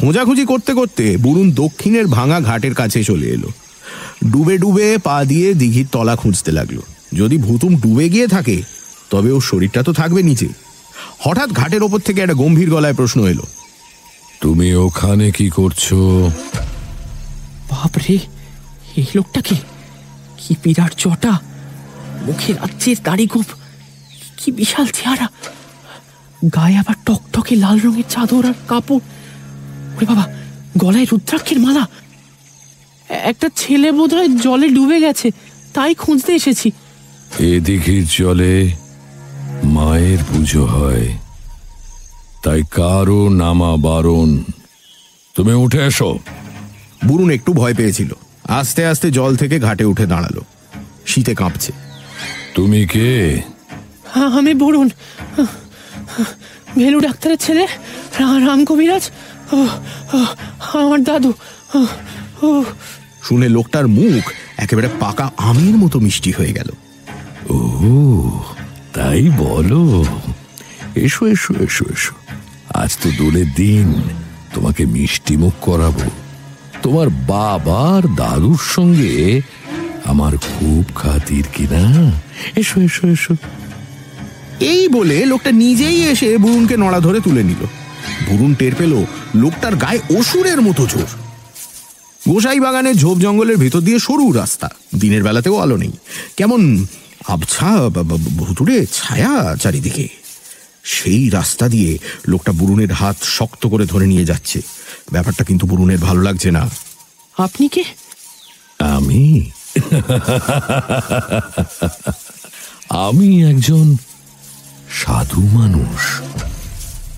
[0.00, 3.50] খোঁজাখুঁজি করতে করতে বরুণ দক্ষিণের ভাঙা ঘাটের কাছে চলে এলো।
[4.32, 6.78] ডুবে ডুবে পা দিয়ে দিঘির তলা খুঁজতে লাগল।
[7.20, 8.56] যদি ভুতুম ডুবে গিয়ে থাকে,
[9.12, 10.48] তবে ওর শরীরটা তো থাকবে নিচে।
[11.24, 13.44] হঠাৎ ঘাটের ওপর থেকে একটা গম্ভীর গলায় প্রশ্ন এলো,
[14.42, 15.84] তুমি ওখানে কি করছ?
[17.70, 18.14] বাপরে,
[19.00, 19.56] এই লোকটা কি
[20.40, 21.32] কি বিরাট চটা
[22.26, 23.48] মুখে রাজ্যের দাড়ি গোপ
[24.38, 25.26] কি বিশাল চেহারা।
[26.56, 29.04] গায়ে আবার টকটকে লাল রঙের চাদর আর কাপড়।
[29.96, 30.24] ওরে বাবা
[30.82, 31.84] গলায় রুদ্রাক্ষের মালা।
[33.30, 35.28] একটা ছেলে বোধহয় জলে ডুবে গেছে
[35.74, 36.68] তাই খুঁজতে এসেছি।
[37.52, 38.54] এদিঘির জলে
[39.74, 41.06] মায়ের পুজো হয়
[42.44, 44.30] তাই কারও নামা বারণ।
[45.36, 46.10] তুমি উঠে এসো।
[47.06, 48.10] বুরুন একটু ভয় পেয়েছিল।
[48.58, 50.36] আস্তে আস্তে জল থেকে ঘাটে উঠে দাঁড়াল।
[51.10, 51.72] শীতে কাঁপছে।
[52.54, 53.10] তুমি কে?
[54.12, 54.88] হ্যাঁ আমি বরুণ
[56.78, 57.64] ভেলু ডাক্তারের ছেলে
[58.46, 59.04] রাম কবিরাজ।
[60.72, 61.32] আমার দাদু।
[63.22, 66.70] শুনে লোকটার মুখ একেবারে পাকা আমের মতো মিষ্টি হয়ে গেল।
[67.50, 68.42] ও
[68.94, 70.04] তাই বলো।
[70.94, 72.14] এসো এসো এসো এসো।
[72.74, 74.02] আজ তো দোলের দিন
[74.54, 76.10] তোমাকে মিষ্টি মুখ করাবো।
[76.82, 79.40] তোমার বাবার দাদুর সঙ্গে
[80.04, 82.12] আমার খুব খাতির কিনা?
[82.56, 83.34] এসো এসো এসো।
[84.60, 87.66] এই বলে লোকটা নিজেই এসে বুরুনকে নড়া ধরে তুলে নিল।
[88.28, 91.06] বুরুন টের পেল লোকটার গায়ে অসুরের মতো জোর।
[92.28, 95.92] গোসাই বাগানে ঝোপ জঙ্গলের ভেতর দিয়ে সরু রাস্তা। দিনের বেলাতেও আলো নেই।
[96.36, 96.86] কেমন
[97.28, 97.66] আবছা
[98.16, 100.08] ভুতুড়ে ছায়া চারিদিকে।
[100.82, 104.62] সেই রাস্তা দিয়ে লোকটা বুরুনের হাত শক্ত করে ধরে নিয়ে যাচ্ছে।
[105.12, 106.70] ব্যাপারটা কিন্তু বুরুনের ভালো লাগছে না।
[107.38, 107.84] আপনি কে?
[108.78, 109.50] আমি?
[112.88, 113.96] আমি একজন
[114.90, 116.20] সাধু মানুষ।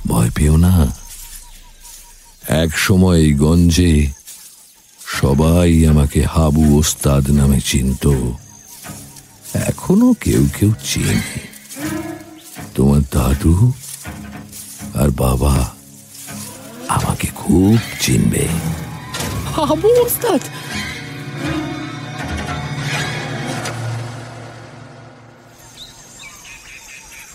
[0.07, 0.97] ভয় পেও না।
[2.49, 4.11] এক সময় গঞ্জে
[5.21, 8.07] সবাই আমাকে হাবু ওস্তাদ নামে চিনত।
[9.55, 11.41] এখনও কেউ কেউ চেনে।
[12.75, 13.73] তোমার দাদু
[14.95, 15.75] আর বাবা
[16.89, 18.49] আমাকে খুব চিনবে।
[19.57, 20.41] হাবু ওস্তাদ?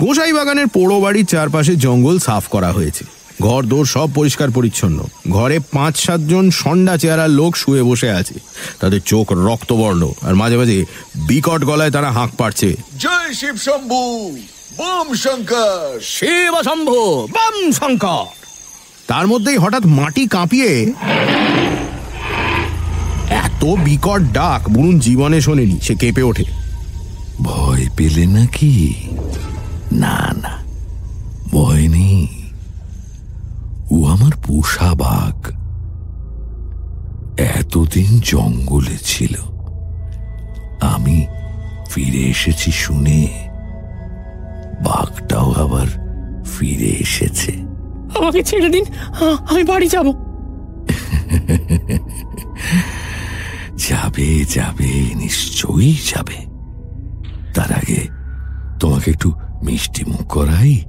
[0.02, 3.04] গোসাই বাগানের পোড়ো বাড়ির চারপাশে জঙ্গল সাফ করা হয়েছে।
[3.42, 8.34] ঘর দোর সব পরিষ্কার পরিচ্ছন্ন। ঘরে পাঁচ সাতজন সন্ডা চেহারার লোক শুয়ে বসে আছে।
[8.80, 10.86] তাদের চোখ রক্তবর্ণ আর মাঝে মাঝে
[11.16, 14.02] বিকট গলায় তারা হাঁক পাড়ছে। জয় শিব শম্ভু
[14.78, 18.26] বম শঙ্কর। শিব শম্ভু বাম শঙ্কর।
[19.08, 20.94] তার মধ্যেই হঠাৎ মাটি কাঁপিয়ে
[23.30, 26.46] এত বিকট ডাক বুনুন জীবনে শোনেনি সে কেঁপে ওঠে।
[27.42, 28.94] ভয় পেলে নাকি?
[29.92, 30.58] না না
[31.52, 32.28] ভয় নেই।
[33.92, 35.52] ও আমার পোষা বাঘ।
[37.40, 39.36] এতদিন জঙ্গলে ছিল।
[40.82, 41.28] আমি
[41.90, 43.50] ফিরে এসেছি শুনে।
[44.84, 45.88] বাঘটাও আবার
[46.46, 47.52] ফিরে এসেছে।
[48.20, 48.86] আমাকে ছেড়ে দিন
[49.50, 50.08] আমি বাড়ি যাব।
[53.78, 56.46] যাবে যাবে নিশ্চয়ই যাবে।
[57.54, 58.08] তার আগে
[58.80, 59.34] তোমাকে একটু
[59.64, 60.84] মিষ্টি মুখ করাই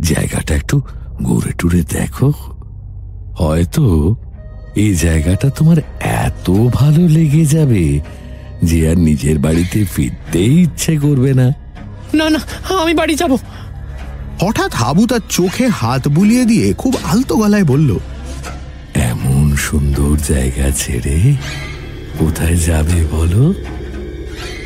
[0.00, 0.80] জায়গাটা একটু
[1.22, 2.32] ঘুরে টুরে দেখো।
[3.34, 4.16] হয়তো
[4.76, 8.00] এই জায়গাটা তোমার এত ভালো লেগে যাবে
[8.62, 11.52] যে আর নিজের বাড়িতে ফিরতেই ইচ্ছে করবে না।
[12.14, 12.40] না না
[12.82, 13.36] আমি বাড়ি যাব।
[14.40, 17.98] হঠাৎ হাবু তার চোখে হাত বুলিয়ে দিয়ে খুব আলতো গলায় বলল
[18.94, 21.36] এমন সুন্দর জায়গা ছেড়ে
[22.18, 23.54] কোথায় যাবে বলো?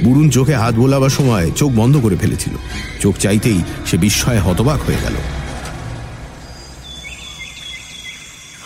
[0.05, 2.53] বুড়ুন চোখে হাত বোলাবার সময় চোখ বন্ধ করে ফেলেছিল।
[3.01, 5.15] চোখ চাইতেই সে বিস্ময়ে হতবাক হয়ে গেল।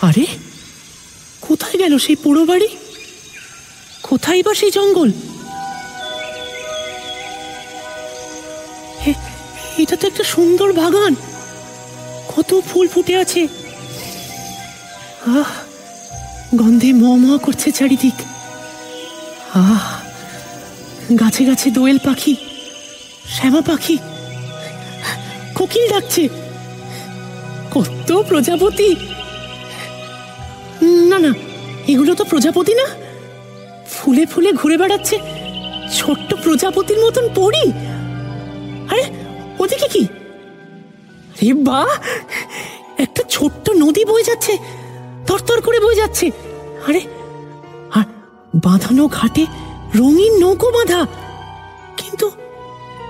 [0.02, 0.26] আরে,
[1.40, 2.68] কোথায় গেল সেই পুরো বাড়ি?
[4.02, 5.12] কোথায় বা সেই জঙ্গল?
[9.78, 11.14] এটা তো একটা সুন্দর বাগান।
[12.36, 13.48] কত ফুল ফুটে আছে।
[15.26, 15.50] আহ,
[16.54, 18.14] গন্ধে ম করছে চারিদিক।
[19.54, 20.09] আহ।
[21.18, 22.36] গাছে গাছে দোয়েল পাখি,
[23.28, 23.98] শ্যামা পাখি,
[25.54, 26.28] কোকিল ডাকছে।
[27.70, 28.96] কত প্রজাপতি।
[30.82, 31.32] না না,
[31.88, 32.86] এগুলো তো প্রজাপতি না।
[33.90, 35.18] ফুলে ফুলে ঘুরে বেড়াচ্ছে।
[35.92, 37.64] ছোট্ট প্রজাপতির মতন পড়ি
[38.90, 39.04] আরে,
[39.58, 40.06] ওদিকে কি?
[41.42, 41.86] রে বা,
[42.98, 44.58] একটা ছোট্ট নদী বয়ে যাচ্ছে,
[45.26, 46.30] তরতর করে বয়ে যাচ্ছে।
[46.88, 47.00] আরে,
[47.94, 48.04] আর
[48.54, 49.46] বাঁধানো ঘাটে
[49.94, 51.06] রঙিন নৌকো বাঁধা।
[51.96, 52.30] কিন্তু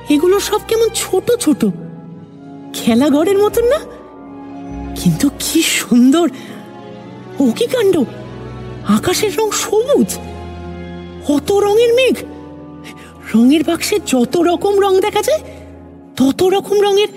[0.09, 1.65] এগুলো সব কেমন ছোট ছোট।
[2.73, 3.79] খেলাঘরের মতন না?
[4.97, 6.29] কিন্তু কি সুন্দর।
[7.41, 7.97] ও কি কাণ্ড?
[8.89, 10.19] আকাশের রং সবুজ।
[11.29, 12.15] কত রঙের মেঘ।
[13.35, 15.41] রঙের বাক্সে যত রকম রং দেখা যায়,
[16.17, 17.09] তত রকম রঙের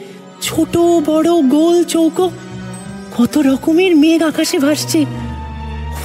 [0.41, 2.31] ছোট, বড়, গোল চৌকো।
[3.17, 5.05] কত রকমের মেঘ আকাশে ভাসছে।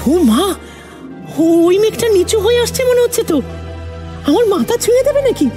[0.07, 0.55] ও মা!
[1.37, 3.43] ওই মেঘটা নিচু হয়ে আসছে মনে হচ্ছে তো।
[4.27, 5.51] আমার মাথা ছুঁয়ে দেবে নাকি?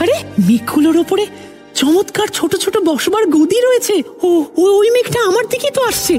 [0.00, 0.12] আরে
[0.48, 1.26] মেঘগুলোর ওপরে
[1.74, 6.18] চমৎকার ছোট ছোট বসবার গদি রয়েছে। ও ও- ওই মেঘটা আমার দিকেই তো আসছে।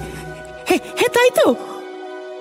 [0.65, 1.55] হ্যাঁ হ্যাঁ তাই তো।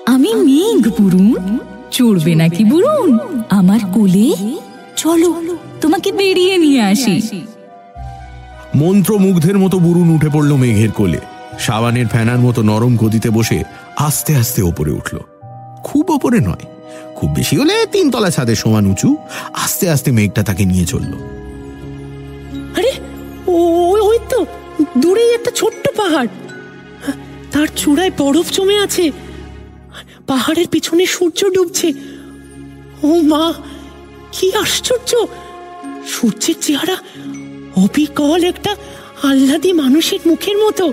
[0.07, 1.59] আমি মেঘ বুড়ুন
[1.91, 3.19] চড়বে নাকি বুড়ুন
[3.51, 4.33] আমার কোলে?
[4.97, 5.43] চলো
[5.81, 7.47] তোমাকে বেরিয়ে নিয়ে আসি।
[8.75, 11.19] মন্ত্রমুগ্ধের মতো বুরুন উঠে পড়ল মেঘের কোলে।
[11.59, 13.63] সাবানের ফ্যানার মতো নরম গদিতে বসে
[13.97, 15.19] আস্তে আস্তে ওপরে উঠল।
[15.85, 16.65] খুব ওপরে নয়,
[17.15, 19.17] খুব বেশি হলে তিনতলা ছাদের সমান উঁচু।
[19.53, 21.15] আস্তে আস্তে মেঘটা তাকে নিয়ে চলল।
[22.77, 22.93] আরে
[23.47, 24.47] ওই- তো,
[24.99, 26.27] দূরেই একটা ছোট্ট পাহাড়।
[27.53, 29.11] তার চূড়ায় বরফ জমে আছে।
[30.27, 31.93] পাহাড়ের পিছনে সূর্য ডুবছে।
[33.03, 33.53] ও মা,
[34.33, 35.27] কি আশ্চর্য!
[36.07, 36.97] সূর্যের চেহারা
[37.77, 38.77] অবিকল একটা
[39.23, 40.93] আহ্লাদি মানুষের মুখের মতো।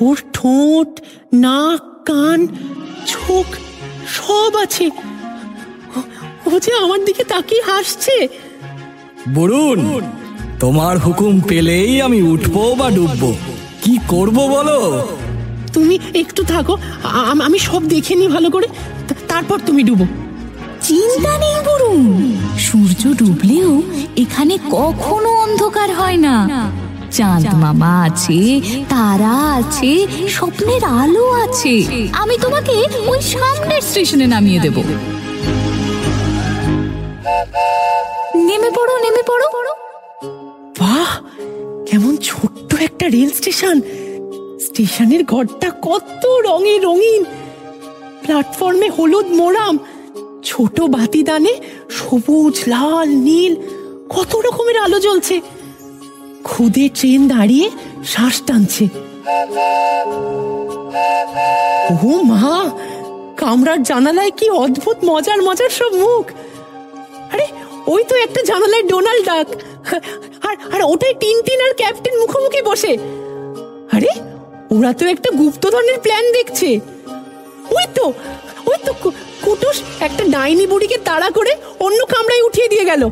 [0.00, 1.00] ওর ঠোঁট,
[1.32, 2.46] নাক, কান,
[3.06, 3.46] চোখ
[4.12, 4.90] সব আছে।
[6.46, 8.28] ও- যে আমার দিকে তাকিয়ে হাসছে।
[9.34, 10.00] বরুণ
[10.60, 13.34] তোমার হুকুম পেলেই আমি উঠবো বা ডুববো।
[13.82, 15.08] কি করব বলো?
[15.72, 16.76] তুমি একটু থাকো
[17.44, 18.66] আমি সব দেখে নি ভালো করে।
[19.28, 20.06] তারপর তুমি ডুবো।
[20.82, 23.82] চিন্তা নেই বরুণ। সূর্য ডুবলেও
[24.16, 26.48] এখানে কখনো অন্ধকার হয় না।
[27.16, 28.38] চাঁদ মামা আছে
[28.88, 29.92] তারা আছে
[30.28, 31.74] স্বপ্নের আলো আছে।
[32.12, 34.76] আমি তোমাকে ওই সামনের স্টেশনে নামিয়ে দেব।
[38.48, 39.46] নেমে পড়ো নেমে পড়ো।
[40.80, 41.10] বাহ
[41.88, 43.76] কেমন ছোট্ট একটা রেল স্টেশন।
[44.66, 47.22] স্টেশনের ঘরটা কত রঙে রঙিন।
[48.22, 49.74] প্ল্যাটফর্মে হলুদ মোরাম
[50.44, 51.54] ছোট বাতিদানে
[51.98, 53.52] সবুজ লাল নীল
[54.14, 55.36] কত রকমের আলো জ্বলছে।
[56.44, 57.70] খুদে ট্রেন দাঁড়িয়ে
[58.04, 58.84] শ্বাস টানছে।
[62.04, 62.70] ও মা,
[63.36, 66.24] কামরার জানালায় কি অদ্ভুত মজার মজার সব মুখ।
[67.32, 67.46] আরে,
[67.86, 69.46] ওই তো একটা জানালায় ডোনাল্ড ডাক।
[70.46, 72.98] আর আর ওটাই টিনটিন আর ক্যাপ্টেন মুখোমুখি বসে।
[73.92, 74.12] আরে,
[74.70, 76.80] ওরা তো একটা গুপ্তধনের প্ল্যান দেখছে।
[77.70, 78.12] ওই তো
[78.66, 78.92] ওই তো
[79.42, 83.02] কুটুস একটা ডাইনি বুড়িকে তাড়া করে অন্য কামরায় উঠিয়ে দিয়ে গেল।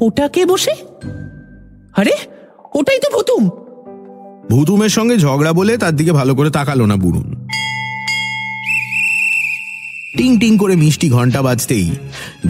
[0.00, 0.74] ওটা কে বসে
[1.96, 2.10] আরে,
[2.74, 3.48] ওটাই তো ভুতুম।
[4.50, 7.48] ভুতুমের সঙ্গে ঝগড়া বলে তার দিকে ভালো করে তাকালো না বুড়ুন।
[10.16, 11.90] টিং টিং করে মিষ্টি ঘণ্টা বাজতেই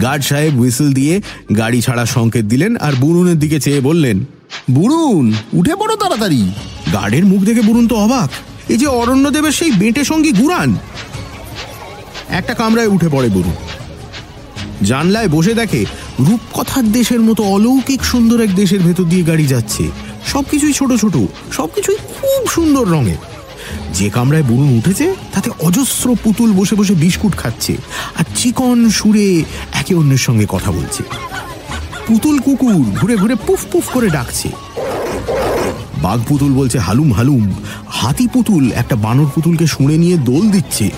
[0.01, 1.21] গার্ড সাহেব হুইসেল দিয়ে
[1.57, 4.25] গাড়ি ছাড়ার সংকেত দিলেন আর বুড়ুনের দিকে চেয়ে বললেন,
[4.71, 6.51] বুড়ুন, উঠে পড়ো তাড়াতাড়ি।
[6.93, 8.29] গার্ডের মুখ দেখে বুড়ুন তো অবাক।
[8.69, 10.77] এই যে অরণ্যদেবের সেই বেঁটে সঙ্গী গুরান।
[12.29, 13.53] একটা কামরায় উঠে পড়ে বরুণ
[14.83, 15.85] জানলায় বসে দেখে
[16.19, 19.91] রূপকথার দেশের মতো অলৌকিক সুন্দর এক দেশের ভেতর দিয়ে গাড়ি যাচ্ছে।
[20.27, 21.17] সবকিছুই ছোট ছোট,
[21.51, 23.15] সবকিছুই খুব সুন্দর রঙের।
[23.93, 27.77] যে কামরায় বরুণ উঠেছে, তাতে অজস্র পুতুল বসে বসে বিস্কুট খাচ্ছে
[28.19, 29.43] আর চিকন সুরে
[29.73, 31.03] একে অন্যের সঙ্গে কথা বলছে।
[32.07, 34.49] পুতুল কুকুর ঘুরে ঘুরে পুফ পুফ করে ডাকছে।
[36.01, 37.53] বাঘ পুতুল বলছে, হালুম হালুম।
[37.87, 40.91] হাতি পুতুল একটা বানর পুতুলকে শুঁড়ে নিয়ে দোল দিচ্ছে।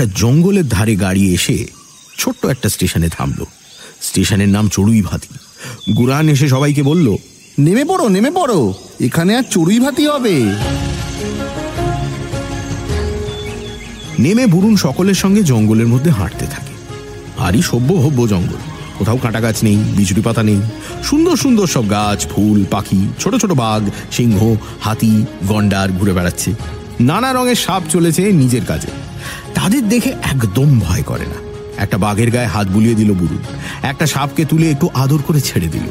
[0.00, 1.66] একটা জঙ্গলের ধারে গাড়ি এসে
[2.18, 3.46] ছোট্ট একটা স্টেশনে থামলো।
[4.00, 5.34] স্টেশনের নাম চড়ুই ভাতি
[5.92, 7.16] গুরান এসে সবাইকে বলল,
[7.58, 10.34] নেমে পড়ো নেমে পড়ো। এখানে আর চড়ুই ভাতি হবে।
[14.18, 16.74] নেমে বুরুন সকলের সঙ্গে জঙ্গলের মধ্যে হাঁটতে থাকে।
[17.36, 18.60] ভারী সভ্য হব্য জঙ্গল।
[18.98, 20.60] কোথাও কাঁটা গাছ নেই বিজুরি পাতা নেই।
[21.04, 23.82] সুন্দর সুন্দর সব গাছ, ফুল, পাখি, ছোট ছোট বাঘ,
[24.12, 26.50] সিংহ, হাতি, গন্ডার ঘুরে বেড়াচ্ছে।
[27.00, 28.99] নানা রঙের সাপ চলেছে নিজের কাজে।
[29.62, 31.38] তাদের দেখে একদম ভয় করে না।
[31.76, 33.42] একটা বাঘের গায়ে হাত বুলিয়ে দিল বুরুন
[33.82, 35.86] একটা সাপকে তুলে একটু আদর করে ছেড়ে দিল।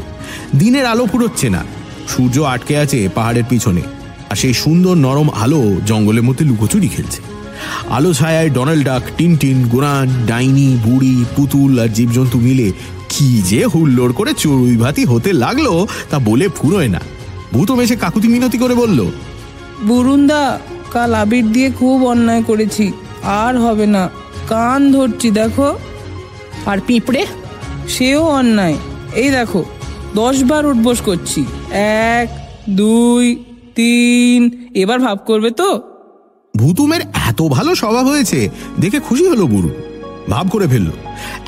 [0.59, 1.61] দিনের আলো ফুরোচ্ছে না।
[2.07, 3.81] সূর্য আটকে আছে পাহাড়ের পিছনে।
[4.29, 7.21] আর সেই সুন্দর নরম আলো জঙ্গলের মধ্যে লুকোচুরি খেলছে।
[7.89, 12.67] আলো ছায়ায় ডোনাল্ড ডাক, টিনটিন, গোরান, ডাইনি, বুড়ি, পুতুল আর জীবজন্তু মিলে
[13.09, 15.67] কি যে হুল্লোড় করে চড়ুই ভাতি হতে লাগল
[16.09, 17.01] তা বলে ফুরোয় না।
[17.53, 18.99] ভূতম এসে কাকুতি মিনতি করে বলল,
[19.83, 20.59] বুরুন্দা,
[20.91, 22.91] কাল আবির দিয়ে খুব অন্যায় করেছি।
[23.23, 24.09] আর হবে না।
[24.47, 25.77] কান ধরছি দেখো।
[26.65, 27.25] আর পিঁপড়ে?
[27.87, 28.77] সেও অন্যায়।
[29.15, 29.63] এই দেখো
[30.15, 31.45] দশ বার উঠবোস করছি।
[32.19, 32.29] এক
[32.69, 33.43] দুই
[33.75, 35.81] তিন এবার ভাব করবে তো?
[36.57, 38.49] ভুতুমের এত ভালো স্বভাব হয়েছে
[38.79, 39.69] দেখে খুশি হলো বুরু
[40.29, 40.91] ভাব করে ফেলল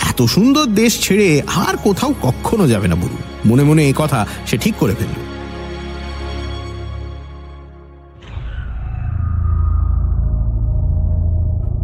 [0.09, 3.15] এত সুন্দর দেশ ছেড়ে আর কোথাও কখনো যাবে না বুড়ু।
[3.45, 5.30] মনে মনে এই কথা সে ঠিক করে ফেলল।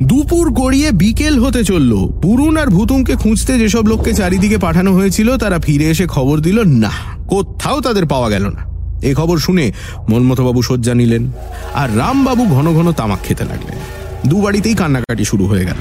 [0.04, 5.60] দুপুর গড়িয়ে বিকেল হতে চলল। পুরুন আর ভুতুমকে খুঁজতে যেসব লোককে চারিদিকে পাঠানো হয়েছিল, তারা
[5.60, 6.92] ফিরে এসে খবর দিল, না,
[7.28, 8.66] কোথাও তাদের পাওয়া গেল না।
[9.02, 9.72] এ খবর শুনে
[10.10, 11.32] মনমথবাবু শয্যা নিলেন
[11.74, 13.78] আর রামবাবু ঘন ঘন তামাক খেতে লাগলেন।
[14.26, 15.76] দু বাড়িতেই কান্নাকাটি শুরু হয়ে গেল।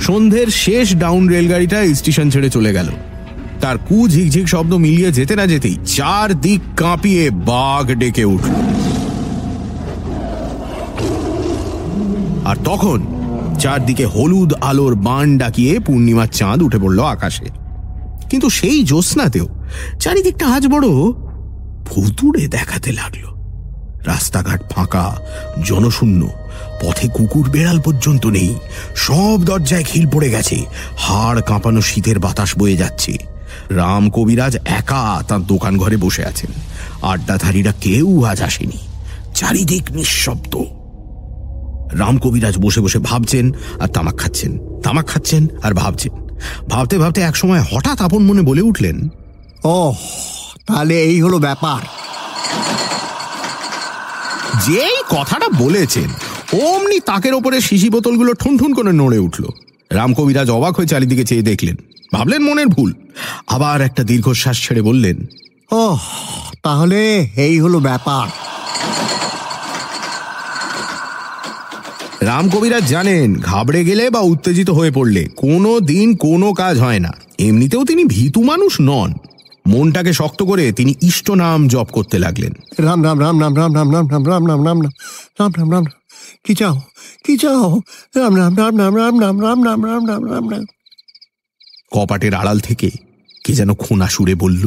[0.00, 2.88] সন্ধ্যের শেষ ডাউন রেলগাড়িটা স্টেশন ছেড়ে চলে গেল।
[3.60, 8.50] তার কু ঝিকঝিক শব্দ মিলিয়ে যেতে না যেতেই চার দিক কাঁপিয়ে বাঘ ডেকে উঠল।
[12.44, 13.15] আর তখন
[13.58, 17.44] চারদিকে হলুদ আলোর বান ডাকিয়ে পূর্ণিমার চাঁদ উঠে পড়ল আকাশে।
[18.30, 19.48] কিন্তু সেই জ্যোৎস্নাতেও
[20.00, 20.88] চারিদিকটা আজ বড়
[21.86, 23.36] ভুতুড়ে দেখাতে লাগল।
[24.06, 25.16] রাস্তাঘাট ফাঁকা,
[25.64, 26.28] জনশূন্য,
[26.82, 28.54] পথে কুকুর বেড়াল পর্যন্ত নেই।
[28.96, 30.64] সব দরজায় খিল পড়ে গেছে,
[30.96, 33.18] হাড় কাঁপানো শীতের বাতাস বয়ে যাচ্ছে।
[33.70, 36.50] রাম কবিরাজ একা তার দোকান ঘরে বসে আছেন।
[37.02, 38.78] আড্ডাধারীরা কেউ আজ আসেনি।
[39.34, 40.64] চারিদিক নিঃশব্দ।
[41.92, 46.12] রাম কবিরাজ বসে বসে ভাবছেন আর তামাক খাচ্ছেন। তামাক খাচ্ছেন আর ভাবছেন।
[46.68, 49.08] ভাবতে ভাবতে একসময় হঠাৎ আপন মনে বলে উঠলেন
[49.64, 49.94] ও
[50.66, 51.80] তাহলে এই হলো ব্যাপার।
[54.66, 56.08] যেই কথাটা বলেছেন,
[56.62, 59.44] অমনি তাকের ওপরে শিশি বোতলগুলো ঠুন ঠুন করে নড়ে উঠল।
[59.90, 61.76] রামকবিরাজ অবাক হয়ে চারিদিকে চেয়ে দেখলেন।
[62.14, 62.94] ভাবলেন মনের ভুল।
[63.46, 65.26] আবার একটা দীর্ঘশ্বাস ছেড়ে বললেন
[65.70, 65.98] ও
[66.62, 68.55] তাহলে এই হলো ব্যাপার।
[72.26, 77.12] রাম কবিরাজ জানেন ঘাবড়ে গেলে বা উত্তেজিত হয়ে পড়লে কোনো দিন কোনো কাজ হয় না
[77.38, 79.10] এমনিতেও তিনি ভীতু মানুষ নন
[79.66, 83.88] মনটাকে শক্ত করে তিনি ইষ্ট নাম জপ করতে লাগলেন রাম রাম রাম রাম রাম রাম
[83.94, 84.78] রাম রাম রাম রাম রাম রাম
[85.38, 85.84] রাম রাম রাম
[86.44, 86.74] কি চাও
[87.24, 87.66] কি চাও
[88.16, 90.64] রাম রাম রাম রাম রাম রাম রাম রাম রাম রাম রাম রাম
[91.92, 92.88] কপাটের আড়াল থেকে
[93.44, 94.64] কে যেন খোনা সুরে বলল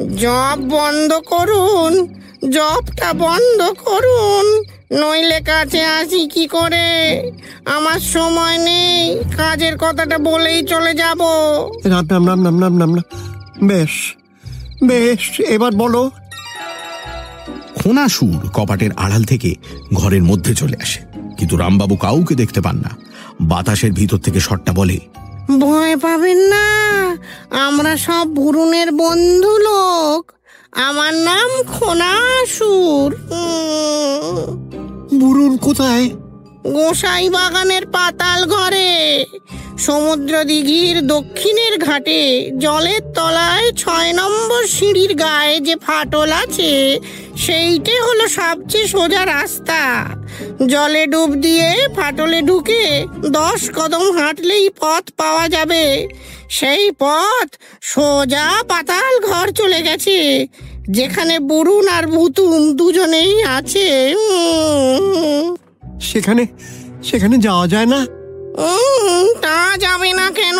[0.00, 2.06] জব বন্ধ করুন
[2.50, 4.62] জবটা বন্ধ করুন।
[4.98, 6.88] নইলে কাছে আসি কি করে?
[7.64, 11.20] আমার সময় নেই কাজের কথাটা বলেই চলে যাব।
[11.84, 12.96] রাম রাম রাম রাম রাম
[13.66, 14.16] বেশ
[14.84, 16.10] বেশ এবার বলো।
[17.74, 19.54] খোনা সুর কপাটের আড়াল থেকে
[19.94, 21.00] ঘরের মধ্যে চলে আসে।
[21.38, 22.90] কিন্তু রামবাবু কাউকে দেখতে পান না।
[23.40, 24.98] বাতাসের ভিতর থেকে শটটা বলে
[25.58, 26.66] ভয় পাবেন না।
[27.66, 30.32] আমরা সব বুরুনের বন্ধু লোক।
[30.72, 33.16] আমার নাম খোনাসুর।
[35.14, 36.10] বুরুন কোথায়?
[36.64, 38.90] গোসাই বাগানের পাতাল ঘরে
[39.78, 47.00] সমুদ্র দিঘির দক্ষিণের ঘাটে, জলের তলায় ছয় নম্বর সিঁড়ির গায়ে যে ফাটল আছে,
[47.36, 49.80] সেইটে হলো সবচেয়ে সোজা রাস্তা।
[50.66, 55.84] জলে ডুব দিয়ে ফাটলে ঢুকে দশ কদম হাঁটলেই পথ পাওয়া যাবে।
[56.48, 57.48] সেই পথ
[57.82, 60.46] সোজা পাতাল ঘর চলে গেছে,
[60.88, 63.88] যেখানে বরুণ আর ভুতুম দুজনেই আছে।
[66.00, 66.46] সেখানে
[67.02, 68.06] সেখানে যাওয়া যায় না?
[69.40, 70.58] তা যাবে না কেন?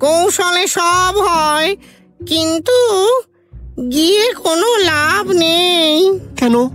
[0.00, 1.76] কৌশলে সব হয়।
[2.26, 2.78] কিন্তু
[3.92, 6.68] গিয়ে কোনো লাভ নেই। কেন?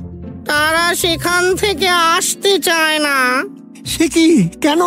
[0.45, 3.43] তারা সেখান থেকে আসতে চায় না।
[3.85, 4.49] সে কি?
[4.61, 4.81] কেন?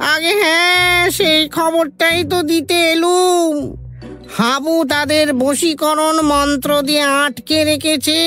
[0.00, 3.87] আগে হ্যাঁ সেই খবরটাই তো দিতে এলুম।
[4.36, 8.18] হাবু তাদের বশীকরণ মন্ত্র দিয়ে আটকে রেখেছে।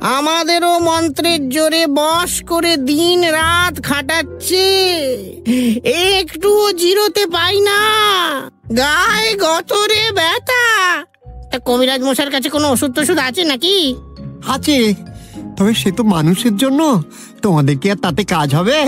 [0.00, 4.64] আমাদেরও মন্ত্রের জোরে বশ করে দিন রাত খাটাচ্ছে।
[5.84, 7.80] একটুও জিরোতে পাই না।
[8.76, 11.04] গায়ে গতরে ব্যথা।
[11.50, 13.94] তা কবিরাজ মশার কাছে কোনো ওষুধ টষুধ আছে নাকি?
[14.46, 14.94] আছে।
[15.56, 17.02] তবে সে তো মানুষের জন্য।
[17.42, 18.84] তোমাদের কি আর তাতে কাজ হবে?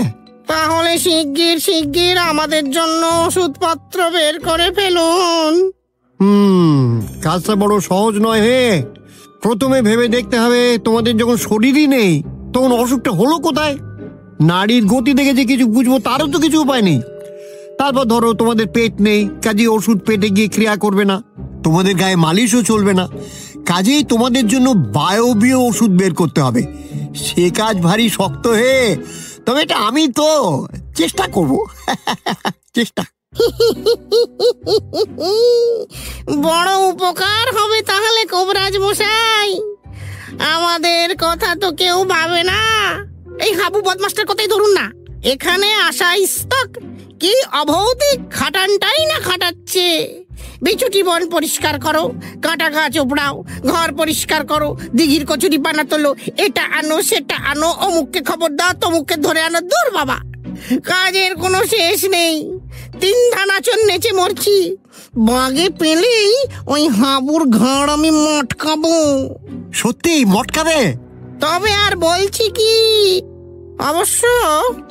[0.47, 5.71] তাহলে শিগগির শিগগির আমাদের জন্য ওষুধপত্র বের করে ফেলুন।
[6.19, 8.83] হুম, কাজটা বড় সহজ নয় হে।
[9.41, 13.77] প্রথমে ভেবে দেখতে হবে তোমাদের যখন শরীরই নেই, তখন অসুখটা হলো কোথায়?
[14.41, 17.01] নারীর গতি দেখে যে কিছু বুঝব, তারও তো কিছু উপায় নেই।
[17.77, 21.21] তারপর ধরো তোমাদের পেট নেই কাজে ওষুধ পেটে গিয়ে ক্রিয়া করবে না,
[21.63, 23.07] তোমাদের গায়ে মালিশও চলবে না।
[23.65, 26.63] কাজেই তোমাদের জন্য বায়বীয় ওষুধ বের করতে হবে।
[27.15, 28.97] সে কাজ ভারী শক্ত হে,
[29.45, 30.29] তবে এটা আমি তো
[30.95, 31.65] চেষ্টা করব।
[32.75, 33.03] চেষ্টা
[36.41, 39.59] বড় উপকার হবে তাহলে কবরাজ মশাই।
[40.53, 42.61] আমাদের কথা তো কেউ ভাবে না।
[43.45, 44.91] এই হাবু বদমাস্টার কথাই ধরুন না।
[45.23, 46.69] এখানে আসা ইস্তক
[47.19, 49.87] কি অভৌতিক খাটানটাই না খাটাচ্ছে।
[50.61, 52.11] বিছুটি বন পরিষ্কার করো,
[52.43, 58.21] কাঁটা গাছ ওপড়াও, ঘর পরিষ্কার করো, দিঘির কচুরি পানা তোলো। এটা আনো, সেটা আনো, অমুককে
[58.21, 60.17] খবর দাও, তমুককে ধরে আনো। দূর বাবা।
[60.83, 62.59] কাজের কোনো শেষ নেই।
[63.01, 64.77] তিন ধানাচন নেচে মরছি।
[65.17, 66.33] বাগে পেলেই
[66.67, 68.95] ওই হাবুর ঘাড় আমি মটকাবো।
[69.73, 70.95] সত্যি মটকাবে?
[71.39, 72.75] তবে আর বলছি কি
[73.79, 74.27] অবশ্য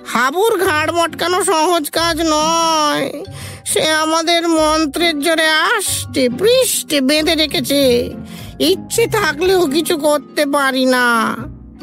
[0.06, 3.24] হাবুর ঘাড় মটকানো সহজ কাজ নয়।
[3.64, 8.10] সে আমাদের মন্ত্রের জোরে আসতে পৃষ্ঠে বেঁধে রেখেছে।
[8.58, 11.36] ইচ্ছে থাকলেও কিছু করতে পারি না।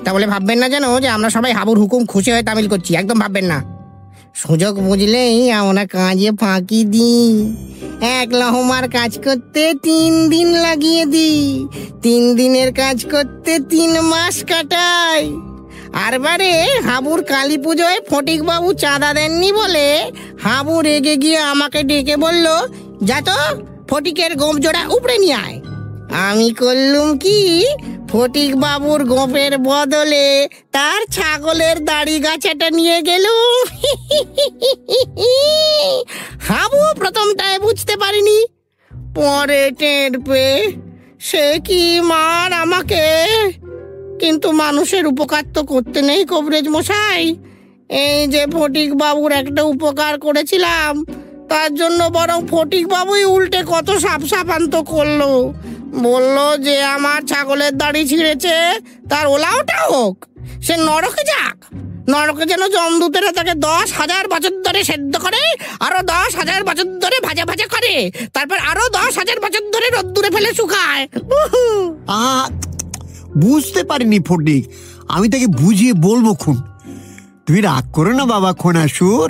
[0.03, 3.19] তা বলে ভাববেন না যেন যে আমরা সবাই হাবুর হুকুম খুশি হয়ে তামিল করছি একদম
[3.19, 3.74] ভাববেন না।
[4.36, 7.56] সুযোগ বুঝলেই আমরা কাজে ফাঁকি দিই।
[8.20, 11.68] এক লহমার কাজ করতে তিন দিন লাগিয়ে দিই।
[12.02, 15.24] তিন দিনের কাজ করতে তিন মাস কাটাই।
[16.06, 16.54] আর বারে
[16.88, 19.88] হাবুর কালী পুজোয় ফটিক বাবু চাঁদা দেননি বলে
[20.44, 22.48] হাবু রেগে গিয়ে আমাকে ডেকে বলল,
[23.04, 23.40] যা তো,
[23.90, 25.58] ফটিকের গোপ জোড়া উপড়ে নিয়ে আয়।
[26.30, 27.40] আমি করলুম কি?
[28.16, 33.26] ফটিক বাবুর গোপের বদলে তার ছাগলের দাড়ি গাছাটা নিয়ে গেল।
[36.47, 38.39] হাবু প্রথমটায় বুঝতে পারিনি।
[39.16, 40.72] পরে টের পেয়ে
[41.20, 43.05] সে কি মার আমাকে?
[44.20, 47.24] কিন্তু মানুষের উপকার তো করতে নেই কবরেজ মশাই।
[47.89, 50.91] এই যে ফটিক বাবুর একটা উপকার করেছিলাম
[51.50, 55.22] তার জন্য বরং ফটিক বাবুই উল্টে কত সাপ সাপান্ত করল।
[56.06, 58.56] বলল যে আমার ছাগলের দাড়ি ছিঁড়েছে,
[59.10, 60.16] তার ওলাওটা হোক,
[60.66, 61.58] সে নরকে যাক।
[62.10, 65.41] নরকে যেন জমদূতেরা তাকে দশ হাজার বছর ধরে সেদ্ধ করে,
[65.80, 67.93] আরও দশ হাজার বছর ধরে ভাজা ভাজা করে,
[68.34, 71.04] তারপর আরও দশ হাজার বছর ধরে রোদ্দুরে ফেলে শুকায়।
[73.43, 74.64] বুঝতে পারিনি ফটিক।
[75.08, 76.58] আমি তাকে বুঝিয়ে বলব খুন।
[77.46, 79.30] তুমি রাগ করো না বাবা খোনাসুর।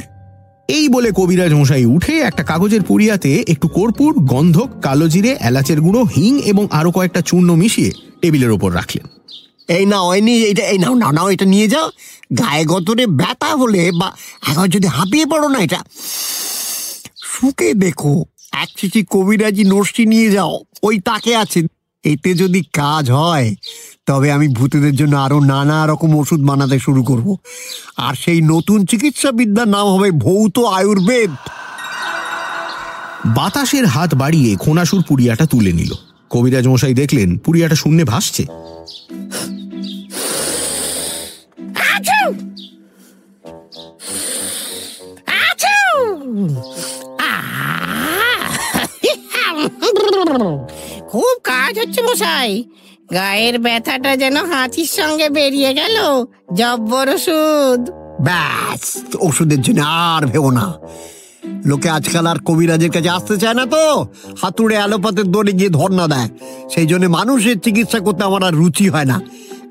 [0.70, 6.02] এই বলে কবিরাজ মশাই উঠে একটা কাগজের পুরিয়াতে একটু কর্পূর, গন্ধক, কালো জিরে, এলাচের গুঁড়ো,
[6.04, 7.92] হিং এবং আরও কয়েকটা চূর্ণ মিশিয়ে
[8.22, 9.06] টেবিলের ওপর রাখলেন।
[9.70, 11.88] এই না ওইনি এটা এই নাও নাও নাও, এটা নিয়ে যাও।
[12.38, 14.08] গায়ে গতরে ব্যথা হলে বা
[14.50, 15.80] এখন যদি হাঁপিয়ে পড়ো না এটা।
[17.24, 18.14] শুকে দেখো,
[18.64, 20.54] এক চিঠি কবিরাজি নষ্টি নিয়ে যাও,
[20.84, 21.60] ওই তাকে আছে।
[22.06, 23.56] এতে যদি কাজ হয়
[24.06, 27.28] তবে আমি ভূতেদের জন্য আরও নানা রকম ওষুধ বানাতে শুরু করব।
[27.98, 31.32] আর সেই নতুন চিকিৎসা বিদ্যার নাম হবে ভৌত আয়ুর্বেদ।
[33.26, 35.92] বাতাসের হাত বাড়িয়ে খোনাসুর পুরিয়াটা তুলে নিল।
[36.30, 38.44] কবিরাজ মশাই দেখলেন পুরিয়াটা শূন্যে ভাসছে।
[41.94, 42.20] আছু!
[51.16, 52.64] খুব কাজ হচ্ছে মশাই।
[53.14, 55.96] গায়ের ব্যথাটা যেন হাতির সঙ্গে বেরিয়ে গেল।
[56.54, 57.90] জব্বর ওষুধ।
[58.22, 58.82] ব্যাস
[59.20, 60.74] ওষুধের জন্য আর ভেবো না।
[61.66, 64.06] লোকে আজকাল আর কবিরাজের কাছে আসতে চায় না তো।
[64.42, 66.30] হাতুড়ে অ্যালোপাতের দৌড়ে গিয়ে ধর্ণা দেয়।
[66.70, 69.22] সেই জন্য মানুষের চিকিৎসা করতে আমার আর রুচি হয় না।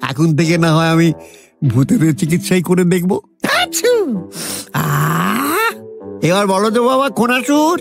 [0.02, 1.12] এখন থেকে না হয় আমি
[1.68, 3.20] ভূতেদের চিকিৎসাই করে দেখব!
[6.22, 7.76] এবার বলো তো বাবা খোনাসুর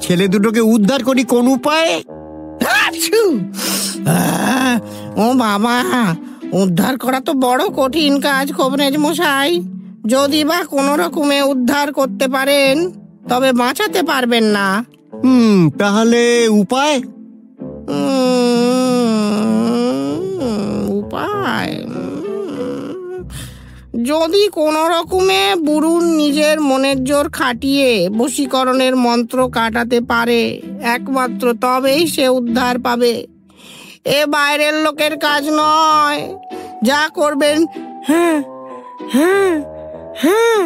[0.00, 2.02] ছেলে দুটোকে উদ্ধার করি কোন উপায়ে?
[4.08, 4.78] আহ,
[5.16, 6.04] ও বাবা
[6.52, 9.62] উদ্ধার করা তো বড় কঠিন কাজ কবরেজ মশাই।
[10.06, 12.90] যদি বা কোনো রকমে উদ্ধার করতে পারেন
[13.28, 14.84] তবে বাঁচাতে পারবেন না।
[15.24, 17.00] হুম তাহলে উপায়?
[20.38, 23.24] উম, উপায় উম,
[23.98, 32.28] যদি কোনো রকমে বুড়ুন নিজের মনের জোর খাটিয়ে বশীকরণের মন্ত্র কাটাতে পারে একমাত্র তবেই সে
[32.28, 33.26] উদ্ধার পাবে।
[34.04, 36.34] এ বাইরের লোকের কাজ নয়।
[36.84, 37.66] যা করবেন
[38.08, 38.42] হ্যাঁ
[39.12, 39.54] হ্যাঁ
[40.22, 40.62] হ্যাঁ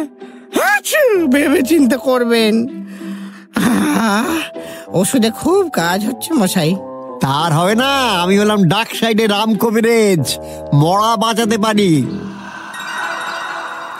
[0.57, 2.53] হাঁচু, ভেবে চিন্তে করবেন
[4.87, 6.75] ওষুধে খুব কাজ হচ্ছে মশাই।
[7.21, 7.91] তার হবে না
[8.23, 10.37] আমি হলাম ডাক সাইডে রাম কবিরেজ।
[10.73, 12.05] মরা বাঁচাতে পারি।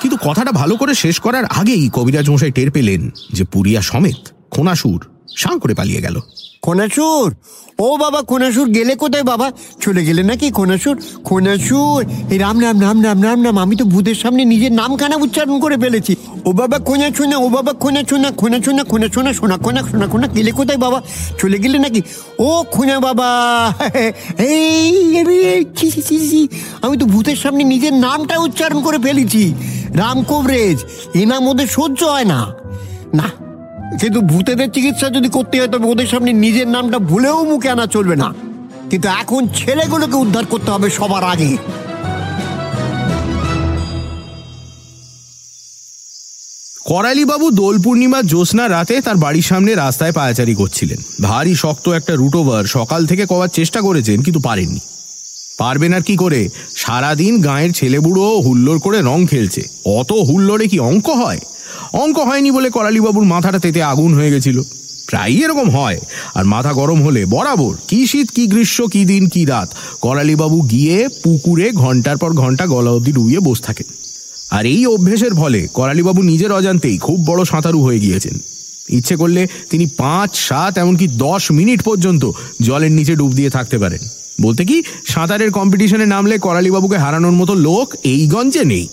[0.03, 3.01] কিন্তু কথাটা ভালো করে শেষ করার আগেই কবিরাজ মশাই টের পেলেন
[3.31, 5.01] যে পুরিয়া সমেত খোনাসুর
[5.37, 6.19] সাঁ করে পালিয়ে গেল।
[6.61, 7.33] খোনাসুর
[7.79, 9.51] ও বাবা খোনাসুর গেলে কোথায় বাবা?
[9.81, 14.15] চলে গেলে নাকি খোনাসুর খোনাসুর এই রাম নাম রাম নাম রাম নাম আমি তো ভূতের
[14.15, 16.15] সামনে নিজের নামখানা উচ্চারণ করে ফেলেছি।
[16.45, 20.07] ও বাবা খোঁজা ছোনা ও বাবা খোঁজা ছোনা খোঁজা ছোনা খোঁজা ছোনা সোনা, খোনা সোনা,
[20.07, 21.01] খোনা, গেলে কোথায় বাবা?
[21.37, 22.01] চলে গেলে নাকি?
[22.39, 23.29] ও খোঁজা বাবা!
[24.39, 25.23] এই।
[26.81, 29.53] আমি তো ভূতের সামনে নিজের নামটা উচ্চারণ করে ফেলেছি।
[29.93, 32.53] রাম কবরেজ, এ নাম ওদের সহ্য হয় না।
[33.13, 33.52] না
[33.99, 38.15] কিন্তু ভূতেদের চিকিৎসা যদি করতে হয়, তবে ওদের সামনে নিজের নামটা ভুলেও মুখে আনা চলবে
[38.15, 38.33] না।
[38.89, 41.57] কিন্তু এখন ছেলেগুলোকে উদ্ধার করতে হবে সবার আগে।
[46.85, 52.65] করালিবাবু দোল পূর্ণিমার জ্যোৎস্না রাতে তার বাড়ির সামনে রাস্তায় পায়াচারি করছিলেন। ভারী শক্ত একটা রুটোভার
[52.65, 54.79] সকাল থেকে করার চেষ্টা করেছেন, কিন্তু পারেননি।
[55.59, 56.49] পারবেন আর কি করে?
[56.75, 61.39] সারাদিন গাঁয়ের ছেলেবুড়ো হুল্লোড় করে রং খেলছে। অত হুল্লোড়ে কি অঙ্ক হয়?
[61.93, 64.61] অঙ্ক হয়নি বলে করালিবাবুর মাথাটা তেতে আগুন হয়ে গেছিল।
[65.07, 65.99] প্রায়ই এরকম হয়।
[66.35, 71.07] আর মাথা গরম হলে, বরাবর, কি শীত, কি গ্রীষ্ম, কি দিন, কি রাত। করালিবাবু গিয়ে
[71.23, 73.93] পুকুরে ঘণ্টার পর ঘণ্টা গলা অবধি ডুবিয়ে বসে থাকেন।
[74.51, 78.39] আর এই অভ্যেসের ফলে করালিবাবু নিজের অজান্তেই খুব বড় সাঁতারু হয়ে গিয়েছেন।
[78.89, 82.25] ইচ্ছে করলে তিনি পাঁচ, সাত, এমনকি দশ মিনিট পর্যন্ত
[82.61, 83.99] জলের নিচে ডুব দিয়ে থাকতে পারেন।
[84.41, 88.87] বলতে কি, সাঁতারের কম্পিটিশনে নামলে করালিবাবুকে হারানোর মতো লোক এই গঞ্জে নেই।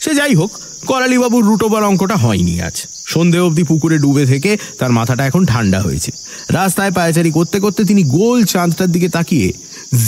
[0.00, 0.50] সে যাই হোক,
[0.86, 6.12] করালিবাবুর রুটোবার অঙ্কটা হয়নি আজ। সন্ধে অবধি পুকুরে ডুবে থেকে তার মাথাটা এখন ঠান্ডা হয়েছে।
[6.50, 9.52] রাস্তায় পায়চারি করতে করতে তিনি গোল চাঁদটার দিকে তাকিয়ে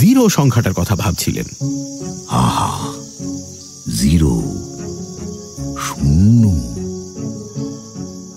[0.01, 1.45] জিরো সংখ্যাটার কথা ভাবছিলেন।
[2.29, 2.93] আহা,
[3.99, 4.43] জিরো,
[5.79, 6.61] শূন্য।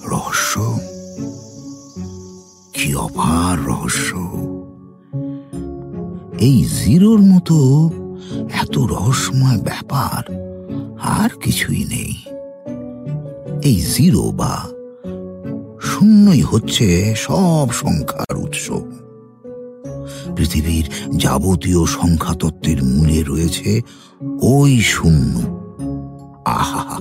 [0.05, 0.79] রহস্য?
[2.73, 4.15] কি অপার রহস্য?
[6.39, 7.89] এই জিরোর মতো
[8.53, 10.52] এত রহস্যময় ব্যাপার
[11.03, 12.13] আর কিছুই নেই।
[13.63, 14.67] এই জিরো বা
[15.81, 18.71] শূন্যই হচ্ছে সব সংখ্যার উৎস।
[20.35, 23.81] পৃথিবীর যাবতীয় সংখ্যা তত্ত্বের মূলে রয়েছে
[24.41, 25.41] ওই শূন্য।
[26.45, 26.99] আহা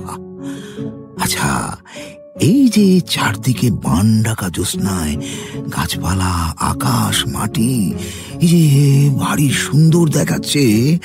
[1.21, 1.77] আচ্ছা
[2.39, 5.15] এই যে চারদিকে বান ডাকা জ্যোৎস্নায়
[5.71, 7.93] গাছপালা, আকাশ, মাটি,
[8.41, 10.97] এই যে ভারী সুন্দর দেখাচ্ছে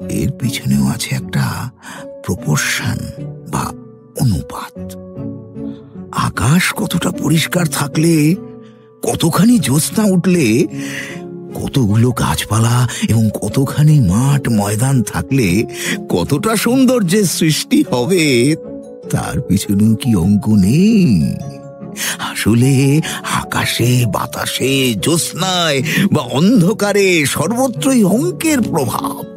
[0.00, 1.70] এর পিছনেও আছে একটা
[2.24, 2.96] প্রপোর্শন
[3.52, 3.72] বা
[4.20, 4.96] অনুপাত।
[6.12, 8.34] আকাশ কতটা পরিষ্কার থাকলে,
[9.02, 10.66] কতখানি জ্যোৎস্না উঠলে,
[11.54, 15.64] কতগুলো গাছপালা এবং কতখানি মাঠ, ময়দান থাকলে
[16.08, 18.56] কতটা সৌন্দর্যের সৃষ্টি হবে,
[19.10, 21.32] তার পিছনেও কি অঙ্ক নেই?
[22.18, 23.00] আসলে
[23.34, 25.82] আকাশে, বাতাসে, জ্যোৎস্নায়
[26.12, 29.35] বা অন্ধকারে সর্বত্রই অঙ্কের প্রভাব।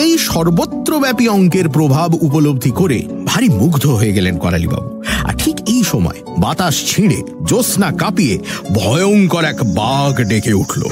[0.00, 4.88] এই সর্বত্রব্যাপী অঙ্কের প্রভাব উপলব্ধি করে ভারী মুগ্ধ হয়ে গেলেন করালিবাবু।
[5.28, 7.18] আর ঠিক এই সময় বাতাস ছিঁড়ে,
[7.48, 8.36] জ্যোৎস্না কাঁপিয়ে
[8.78, 10.82] ভয়ঙ্কর এক বাঘ ডেকে উঠল।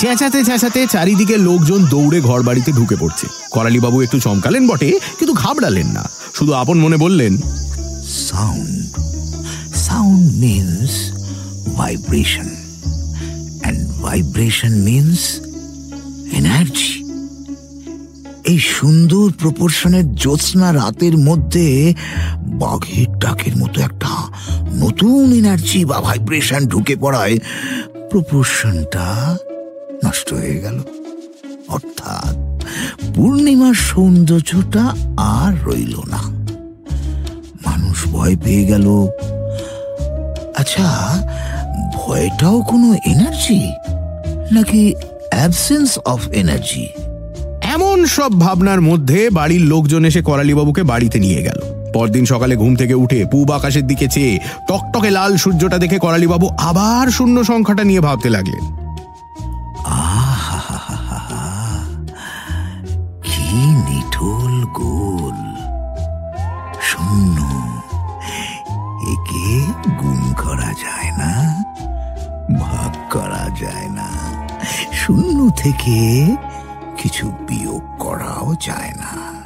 [0.00, 5.88] চেঁচাতে চেঁচাতে চারিদিকে লোকজন দৌড়ে ঘর বাড়িতে ঢুকে পড়ছে। করালিবাবু একটু চমকালেন বটে, কিন্তু ঘাবড়ালেন
[5.96, 6.04] না।
[6.34, 7.32] শুধু আপন মনে বললেন
[8.28, 8.90] sound
[9.86, 10.90] sound means
[11.78, 12.48] vibration
[14.14, 15.18] vibration means
[16.32, 17.04] energy
[18.44, 21.94] এই সুন্দর প্রপোর্শনের জ্যোৎস্না রাতের মধ্যে
[22.38, 24.12] বাঘের ডাকের মতো একটা
[24.74, 27.38] নতুন এনার্জি বা ভাইব্রেশন ঢুকে পড়ায়
[28.10, 29.36] প্রপোর্শনটা
[30.04, 30.80] নষ্ট হয়ে গেল।
[31.68, 32.64] অর্থাৎ
[33.14, 36.22] পূর্ণিমার সৌন্দর্যটা আর রইল না।
[37.66, 39.06] মানুষ ভয় পেয়ে গেল।
[40.56, 40.88] আচ্ছা
[41.94, 43.60] ভয়টাও কোনো এনার্জি
[44.52, 44.94] নাকি
[45.30, 46.88] অ্যাবসেন্স অফ এনার্জি
[47.62, 51.60] এমন সব ভাবনার মধ্যে বাড়ির লোকজন এসে করালিবাবুকে বাড়িতে নিয়ে গেল।
[51.92, 54.38] পরদিন সকালে ঘুম থেকে উঠে পূব আকাশের দিকে চেয়ে
[54.68, 58.64] টকটকে লাল সূর্যটা দেখে করালিবাবু আবার শূন্য সংখ্যাটা নিয়ে ভাবতে লাগলেন।
[63.22, 63.44] কি
[63.86, 65.38] নিঠুল গোল।
[66.80, 67.38] শূন্য
[69.12, 69.66] একে
[70.00, 71.32] গুণ করা যায় না
[72.58, 74.03] ভাগ করা যায় না।
[75.06, 76.26] শূন্য থেকে
[77.02, 79.42] কিছু বিয়োগ করাও যায় না।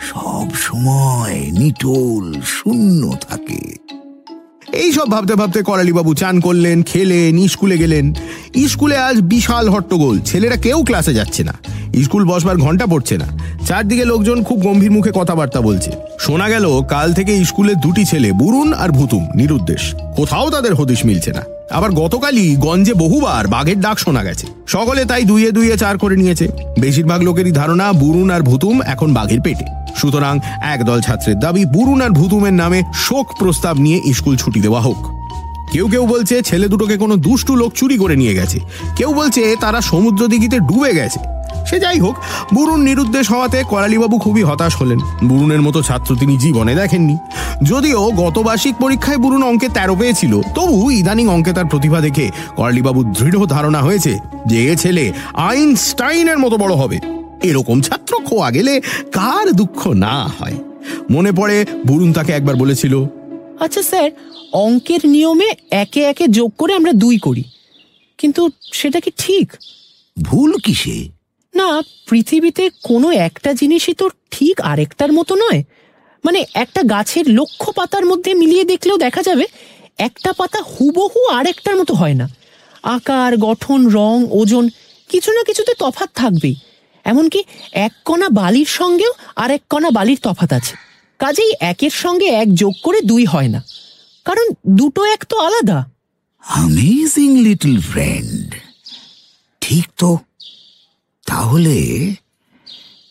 [0.00, 3.76] সব সময় নিটোল শূন্য থাকে।
[4.72, 8.14] এই সব ভাবতে ভাবতে করালিবাবু চান করলেন, খেলেন, স্কুলে গেলেন।
[8.68, 11.54] স্কুলে আজ বিশাল হট্টগোল, ছেলেরা কেউ ক্লাসে যাচ্ছে না।
[12.02, 13.26] স্কুল বসবার ঘণ্টা পড়ছে না।
[13.66, 18.72] চারদিকে লোকজন খুব গম্ভীর মুখে কথাবার্তা বলছে। শোনা গেল, কাল থেকে স্কুলে দুটি ছেলে বুরুন
[18.74, 24.22] আর ভুতুম, নিরুদ্দেশ। কোথাও তাদের হদিশ মিলছে না। আবার গতকালই গঞ্জে বহুবার বাঘের ডাক শোনা
[24.24, 26.48] গেছে। সকলে তাই দুইয়ে দুইয়ে চার করে নিয়েছে।
[26.80, 29.64] বেশিরভাগ লোকেরই ধারণা বুরুন আর ভুতুম এখন বাঘের পেটে।
[29.96, 34.96] সুতরাং একদল ছাত্রের দাবি বুরুন আর ভুতুমের নামে শোক প্রস্তাব নিয়ে স্কুল ছুটি দেওয়া হোক।
[35.72, 38.60] কেউ কেউ বলছে, ছেলে দুটোকে কোনো দুষ্টু লোক চুরি করে নিয়ে গেছে।
[38.96, 41.35] কেউ বলছে, তারা সমুদ্র দিঘিতে ডুবে গেছে।
[41.66, 42.16] সে যাই হোক
[42.54, 47.16] বুরুন নিরুদ্দেশ হওয়াতে করালিবাবু খুবই হতাশ হলেন। বুরুনের মতো ছাত্র তিনি জীবনে দেখেননি।
[47.62, 53.12] যদিও গত বার্ষিক পরীক্ষায় বুরুন অঙ্কে তেরো পেয়েছিল তবু ইদানিং অঙ্কে তার প্রতিভা দেখে করালিবাবুর
[53.12, 57.00] দৃঢ় ধারণা হয়েছে যে এ ছেলে আইনস্টাইনের মতো বড় হবে।
[57.42, 58.80] এরকম ছাত্র খোয়া গেলে
[59.12, 60.56] কার দুঃখ না হয়।
[61.10, 63.04] মনে পড়ে বুরুন তাকে একবার বলেছিল
[63.60, 64.10] আচ্ছা স্যার
[64.52, 67.44] অঙ্কের নিয়মে একে একে যোগ করে আমরা দুই করি।
[68.18, 69.52] কিন্তু সেটা কি ঠিক?
[70.22, 71.15] ভুল কিসে?
[71.56, 75.64] না, পৃথিবীতে কোনো একটা জিনিসই তো ঠিক আরেকটার মতো নয়।
[76.24, 79.46] মানে একটা গাছের লক্ষ পাতার মধ্যে মিলিয়ে দেখলেও দেখা যাবে
[79.98, 82.28] একটা পাতা হুবহু আরেকটার মতো হয় না।
[82.82, 84.68] আকার, গঠন, রং, ওজন
[85.08, 86.56] কিছু না কিছুতে তফাৎ থাকবেই।
[87.04, 90.74] এমনকি এক কণা বালির সঙ্গেও আর এক কণা বালির তফাত আছে।
[91.18, 93.64] কাজেই একের সঙ্গে এক যোগ করে দুই হয় না।
[94.24, 95.86] কারণ দুটো এক তো আলাদা।
[96.46, 98.54] অ্যামেজিং লিটল ফ্রেন্ড
[99.60, 100.18] ঠিক তো?
[101.26, 102.10] তাহলে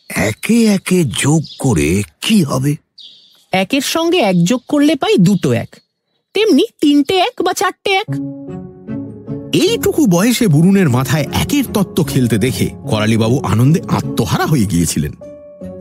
[0.09, 2.76] একে একে যোগ করে কি হবে?
[3.51, 5.76] একের সঙ্গে এক যোগ করলে পাই দুটো এক।
[6.34, 8.05] তেমনি তিনটে এক বা চারটে এক।
[9.53, 15.11] এইটুকু বয়সে বুরুনের মাথায় একের তত্ত্ব খেলতে দেখে করালিবাবু আনন্দে আত্মহারা হয়ে গিয়েছিলেন।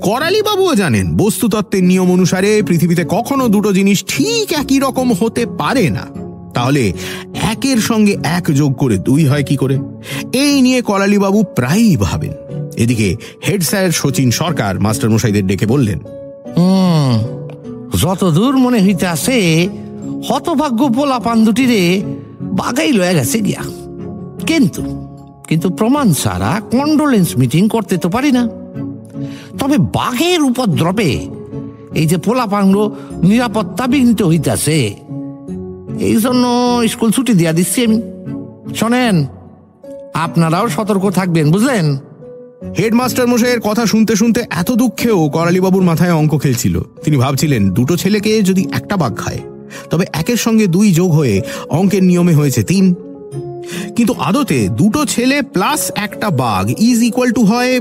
[0.03, 6.24] করালিবাবুও জানেন বস্তুতত্ত্বের নিয়ম অনুসারে পৃথিবীতে কখনো দুটো জিনিস ঠিক একই রকম হতে পারে না।
[6.55, 6.93] তাহলে
[7.53, 9.77] একের সঙ্গে এক যোগ করে দুই হয় কি করে?
[10.33, 12.33] এই নিয়ে করালিবাবু প্রায়ই ভাবেন।
[12.77, 13.09] এদিকে
[13.47, 15.99] হেড স্যার সচিন সরকার মাস্টারমশাইদের ডেকে বললেন
[18.03, 19.37] যতদূর মনে হইতে আছে
[20.29, 21.83] হতভাগ্য পোলা পান্দুটি রে
[22.59, 23.63] বাগাই লয়ে গেছে গিয়া।
[24.47, 24.83] কিন্তু
[25.49, 28.43] কিন্তু প্রমাণ ছাড়া কন্ডোলেন্স মিটিং করতে তো পারি না।
[29.59, 31.11] তবে বাঘের উপদ্রবে
[31.95, 32.75] এই যে পোলা পাঙ্গ
[33.23, 34.79] নিরাপত্তা বিঘ্নিত হইতাছে
[36.01, 36.45] এই জন্য
[36.89, 38.03] স্কুল ছুটি দিয়া দিচ্ছি আমি।
[38.75, 39.27] শোনেন,
[40.15, 41.97] আপনারাও সতর্ক থাকবেন, বুঝলেন?
[42.79, 48.43] হেডমাস্টার মশাইয়ের কথা শুনতে শুনতে এত দুঃখেও করালিবাবুর মাথায় অঙ্ক খেলছিল। তিনি ভাবছিলেন, দুটো ছেলেকে
[48.43, 49.39] যদি একটা বাঘ খায়,
[49.91, 52.95] তবে একের সঙ্গে দুই যোগ হয়ে অঙ্কের নিয়মে হয়েছে তিন।
[53.97, 57.81] কিন্তু আদতে দুটো ছেলে প্লাস একটা বাঘ ইজ ইকুয়াল টু হয়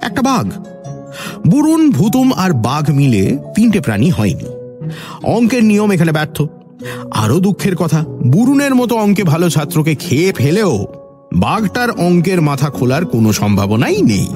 [0.00, 0.50] একটা বাঘ।
[1.50, 4.44] বুরুন, ভুতুম আর বাঘ মিলে তিনটে প্রাণী হয়নি।
[5.22, 6.42] অঙ্কের নিয়ম এখানে ব্যর্থ।
[7.10, 10.86] আরও দুঃখের কথা বুরুনের মতো অঙ্কে ভালো ছাত্রকে খেয়ে ফেলেও
[11.34, 14.28] বাঘটার অঙ্কের মাথা খোলার কোনো সম্ভাবনাই নেই।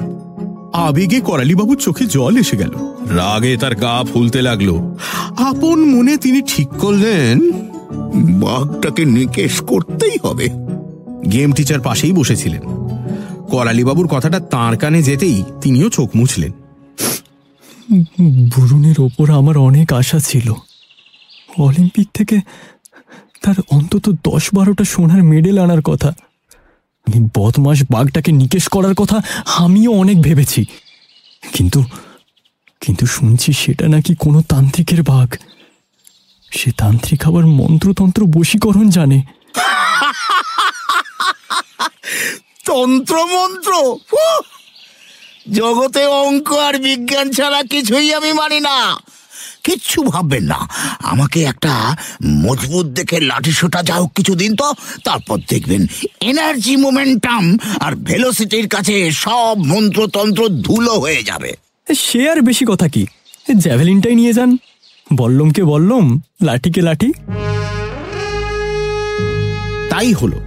[0.73, 2.71] আবেগে করালিবাবুর চোখে জল এসে গেল।
[3.09, 4.77] রাগে তার গা ফুলতে লাগল।
[5.37, 7.51] আপন মনে তিনি ঠিক করলেন
[8.41, 10.47] বাঘটাকে নিকেশ করতেই হবে।
[11.31, 12.61] গেম টিচার পাশেই বসেছিলেন।
[13.51, 16.51] করালিবাবুর কথাটা তাঁর কানে যেতেই তিনিও চোখ মুছলেন।
[18.57, 20.53] বরুণের ওপর আমার অনেক আশা ছিল।
[21.59, 22.39] অলিম্পিক থেকে
[23.41, 26.13] তার অন্তত দশ বারোটা সোনার মেডেল আনার কথা।
[27.35, 30.65] বদমাস বাঘটাকে নিকেশ করার কথা আমিও অনেক ভেবেছি।
[31.53, 31.83] কিন্তু
[32.81, 35.35] কিন্তু শুনছি সেটা নাকি কোনো তান্ত্রিকের বাঘ।
[36.51, 39.21] সে তান্ত্রিক আবার মন্ত্রতন্ত্র বশীকরণ জানে।
[42.65, 43.71] তন্ত্র মন্ত্র!
[45.51, 48.97] জগতে অঙ্ক আর বিজ্ঞান ছাড়া কিছুই আমি মানি না।
[49.67, 50.59] কিচ্ছু ভাববেন না।
[51.03, 51.73] আমাকে একটা
[52.43, 54.67] মজবুত দেখে লাঠি সোটা যা হোক কিছুদিন তো
[55.03, 55.81] তারপর দেখবেন
[56.21, 57.43] এনার্জি মোমেন্টাম
[57.79, 61.51] আর ভেলোসিটির কাছে সব মন্ত্রতন্ত্র ধুলো হয়ে যাবে।
[61.95, 63.03] সে আর বেশি কথা কি?
[63.57, 64.57] জ্যাভেলিনটাই নিয়ে যান।
[65.13, 66.05] বল্লমকে বল্লম
[66.43, 67.09] লাঠিকে লাঠি।
[69.89, 70.37] তাই হলো।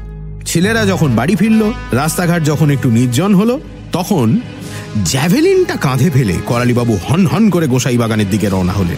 [0.47, 1.63] ছেলেরা যখন বাড়ি ফিরল
[1.93, 3.61] রাস্তাঘাট যখন একটু নির্জন হলো
[3.93, 4.27] তখন
[5.05, 8.97] জ্যাভেলিনটা কাঁধে ফেলে করালিবাবু হন হন করে গোসাই বাগানের দিকে রওনা হলেন।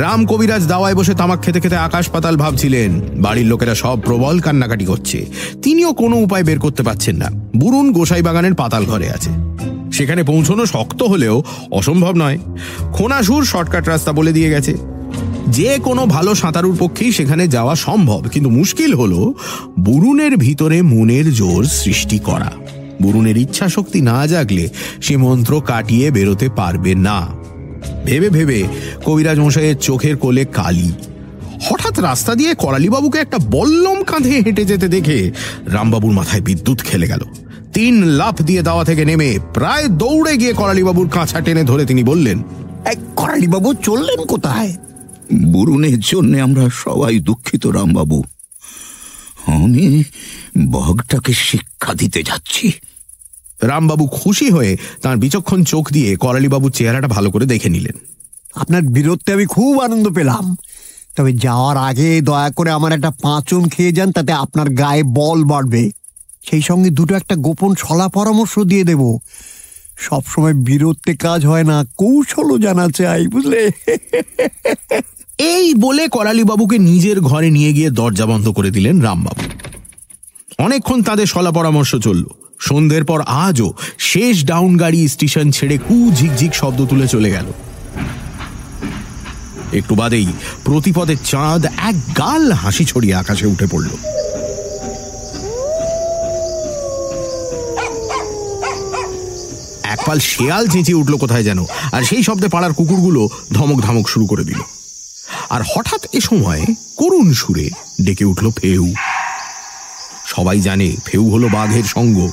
[0.00, 4.84] রাম কবিরাজ দাওয়ায় বসে তামাক খেতে খেতে আকাশ পাতাল ভাবছিলেন। বাড়ির লোকেরা সব প্রবল কান্নাকাটি
[4.84, 5.26] করছে।
[5.62, 9.30] তিনিও কোনো উপায় বের করতে পারছেন না। বুরুন গোসাই বাগানের পাতাল ঘরে আছে।
[9.92, 12.38] সেখানে পৌঁছানো শক্ত হলেও অসম্ভব নয়।
[12.92, 14.97] খোনাসুর শর্টকাট রাস্তা বলে দিয়ে গেছে।
[15.52, 19.34] যে কোনো ভালো সাঁতারুর পক্ষেই সেখানে যাওয়া সম্ভব। কিন্তু মুশকিল হলো
[19.80, 22.52] বুরুনের ভিতরে মনের জোর সৃষ্টি করা।
[23.02, 24.68] বুরুনের ইচ্ছা শক্তি না জাগলে
[25.02, 27.28] সে মন্ত্র কাটিয়ে বেরোতে পারবে না।
[28.04, 28.64] ভেবে ভেবে
[29.04, 30.92] কবিরাজ মশাইয়ের চোখের কোলে কালি।
[31.70, 35.30] হঠাৎ রাস্তা দিয়ে করালিবাবুকে একটা বল্লম কাঁধে হেঁটে যেতে দেখে
[35.66, 37.20] রামবাবুর মাথায় বিদ্যুৎ খেলে গেল।
[37.72, 42.42] তিন লাফ দিয়ে দাওয়া থেকে নেমে প্রায় দৌড়ে গিয়ে করালিবাবুর কাঁচা টেনে ধরে তিনি বললেন
[42.84, 44.76] এক করালিবাবু চললেন কোথায়?
[45.34, 48.24] বুরুনের জন্য আমরা সবাই দুঃখিত রামবাবু।
[49.46, 50.02] আমি
[50.70, 52.72] বগটাকে শিক্ষা দিতে যাচ্ছি।
[53.62, 57.98] রামবাবু খুশি হয়ে তার বিচক্ষণ চোখ দিয়ে করালিবাবুর চেহারাটা ভালো করে দেখে নিলেন।
[58.54, 60.56] আপনার বিরোধতে আমি খুব আনন্দ পেলাম।
[61.16, 65.90] তবে যাওয়ার আগে দয়া করে আমার একটা পাঁচন খেয়ে যান তাতে আপনার গায়ে বল বাড়বে।
[66.42, 69.18] সেই সঙ্গে দুটো একটা গোপন সলা পরামর্শ দিয়ে দেব।
[69.96, 73.70] সবসময় বিরোধতে কাজ হয় না কৌশলও জানা চাই বুঝলে?
[75.38, 79.44] এই বলে করালিবাবুকে নিজের ঘরে নিয়ে গিয়ে দরজা বন্ধ করে দিলেন রামবাবু।
[80.58, 82.24] অনেকক্ষণ তাদের সলা পরামর্শ চলল।
[82.60, 87.46] সন্ধ্যের পর আজও শেষ ডাউন গাড়ি স্টেশন ছেড়ে কু ঝিকঝিক শব্দ তুলে চলে গেল।
[89.72, 90.26] একটু বাদেই
[90.64, 93.90] প্রতিপদের চাঁদ এক গাল হাসি ছড়িয়ে আকাশে উঠে পড়ল।
[99.82, 104.44] একপাল শেয়াল চেঁচিয়ে উঠল কোথায় যেন, আর সেই শব্দে পাড়ার কুকুরগুলো ধমক ধমক শুরু করে
[104.44, 104.60] দিল।
[105.50, 106.62] আর হঠাৎ এ সময়
[106.96, 107.70] করুণ সুরে
[108.04, 108.94] ডেকে উঠল ফেউ।
[110.26, 112.30] সবাই জানে ফেউ হলো বাঘের সঙ্গ।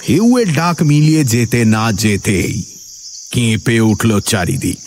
[0.00, 2.64] ফেউয়ের ডাক মিলিয়ে যেতে না যেতেই
[3.32, 4.82] কেঁপে উঠল চারিদিক।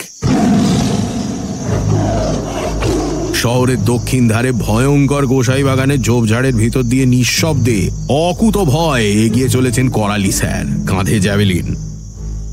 [3.33, 10.31] শহরের দক্ষিণ ধারে ভয়ঙ্কর গোসাই বাগানের ঝোপঝাড়ের ভিতর দিয়ে নিঃশব্দে অকুত ভয় এগিয়ে চলেছেন করালি
[10.31, 11.75] স্যার, কাঁধে জ্যাভেলিন।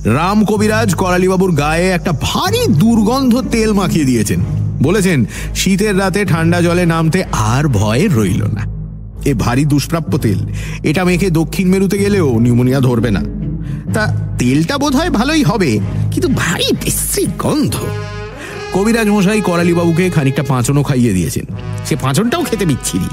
[0.04, 5.24] রাম কবিরাজ করালিবাবুর গায়ে একটা ভারী দুর্গন্ধ তেল মাখিয়ে দিয়েছেন। বলেছেন,
[5.55, 8.62] শীতের রাতে ঠান্ডা জলে নামতে আর ভয় রইল না।
[9.24, 10.41] এ ভারী দুষ্প্রাপ্য তেল।
[10.83, 13.22] এটা মেখে দক্ষিণ মেরুতে গেলেও নিউমোনিয়া ধরবে না।
[13.95, 14.03] তা
[14.39, 15.70] তেলটা বোধ হয় ভালোই হবে,
[16.12, 17.74] কিন্তু ভারী বিশ্রী গন্ধ।
[18.74, 21.47] কবিরাজ মশাই করালিবাবুকে খানিকটা পাঁচনও খাইয়ে দিয়েছেন।
[21.87, 23.11] সে পাঁচনটাও খেতে বিচ্ছিরি।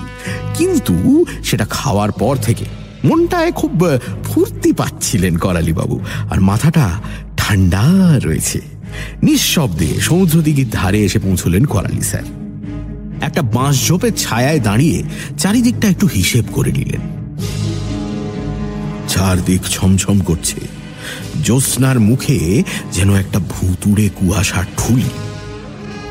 [0.57, 2.65] কিন্তু সেটা খাওয়ার পর থেকে
[3.03, 3.71] মনটায় খুব
[4.23, 5.99] ফুর্তি পাচ্ছিলেন করালিবাবু,
[6.31, 6.99] আর মাথাটা
[7.37, 7.83] ঠান্ডা
[8.23, 8.61] রয়েছে।
[9.23, 12.23] নিঃশব্দে সমুদ্র দিঘির ধারে এসে পৌঁছলেন করালি স্যার।
[13.21, 15.03] একটা বাঁশ ঝোপের ছায়ায় দাঁড়িয়ে
[15.37, 17.01] চারিদিকটা একটু হিসেব করে নিলেন।
[19.07, 20.55] চারদিক ছমছম করছে।
[21.43, 25.09] জ্যোৎস্নার মুখে যেন একটা ভুতুড়ে কুয়াশার ঠুলি।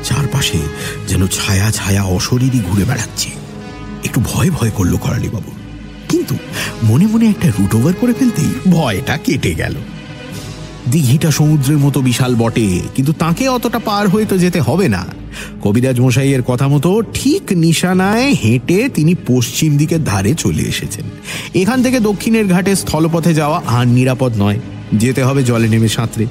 [0.03, 0.57] চারপাশে
[1.07, 3.29] যেন ছায়া ছায়া অশরীরই ঘুরে বেড়াচ্ছে।
[4.03, 5.51] একটু ভয় ভয় করল করালি বাবু
[6.09, 6.35] কিন্তু
[6.83, 9.75] মনে মনে একটা রুট ওভার করে ফেলতেই ভয়টা কেটে গেল।
[10.91, 15.03] দিঘিটা সমুদ্রের মতো বিশাল বটে, কিন্তু তাকে অতটা পার হয়ে তো যেতে হবে না।
[15.63, 21.05] কবিরাজ মশাইয়ের কথা মতো ঠিক নিশানায় হেঁটে তিনি পশ্চিম দিকের ধারে চলে এসেছেন।
[21.61, 24.59] এখান থেকে দক্ষিণের ঘাটে স্থলপথে যাওয়া আর নিরাপদ নয়,
[24.93, 26.25] যেতে হবে জলে নেমে সাঁতরে।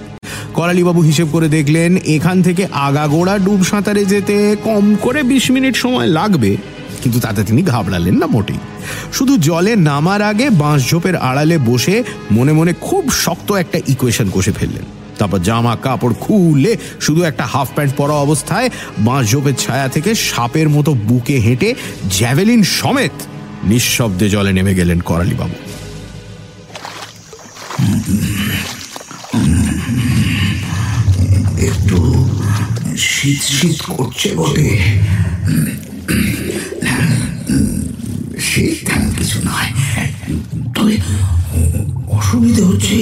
[0.54, 6.06] করালিবাবু হিসেব করে দেখলেন, এখান থেকে আগাগোড়া ডুব সাঁতারে যেতে কম করে বিশ মিনিট সময়
[6.06, 6.56] লাগবে।
[7.02, 8.60] কিন্তু তাতে তিনি ঘাবড়ালেন না মোটেই।
[9.12, 14.82] শুধু জলে নামার আগে বাঁশঝোপের আড়ালে বসে মনে মনে খুব শক্ত একটা ইকুয়েশন কষে ফেললেন।
[15.18, 20.90] তারপর জামা কাপড় খুলে শুধু একটা হাফ প্যান্ট পরা অবস্থায় বাঁশঝোপের ছায়া থেকে সাপের মতো
[20.94, 21.74] বুকে হেঁটে
[22.10, 23.16] জ্যাভেলিন সমেত
[23.64, 25.56] নিঃশব্দে জলে নেমে গেলেন করালিবাবু।
[31.68, 31.98] একটু
[32.96, 34.68] শীত শীত করছে বটে।
[38.52, 39.70] সে তেমন কিছু নয়।
[40.74, 40.94] তবে
[42.16, 42.98] অসুবিধে হচ্ছে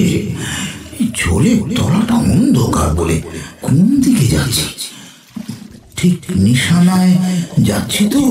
[1.18, 3.16] ঝোলে তলাটা অন্ধকার বলে
[3.64, 4.66] কোন দিকে যাচ্ছে?
[5.98, 7.14] ঠিক নিশানায়
[7.68, 8.22] যাচ্ছি তো?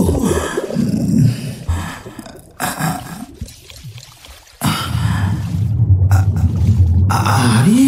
[7.48, 7.84] আরে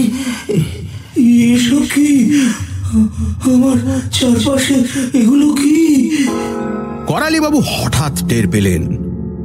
[1.54, 2.10] এসব কি?
[3.54, 3.78] আমার
[4.16, 4.78] চারপাশে
[5.20, 5.78] এগুলো কি?
[7.10, 8.84] করালিবাবু হঠাৎ টের পেলেন।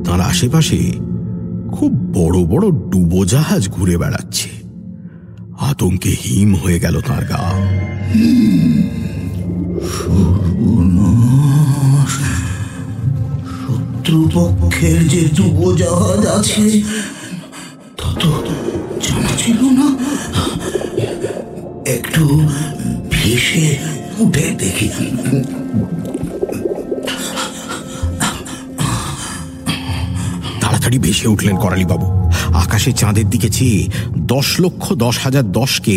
[0.07, 0.77] তার আশেপাশে
[1.73, 4.49] খুব বড় বড় ডুবোজাহাজ ঘুরে বেড়াচ্ছে।
[5.61, 7.43] আতঙ্কে হিম হয়ে গেল তার গা।
[13.53, 16.81] শত্রুপক্ষের যে ডুবোজাহাজ আছে,
[17.97, 18.45] তা তো
[19.03, 19.89] জানা ছিল না।
[21.87, 22.49] একটু
[23.11, 23.77] ভেসে
[24.19, 24.89] উঠে দেখি।
[30.87, 32.07] তাড়াতাড়ি ভেসে উঠলেন করালিবাবু।
[32.63, 33.81] আকাশে চাঁদের দিকে চেয়ে
[34.33, 35.97] দশ লক্ষ দশ হাজার দশকে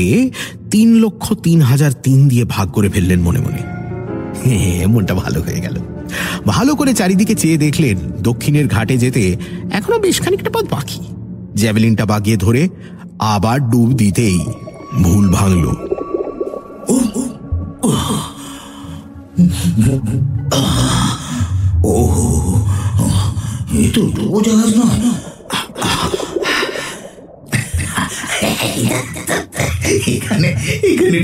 [0.71, 3.61] তিন লক্ষ তিন হাজার তিন দিয়ে ভাগ করে ফেললেন মনে মনে।
[4.93, 5.75] মনটা ভালো হয়ে গেল।
[6.45, 9.23] ভালো করে চারিদিকে চেয়ে দেখলেন দক্ষিণের ঘাটে যেতে
[9.77, 10.99] এখনও বেশ খানিকটা পথ বাকি।
[11.61, 12.61] জ্যাভেলিনটা বাগিয়ে ধরে
[13.33, 14.39] আবার ডুব দিতেই
[15.03, 15.65] ভুল ভাঙল।
[21.91, 21.93] ও
[23.77, 24.99] এ তো ডুবোজাহাজ নয়
[30.13, 30.49] এখানে
[30.83, 31.17] এখানে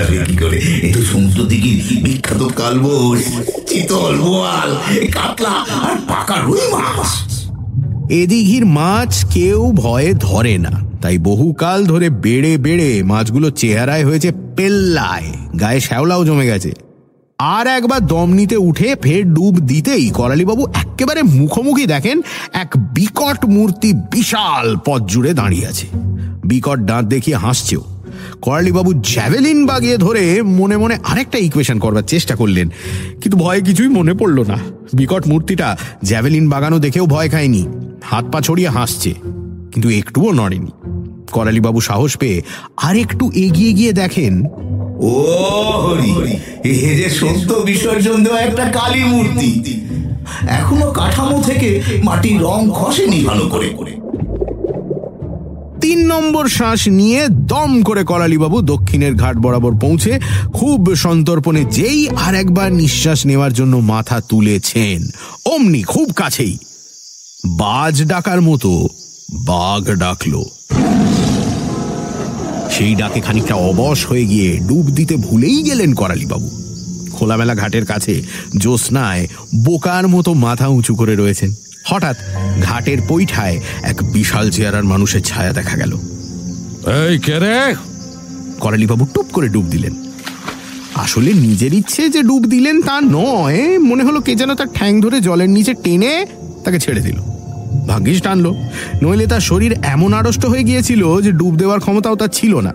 [0.00, 1.70] আসবে কি করে। এ তো সমুদ্র দিকে
[2.02, 3.22] বিখ্যাত কালবোস
[3.66, 4.76] চিতল বোয়াল
[5.12, 5.54] কাতলা
[5.88, 7.10] আর পাকা রুই মাছ।
[8.10, 15.32] এদিঘির মাছ কেউ ভয়ে ধরে না। তাই বহুকাল ধরে বেড়ে বেড়ে মাছগুলো চেহারায় হয়েছে পেল্লায়।
[15.60, 16.72] গায়ে শ্যাওলাও জমে গেছে।
[17.50, 22.16] আর একবার দম নিতে উঠে ফের ডুব দিতেই করালিবাবু একেবারে মুখোমুখি দেখেন
[22.62, 25.86] এক বিকট মূর্তি বিশাল পথ জুড়ে দাঁড়িয়ে আছে।
[26.44, 27.82] বিকট দাঁত দেখিয়ে হাসছেও।
[28.42, 30.22] করালিবাবু জ্যাভেলিন বাগিয়ে ধরে
[30.58, 32.66] মনে মনে আরেকটা ইকুয়েশন করবার চেষ্টা করলেন,
[33.20, 34.58] কিন্তু ভয়ে কিছুই মনে পড়ল না।
[34.98, 35.68] বিকট মূর্তিটা
[36.04, 37.62] জ্যাভেলিন বাগানো দেখেও ভয় খায়নি।
[38.10, 39.10] হাত পা ছড়িয়ে হাসছে,
[39.72, 40.72] কিন্তু একটুও নড়েনি।
[41.32, 42.38] করালিবাবু সাহস পেয়ে
[42.86, 44.32] আর একটু এগিয়ে গিয়ে দেখেন।
[45.02, 45.14] ও
[45.84, 46.12] হরি
[46.64, 49.50] এ যে সত্য বিসর্জন দেওয়া একটা কালী মূর্তি।
[50.50, 51.68] এখনও কাঠামো থেকে
[52.04, 53.92] মাটির রং খসেনি ভালো করে করে।
[55.80, 57.20] তিন নম্বর শ্বাস নিয়ে
[57.52, 60.12] দম করে করালিবাবু দক্ষিণের ঘাট বরাবর পৌঁছে
[60.52, 64.98] খুব সন্তর্পণে যেই আর একবার নিঃশ্বাস নেওয়ার জন্য মাথা তুলেছেন।
[65.44, 66.54] অমনি খুব কাছেই।
[67.58, 68.70] বাজ ডাকার মতো
[69.32, 70.44] বাঘ ডাকলো।
[72.70, 76.50] সেই ডাকে খানিকটা অবশ হয়ে গিয়ে ডুব দিতে ভুলেই গেলেন করালিবাবু।
[77.12, 78.22] খোলামেলা ঘাটের কাছে
[78.58, 79.28] জ্যোৎস্নায়
[79.64, 81.54] বোকার মতো মাথা উঁচু করে রয়েছেন।
[81.84, 82.16] হঠাৎ
[82.62, 85.98] ঘাটের পৈঠায় এক বিশাল চেয়ারার মানুষের ছায়া দেখা গেল।
[87.08, 87.74] এই কে রে?
[88.60, 89.94] করালিবাবু টুপ করে ডুব দিলেন।
[90.94, 95.20] আসলে নিজের ইচ্ছে যে ডুব দিলেন তা নয় মনে হলো কে যেন তার ঠ্যাং ধরে
[95.20, 96.26] জলের নিচে টেনে
[96.64, 97.20] তাকে ছেড়ে দিল।
[97.86, 98.54] ভাগ্যিস টানলো।
[99.02, 102.74] নইলে তার শরীর এমন আড়ষ্ট হয়ে গিয়েছিল যে ডুব দেওয়ার ক্ষমতাও তার ছিল না।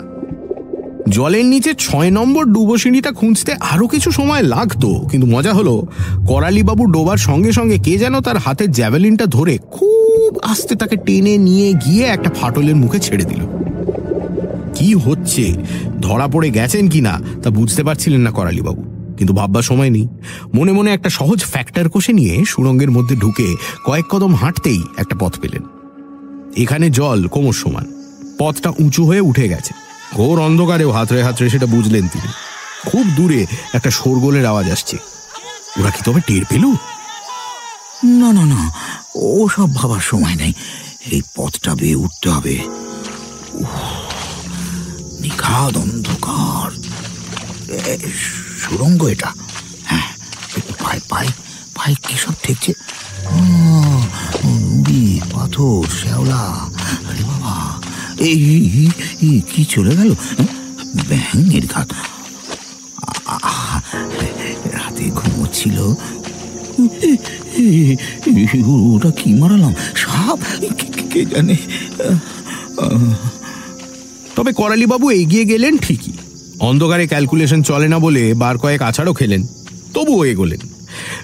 [1.10, 5.88] জলের নিচে ছয় নম্বর ডুবোসিঁড়িটা খুঁজতে আরও কিছু সময় লাগতো, কিন্তু মজা হলো,
[6.28, 11.74] করালিবাবু ডোবার সঙ্গে সঙ্গে কে যেন তার হাতের জ্যাভেলিনটা ধরে খুব আস্তে তাকে টেনে নিয়ে
[11.74, 13.39] গিয়ে একটা ফাটলের মুখে ছেড়ে দিল।
[14.76, 15.53] কি হচ্ছে?
[16.01, 17.20] ধরা পড়ে গেছেন কিনা?
[17.43, 20.07] তা বুঝতে পারছিলেন না করালিবাবু। কিন্তু ভাববার সময় নেই।
[20.53, 23.55] মনে মনে একটা সহজ ফ্যাক্টর কষে নিয়ে সুরঙ্গের মধ্যে ঢুকে
[23.86, 25.63] কয়েক কদম হাঁটতেই একটা পথ পেলেন।
[26.57, 27.86] এখানে জল কোমর সমান।
[28.39, 29.74] পথটা উঁচু হয়ে উঠে গেছে।
[30.15, 32.28] ঘোর অন্ধকারেও হাতড়ে হাতড়ে সেটা বুঝলেন তিনি।
[32.89, 34.97] খুব দূরে একটা শোরগোলের আওয়াজ আসছে।
[35.80, 36.65] ওরা কি তবে টের পেল?
[38.03, 38.74] না না না
[39.15, 40.53] ও সব ভাবার সময় নেই।
[41.11, 42.59] এই পথটা বেয়ে উঠতে হবে।
[45.22, 46.72] নিখাদ অন্ধকার।
[48.58, 49.30] এ, সুড়ঙ্গ এটা।
[49.84, 50.08] হ্যাঁ
[50.58, 51.32] একটু পায়ে পায়ে
[51.76, 52.72] পায়ে কি সব ঠেকছে
[54.44, 56.41] নুড়ি পাথর শ্যাওলা।
[57.10, 57.56] আরে বাবা
[58.19, 60.11] এই কি চলে গেল?
[61.10, 61.65] ব্যাঙের
[63.27, 63.80] আহ,
[64.73, 65.77] রাতে ঘুমোচ্ছিল।
[68.94, 69.73] ওটা কি মারালাম?
[69.95, 70.40] সাপ?
[71.11, 71.56] কে জানে?
[74.36, 76.14] তবে করালিবাবু এগিয়ে গেলেন ঠিকই।
[76.59, 79.47] অন্ধকারে ক্যালকুলেশন চলে না বলে বার কয়েক আছাড়ও খেলেন,
[79.93, 80.59] তবুও এগোলেন।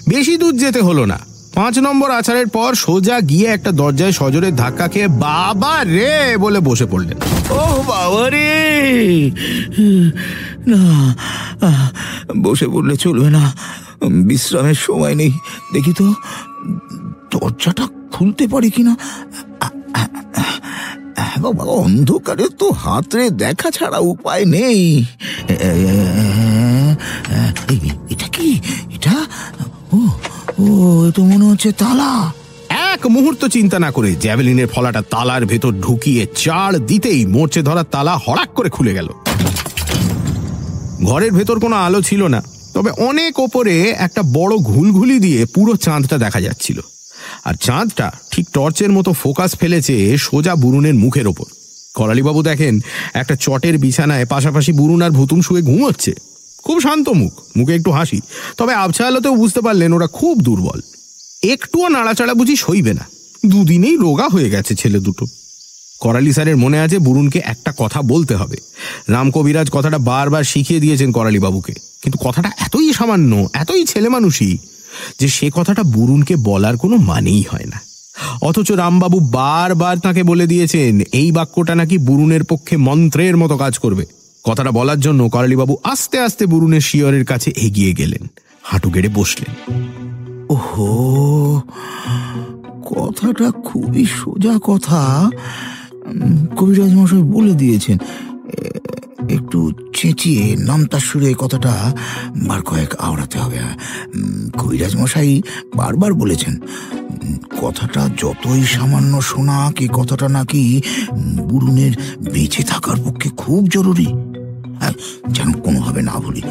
[0.08, 1.18] বেশি দূর যেতে হলো না।
[1.54, 6.86] পাঁচ নম্বর আছাড়ের পর সোজা গিয়ে একটা দরজায় সজোরের ধাক্কা খেয়ে বাবা রে বলে বসে
[6.86, 7.18] পড়লেন।
[7.50, 9.30] ও বাবা রে!
[10.66, 10.82] না
[12.42, 13.52] বসে পড়লে চলবে না।
[14.08, 15.32] বিশ্রামের সময় নেই।
[15.72, 16.14] দেখি তো,
[17.30, 18.96] দরজাটা খুলতে পারি কিনা?
[21.44, 24.80] বাবা, অন্ধকারে তো হাতরে দেখা ছাড়া উপায় নেই।
[28.12, 28.48] এটা কি?
[28.94, 29.16] এটা?
[29.96, 29.98] ও
[30.62, 30.64] ও
[31.10, 32.32] তো মনে হচ্ছে তালা।
[32.92, 38.14] এক মুহূর্ত চিন্তা না করে জ্যাভেলিনের ফলাটা তালার ভেতর ঢুকিয়ে চার দিতেই মোর্চে ধরা তালা
[38.16, 39.08] হড়াক করে খুলে গেল।
[41.04, 42.40] ঘরের ভেতর কোনো আলো ছিল না,
[42.74, 43.74] তবে অনেক ওপরে
[44.06, 46.80] একটা বড় ঘুলঘুলি দিয়ে পুরো চাঁদটা দেখা যাচ্ছিল।
[47.44, 51.44] আর চাঁদটা ঠিক টর্চের মতো ফোকাস ফেলেছে সোজা বুরুনের মুখের ওপর।
[51.94, 52.80] করালিবাবু দেখেন,
[53.14, 56.12] একটা চটের বিছানায় পাশাপাশি বুরুন আর ভুতুম শুয়ে ঘুমোচ্ছে।
[56.64, 58.20] খুব শান্ত মুখ, মুখে একটু হাসি।
[58.56, 60.80] তবে আবছা আলোতেও বুঝতে পারলেন, ওরা খুব দুর্বল।
[61.42, 63.06] একটুও নাড়াচাড়া বুঝি সইবে না।
[63.46, 65.26] দুদিনেই রোগা হয়ে গেছে ছেলে দুটো।
[66.00, 68.56] করালি স্যারের মনে আছে বুরুনকে একটা কথা বলতে হবে।
[69.08, 74.58] রাম কবিরাজ কথাটা বারবার শিখিয়ে দিয়েছেন করালি বাবুকে কিন্তু কথাটা এতই সামান্য, এতই ছেলে মানুষই
[75.20, 77.78] যে সে কথাটা বুরুনকে বলার কোনো মানেই হয় না।
[78.42, 84.04] অথচ রামবাবু বারবার তাকে বলে দিয়েছেন, এই বাক্যটা নাকি বুরুনের পক্ষে মন্ত্রের মতো কাজ করবে।
[84.44, 88.22] কথাটা বলার জন্য করালিবাবু আস্তে আস্তে বুরুনের শিয়রের কাছে এগিয়ে গেলেন,
[88.62, 89.52] হাঁটু গেড়ে বসলেন।
[90.48, 91.62] ওহো,
[92.82, 95.30] কথাটা খুবই সোজা কথা।
[96.56, 97.98] কবিরাজ মশাই বলে দিয়েছেন।
[99.28, 101.92] একটু চেঁচিয়ে নামতার সুরে কথাটা
[102.48, 105.42] বার কয়েক আওড়াতে হবে। উম, কবিরাজ মশাই
[105.76, 106.60] বারবার বলেছেন
[107.60, 110.80] কথাটা যতই সামান্য শোনা কি কথাটা নাকি
[111.10, 111.92] উম, বুরুনের
[112.32, 114.06] বেঁচে থাকার পক্ষে খুব জরুরি।
[114.80, 114.92] হ্যাঁ,
[115.28, 116.42] যেন কোনোভাবে না বলি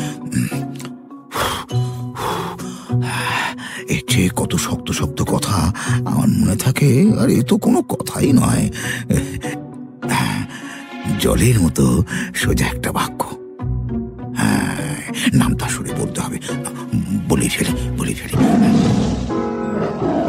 [3.89, 5.73] এর চেয়ে কত শক্ত শক্ত কথা
[6.05, 8.69] আমার মনে থাকে আর এ তো কোনো কথাই নয়।
[11.19, 12.03] জলের মতো
[12.35, 13.25] সোজা একটা বাক্য।
[14.37, 14.95] হ্যাঁ,
[15.33, 16.39] নামটা সুরে বলতে হবে।
[17.29, 18.35] বলে ফেলি বলে ফেলি।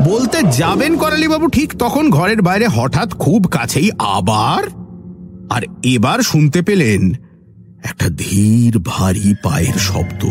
[0.05, 4.63] বলতে যাবেন করালিবাবু ঠিক তখন ঘরের বাইরে হঠাৎ খুব কাছেই আবার
[5.51, 7.13] আর এবার শুনতে পেলেন
[7.85, 10.25] একটা ধীর ভারী পায়ের শব্দ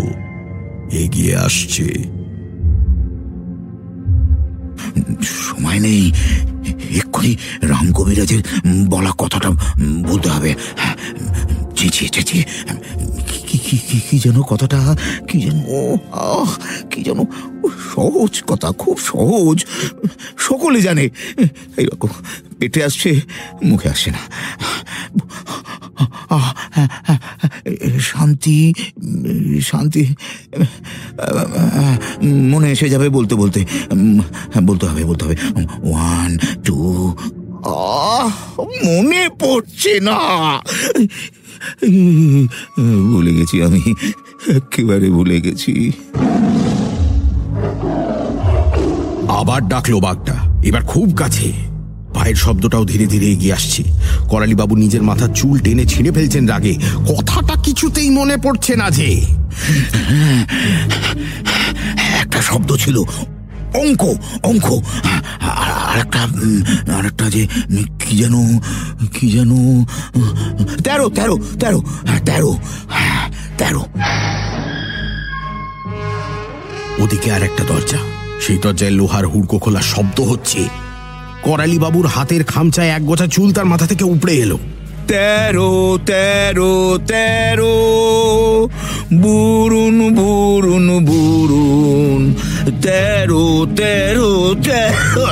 [0.93, 2.03] এগিয়ে আসছে।
[5.21, 6.11] সময় নেই
[6.99, 7.31] এক্ষুনি
[7.71, 8.41] রাম কবিরাজের
[8.93, 9.49] বলা কথাটা
[10.09, 10.51] বলতে হবে।
[11.77, 12.43] চেঁচিয়ে চেঁচিয়ে
[14.09, 14.79] কি যেন কথাটা,
[15.27, 15.57] কি যেন
[16.91, 17.19] কি যেন
[17.93, 19.57] সহজ কথা, খুব সহজ।
[20.37, 21.05] সকলে জানে
[21.79, 22.11] এইরকম
[22.59, 23.09] পেটে আসছে,
[23.69, 24.21] মুখে আসছে না।
[28.09, 28.59] শান্তি
[29.69, 30.03] শান্তি,
[32.53, 33.59] মনে এসে যাবে বলতে বলতে
[34.69, 35.35] বলতে হবে বলতে হবে।
[35.89, 36.29] ওয়ান
[36.65, 36.77] টু
[38.87, 40.19] মনে পড়ছে না।
[43.11, 43.83] ভুলে গেছি আমি,
[44.57, 45.73] একেবারে ভুলে গেছি।
[49.39, 50.35] আবার ডাকলো বাঘটা,
[50.69, 51.49] এবার খুব কাছে।
[52.13, 53.83] পায়ের শব্দটাও ধীরে ধীরে এগিয়ে আসছে।
[54.29, 56.73] করালিবাবু নিজের মাথার চুল টেনে ছিঁড়ে ফেলছেন রাগে।
[57.09, 59.09] কথাটা কিছুতেই মনে পড়ছে না যে।
[62.21, 62.97] একটা শব্দ ছিল।
[63.73, 64.03] অঙ্ক
[64.43, 64.67] অঙ্ক।
[65.93, 66.19] আর একটা
[66.97, 67.47] আর একটা যে
[67.99, 68.35] কি যেন
[69.13, 69.51] কি যেন
[70.83, 72.51] তেরো তেরো তেরো হ্যাঁ, তেরো
[72.89, 73.23] হ্যাঁ,
[73.57, 73.83] তেরো।
[77.03, 77.97] ওদিকে আর একটা দরজা।
[78.41, 80.61] সেই দরজায় লোহার হুড়কো খোলা শব্দ হচ্ছে।
[81.43, 84.57] করালি বাবুর হাতের খামচায় এক গোছা চুল তার মাথা থেকে উপড়ে এলো।
[85.07, 87.75] তেরো তেরো তেরো
[89.13, 92.21] বুরুন বুরুন বুরুন।
[92.81, 95.25] তেরো তেরো তেরো।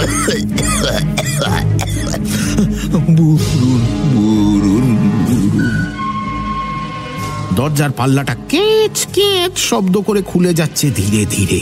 [3.17, 3.81] বুরুন
[4.13, 4.87] বুরুন
[5.27, 5.69] বুরুন।
[7.55, 11.61] দরজার পাল্লাটা কেচ কেচ শব্দ করে খুলে যাচ্ছে ধীরে ধীরে।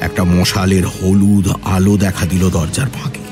[0.00, 3.25] একটা মশালের হলুদ আলো দেখা দিল দরজার ফাঁকে।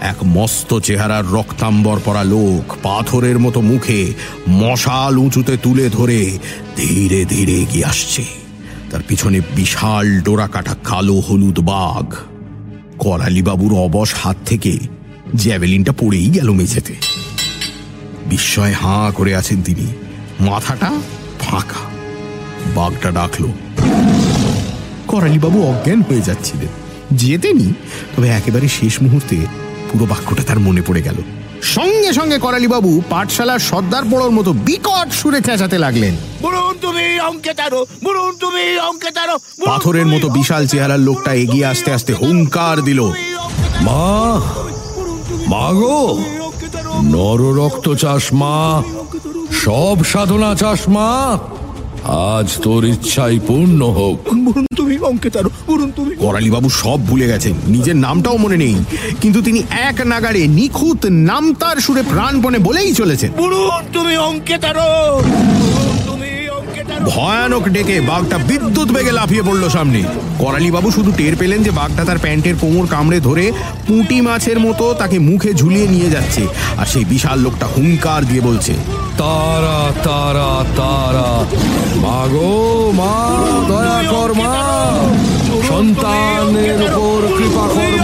[0.00, 4.12] এক মস্ত চেহারার রক্তাম্বর পরা লোক পাথরের মতো মুখে
[4.48, 6.38] মশাল উঁচুতে তুলে ধরে
[6.76, 8.24] ধীরে ধীরে এগিয়ে আসছে।
[8.90, 12.14] তার পিছনে বিশাল ডোরা কাটা কালো হলুদ বাঘ।
[12.98, 14.78] করালিবাবুর অবশ হাত থেকে
[15.36, 16.94] জ্যাভেলিনটা পড়েই গেল মেঝেতে।
[18.26, 19.86] বিস্ময় হাঁ করে আছেন তিনি।
[20.40, 20.92] মাথাটা
[21.40, 21.80] ফাঁকা।
[22.74, 23.48] বাঘটা ডাকলো,
[25.08, 26.68] করালিবাবু অজ্ঞান হয়ে যাচ্ছিলেন।
[27.12, 27.72] যেতেনি
[28.16, 29.36] তবে একেবারে শেষ মুহূর্তে
[29.92, 31.18] পুরো বাক্যটা তার মনে পড়ে গেল।
[31.62, 36.14] সঙ্গে সঙ্গে করালিবাবু পাঠশালার সর্দার বড়োর মতো বিকট সুরে চেঁচাতে লাগলেন।
[39.66, 43.00] পাথরের মতো বিশাল চেহারার লোকটা এগিয়ে আসতে আসতে হুঙ্কার দিল।
[43.80, 44.40] মা!
[45.48, 46.18] মাগো
[47.02, 48.82] নররক্ত চাষ মা!
[49.64, 51.38] সব সাধনা চাষ মা!
[52.04, 57.54] আজ তোর ইচ্ছাই পূর্ণ হোক। বলুন তুমি অঙ্কে তার বলুন তুমি করালিবাবু সব ভুলে গেছেন
[57.66, 58.74] নিজের নামটাও মনে নেই
[59.20, 65.22] কিন্তু তিনি এক নাগাড়ে নিখুঁত নামতার সুরে প্রাণপণে বলেই চলেছেন। বলুন তুমি অঙ্কে তেরো।
[67.10, 70.00] ভয়ানক ডেকে বাঘটা বিদ্যুৎ বেগে লাফিয়ে পড়ল সামনে।
[70.38, 73.44] করালি বাবু শুধু টের পেলেন যে বাঘটা তার প্যান্টের কোমর কামড়ে ধরে
[73.86, 76.42] পুঁটি মাছের মতো তাকে মুখে ঝুলিয়ে নিয়ে যাচ্ছে
[76.76, 78.72] আর সেই বিশাল লোকটা হুঙ্কার দিয়ে বলছে,
[79.18, 81.30] তারা তারা তারা,
[81.96, 83.14] মাগো, মা,
[83.68, 84.52] দয়া কর মা,
[85.68, 87.95] সন্তানের উপর কৃপা কর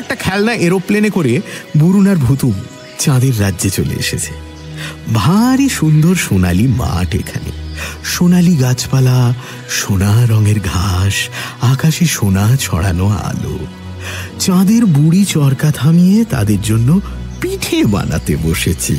[0.00, 1.32] একটা খেলনা এরোপ্লেনে করে
[1.76, 2.56] বুরুন আর ভুতুম
[2.98, 4.32] চাঁদের রাজ্যে চলে এসেছে।
[5.14, 7.50] ভারী সুন্দর সোনালি মাঠ এখানে।
[8.04, 9.20] সোনালি গাছপালা,
[9.70, 11.14] সোনা রঙের ঘাস,
[11.72, 13.56] আকাশে সোনা ছড়ানো আলো।
[14.38, 17.00] চাঁদের বুড়ি চরকা থামিয়ে তাদের জন্য
[17.40, 18.94] পিঠে বানাতে বসেছে।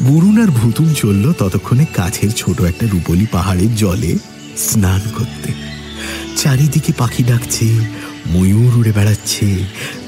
[0.00, 4.12] বুরুন আর ভুতুম চলল ততক্ষণে কাছের ছোট একটা রূপলি পাহাড়ের জলে
[4.56, 5.50] স্নান করতে।
[6.36, 7.66] চারিদিকে পাখি ডাকছে
[8.32, 9.46] ময়ূর উড়ে বেড়াচ্ছে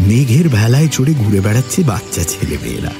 [0.01, 2.93] মেঘের ভেলায় চড়ে ঘুরে বেড়াচ্ছে বাচ্চা ছেলে মেয়েরা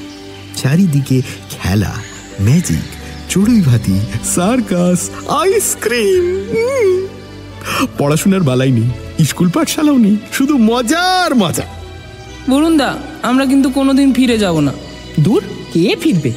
[0.55, 1.93] চারিদিকে খেলা
[2.41, 2.87] ম্যাজিক
[3.29, 3.99] চড়ুই ভাতি
[4.35, 6.25] সার্কাস আইসক্রিম
[7.97, 8.89] পড়াশোনার বালাই নেই
[9.25, 11.63] স্কুল পাঠশালাও নেই শুধু মজার মজা।
[12.49, 14.73] বরুণদা আমরা কিন্তু কোনোদিন ফিরে যাব না।
[15.19, 15.43] দূর
[15.73, 16.31] কে ফিরবে?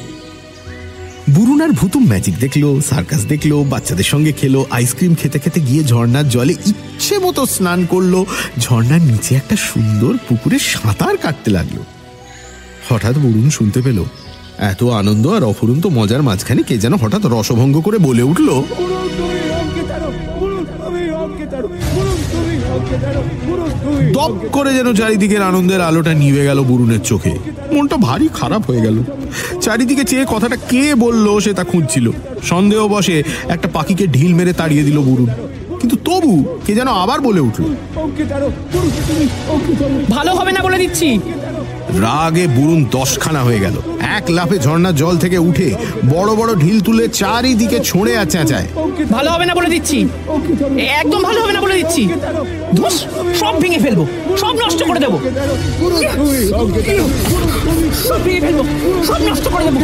[1.35, 6.27] বুরুন আর ভুতুম ম্যাজিক দেখল, সার্কাস দেখল, বাচ্চাদের সঙ্গে খেলো, আইসক্রিম খেতে খেতে গিয়ে ঝর্নার
[6.29, 8.13] জলে ইচ্ছে মতো স্নান করল।
[8.59, 11.77] ঝর্নার নিচে একটা সুন্দর পুকুরে সাঁতার কাটতে লাগল।
[12.89, 13.99] হঠাৎ বরুণ শুনতে পেল,
[14.71, 18.49] এত আনন্দ আর অফুরন্ত মজার মাঝখানে কে যেন হঠাৎ রসভঙ্গ করে বলে উঠল
[24.15, 27.33] দপ করে যেন চারিদিকের আনন্দের আলোটা নিভে গেল বুরুনের চোখে।
[27.75, 28.97] মনটা ভারী খারাপ হয়ে গেল।
[29.61, 32.05] চারিদিকে চেয়ে কথাটা কে বলল সে তা খুঁজছিল।
[32.51, 33.17] সন্দেহ বসে
[33.55, 35.29] একটা পাখিকে ঢিল মেরে তাড়িয়ে দিল বুরুন।
[35.79, 36.33] কিন্তু তবু
[36.65, 37.63] কে যেন আবার বলে উঠল,
[40.15, 41.09] ভালো হবে না বলে দিচ্ছি।
[42.05, 43.75] রাগে বুরুন দশখানা হয়ে গেল।
[44.17, 45.69] এক লাফে ঝর্ণার জল থেকে উঠে
[46.13, 48.67] বড় বড় ঢিল তুলে চারিদিকে ছড়ে আর চেঁচায়।
[49.15, 49.97] ভালো হবে না বলে দিচ্ছি।
[50.99, 52.03] একদম ভালো হবে না বলে দিচ্ছি।
[52.77, 52.95] ধুস
[53.39, 53.99] সব ভেঙে ফেলব
[54.41, 55.17] সব নষ্ট করে দেবো।
[58.07, 58.65] সব ভেঙে ফেলব
[59.09, 59.79] সব নষ্ট করে দেবো।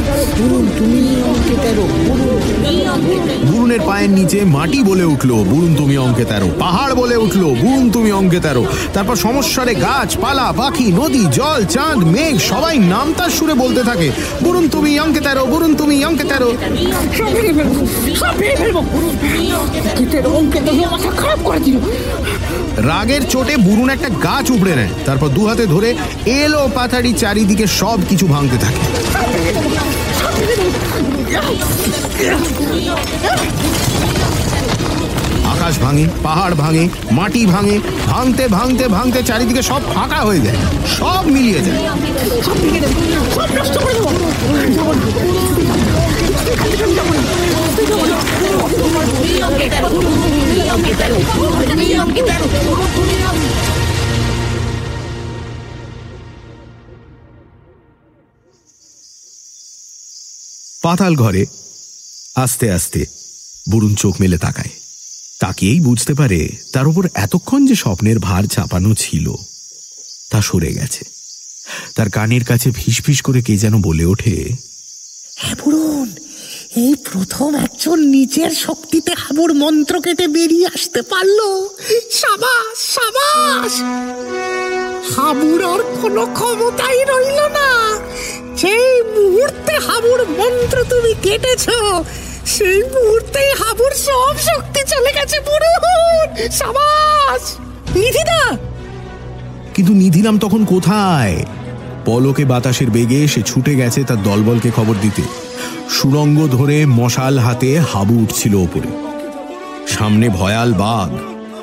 [3.74, 8.10] বুরুনের পায়ের নিচে মাটি বলে উঠল বুরুন তুমি অঙ্কে তেরো। পাহাড় বলে উঠল বুরুন তুমি
[8.20, 8.64] অঙ্কে তেরো।
[8.96, 14.08] তারপর সমস্যারে গাছ, পালা, পাখি, নদী, জল, চাঁদ, মেঘ, সবাই নাম তার সুরে বলতে থাকে
[14.44, 16.50] বুরুন তুমি অঙ্কে তেরো বুরুন তুমি অঙ্কে তেরো।
[22.90, 25.90] রাগের চোটে বুরুন একটা গাছ উপড়ে নেয়, তারপর দু হাতে ধরে
[26.42, 28.82] এলো পাথাড়ি চারিদিকে সব কিছু ভাঙতে থাকে।
[35.54, 37.76] আকাশ ভাঙে, পাহাড় ভাঙে, মাটি ভাঙে,
[38.08, 40.58] ভাঙতে ভাঙতে ভাঙতে চারিদিকে সব ফাঁকা হয়ে যায়।
[40.98, 41.80] সব মিলিয়ে যায়।
[42.44, 42.58] সব
[60.84, 61.44] পাতাল ঘরে
[62.36, 63.06] আস্তে আস্তে
[63.70, 64.74] বুরুন চোখ মেলে তাকায়।
[65.40, 69.26] তাকিয়েই বুঝতে পারে তার উপর এতক্ষণ যে স্বপ্নের ভার চাপানো ছিল,
[70.32, 71.04] তা সরে গেছে।
[71.96, 74.36] তার কানের কাছে ফিসফিস করে কে যেন বলে ওঠে
[76.76, 81.40] এই প্রথম একজন নিজের শক্তিতে হাবুর মন্ত্র কেটে বেরিয়ে আসতে পারল।
[85.16, 87.70] হাবুর আর কোনো ক্ষমতাই রইল না।
[88.64, 91.70] সেই মুহূর্তে হাবুর মন্ত্র তুমি কেটেছ।
[92.46, 97.58] সেই মুহূর্তেই হাবুর সব শক্তি চলে গেছে বুড়ুন সাবাস!
[97.96, 98.58] নিধিদা!
[99.74, 101.46] কিন্তু নিধিরাম তখন কোথায়?
[102.06, 105.22] পলকে বাতাসের বেগে সে ছুটে গেছে তার দলবলকে খবর দিতে।
[105.90, 109.20] সুরঙ্গ ধরে মশাল হাতে হাবু উঠছিল ওপরে।
[109.88, 111.12] সামনে ভয়াল বাঘ।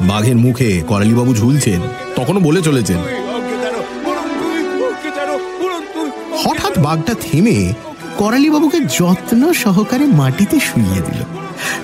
[0.09, 1.81] বাঘের মুখে করালিবাবু ঝুলছেন,
[2.17, 2.99] তখনও বলে চলেছেন
[6.71, 7.59] হঠাৎ বাঘটা থেমে
[8.21, 11.21] করালিবাবুকে যত্ন সহকারে মাটিতে শুইয়ে দিল।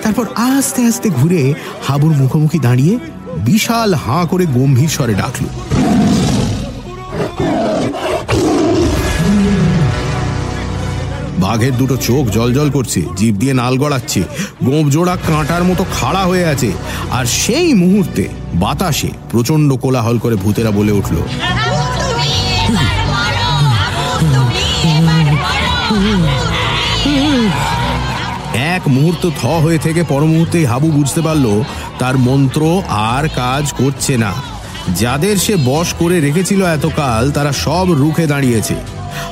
[0.03, 1.41] তারপর আস্তে আস্তে ঘুরে
[1.87, 2.93] হাবুর মুখোমুখি দাঁড়িয়ে
[3.47, 5.49] বিশাল হাঁ করে গম্ভীর স্বরে ডাকলো।
[11.43, 14.21] বাঘের দুটো চোখ জলজল করছে জীব দিয়ে নাল গড়াচ্ছে
[14.65, 16.69] গোপ জোড়া কাঁটার মতো খাড়া হয়ে আছে।
[17.11, 18.23] আর সেই মুহূর্তে
[18.63, 21.15] বাতাসে প্রচণ্ড কোলাহল করে ভূতেরা বলে উঠল
[28.87, 31.45] মুহূর্ত থ হয়ে থেকে পর মুহূর্তেই হাবু বুঝতে পারল
[31.99, 34.33] তার মন্ত্র আর কাজ করছে না।
[35.01, 38.75] যাদের সে বশ করে রেখেছিল এতকাল, তারা সব রুখে দাঁড়িয়েছে।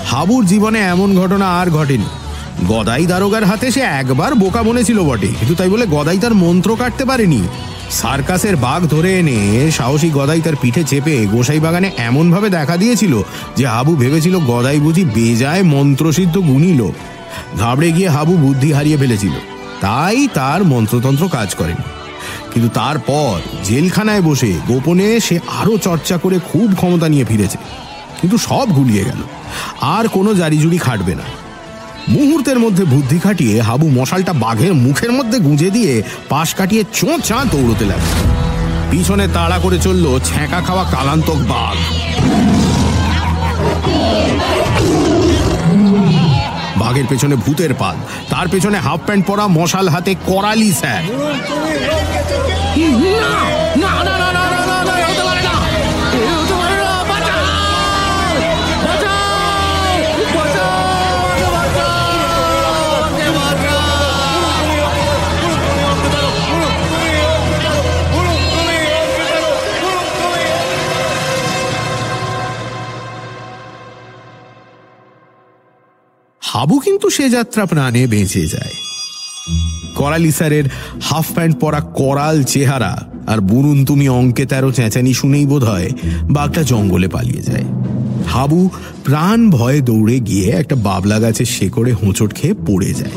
[0.06, 2.10] হাবুর জীবনে এমন ঘটনা আর ঘটেনি।
[2.68, 7.04] গদাই দারোগার হাতে সে একবার বোকা বনেছিল বটে, কিন্তু তাই বলে গদাই তার মন্ত্র কাটতে
[7.06, 7.42] পারেনি।
[7.92, 9.38] সার্কাসের বাঘ ধরে এনে
[9.72, 13.14] সাহসী গদাই তার পিঠে চেপে গোসাই বাগানে এমনভাবে দেখা দিয়েছিল
[13.58, 16.96] যে হাবু ভেবেছিল গদাই বুঝি বেজায় মন্ত্রসিদ্ধ গুণী লোক।
[17.60, 19.32] ঘাবড়ে গিয়ে হাবু বুদ্ধি হারিয়ে ফেলেছিল।
[19.82, 21.84] তাই তার মন্ত্রতন্ত্র কাজ করেনি।
[22.54, 27.58] কিন্তু তারপর জেলখানায় বসে গোপনে সে আরও চর্চা করে খুব ক্ষমতা নিয়ে ফিরেছে।
[28.22, 29.24] কিন্তু সব গুলিয়ে গেল।
[29.82, 31.24] আর কোনো জারিজুরি খাটবে না।
[32.10, 37.86] মুহূর্তের মধ্যে বুদ্ধি খাটিয়ে হাবু মশালটা বাঘের মুখের মধ্যে গুঁজে দিয়ে পাশ কাটিয়ে চোঁচা দৌড়তে
[37.86, 38.32] লাগল।
[38.92, 41.76] পিছনে তাড়া করে চলল ছ্যাঁকা খাওয়া কালান্তক বাঘ।
[46.96, 47.98] বাঘের পেছনে ভূতের পাল
[48.32, 51.04] তার পেছনে হাফ প্যান্ট পরা মশাল হাতে করালি স্যার।
[76.56, 78.74] হাবু কিন্তু সে যাত্রা প্রাণে বেঁচে যায়।
[79.96, 80.64] করালি স্যারের
[81.04, 85.90] হাফ প্যান্ট পরা করাল চেহারা আর বুরুন তুমি অঙ্কে তেরো চেঁচানি শুনেই বোধ হয়
[86.32, 87.64] বাঘটা জঙ্গলে পালিয়ে যায়।
[88.28, 88.70] হাবু
[89.04, 93.12] প্রাণ ভয়ে দৌড়ে গিয়ে একটা বাবলা গাছের শেকড়ে হোঁচট খেয়ে পড়ে যায়।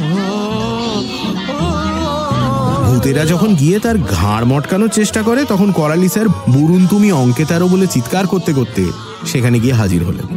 [2.85, 7.69] ভূতেরা যখন গিয়ে তার ঘাড় মটকানোর চেষ্টা করে, তখন করালি স্যার বুরুন তুমি অঙ্কে তেরো
[7.69, 8.85] বলে চিৎকার করতে করতে
[9.27, 10.37] সেখানে গিয়ে হাজির হলেন।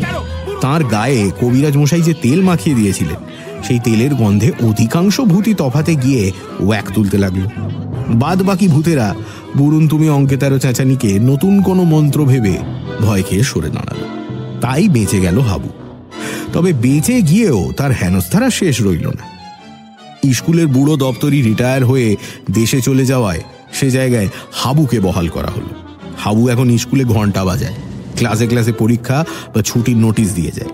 [0.00, 3.16] তার। গায়ে কবিরাজ মশাই যে তেল মাখিয়ে দিয়েছিলেন,
[3.64, 7.40] সেই তেলের গন্ধে অধিকাংশ ভূতি তফাতে গিয়ে ওয়াক তুলতে লাগল।
[8.14, 9.14] বাদ বাকি ভূতেরা,
[9.56, 12.56] বুরুন তুমি অঙ্কে তেরো চেঁচানিকে, নতুন কোনো মন্ত্র ভেবে
[13.00, 13.96] ভয় খেয়ে সরে দাঁড়াল।
[14.60, 15.68] তাই বেঁচে গেল হাবু।
[16.52, 19.38] তবে বেঁচে গিয়েও তার হেনস্থারা শেষ রইল না।
[20.32, 22.16] স্কুলের বুড়ো দপ্তরি রিটায়ার হয়ে
[22.50, 23.40] দেশে চলে যাওয়ায়
[23.72, 25.68] সে জায়গায় হাবুকে বহাল করা হলো।
[26.18, 27.74] হাবু এখন স্কুলে ঘণ্টা বাজায়।
[28.18, 29.24] ক্লাসে ক্লাসে পরীক্ষা
[29.54, 30.70] বা ছুটির নোটিশ দিয়ে যায়।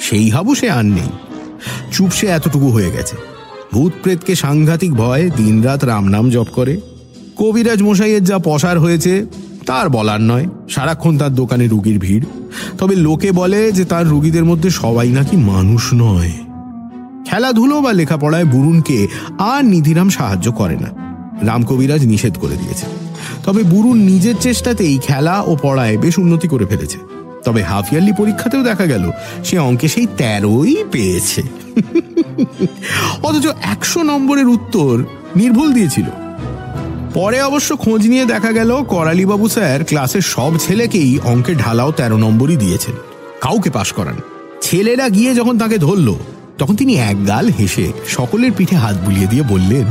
[0.00, 1.10] সেই হাবু সে আর নেই।
[1.92, 3.16] চুপসে এতটুকু হয়ে গেছে।
[3.72, 6.80] ভূত প্রেতকে সাংঘাতিক ভয় দিনরাত রামনাম জপ করে।
[7.36, 9.26] কবিরাজ মশাইয়ের যা পসার হয়েছে
[9.66, 12.24] তার বলার নয়। সারাক্ষণ তার দোকানে রুগীর ভিড়।
[12.78, 16.32] তবে লোকে বলে যে তার রুগীদের মধ্যে সবাই নাকি মানুষ নয়।
[17.26, 19.08] খেলাধুলো বা লেখাপড়ায় বুরুনকে
[19.38, 20.88] আর নিধিরাম সাহায্য করে না।
[21.42, 23.05] রামকবিরাজ নিষেধ করে দিয়েছে।
[23.46, 26.98] তবে বুরুন নিজের চেষ্টাতেই খেলা ও পড়ায় বেশ উন্নতি করে ফেলেছে।
[27.44, 29.04] তবে হাফ ইয়ারলি পরীক্ষাতেও দেখা গেল,
[29.44, 31.42] সে অঙ্কে সেই তেরোই পেয়েছে।
[33.22, 34.92] অথচ একশো নম্বরের উত্তর
[35.36, 36.06] নির্ভুল দিয়েছিল।
[37.14, 42.56] পরে অবশ্য খোঁজ নিয়ে দেখা গেল, করালিবাবু স্যার ক্লাসের সব ছেলেকেই অঙ্কে ঢালাও তেরো নম্বরই
[42.56, 42.94] দিয়েছেন।
[43.44, 44.16] কাউকে পাশ করান।
[44.62, 46.08] ছেলেরা গিয়ে যখন তাকে ধরল,
[46.58, 47.86] তখন তিনি এক গাল হেসে
[48.16, 49.86] সকলের পিঠে হাত বুলিয়ে দিয়ে বললেন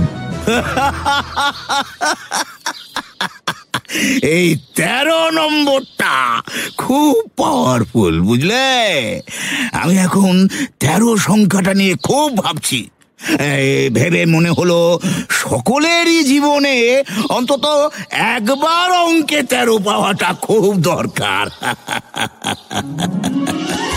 [4.22, 6.41] এই তেরো নম্বরটা
[6.77, 8.63] খুব পাওয়ারফুল বুঝলে?
[9.73, 10.47] আমি এখন
[10.80, 12.89] তেরো সংখ্যাটা নিয়ে খুব ভাবছি।
[13.91, 14.99] ভেবে মনে হলো
[15.30, 21.49] সকলেরই জীবনে অন্তত একবার অঙ্কে তেরো পাওয়াটা খুব দরকার।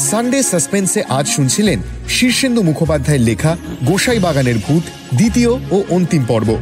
[0.00, 1.78] সানডে সাসপেন্সে আজ শুনছিলেন
[2.08, 4.82] শীর্ষেন্দু মুখোপাধ্যায়ের লেখা গোসাই বাগানের ভূত,
[5.16, 6.58] দ্বিতীয় ও অন্তিম পর্ব।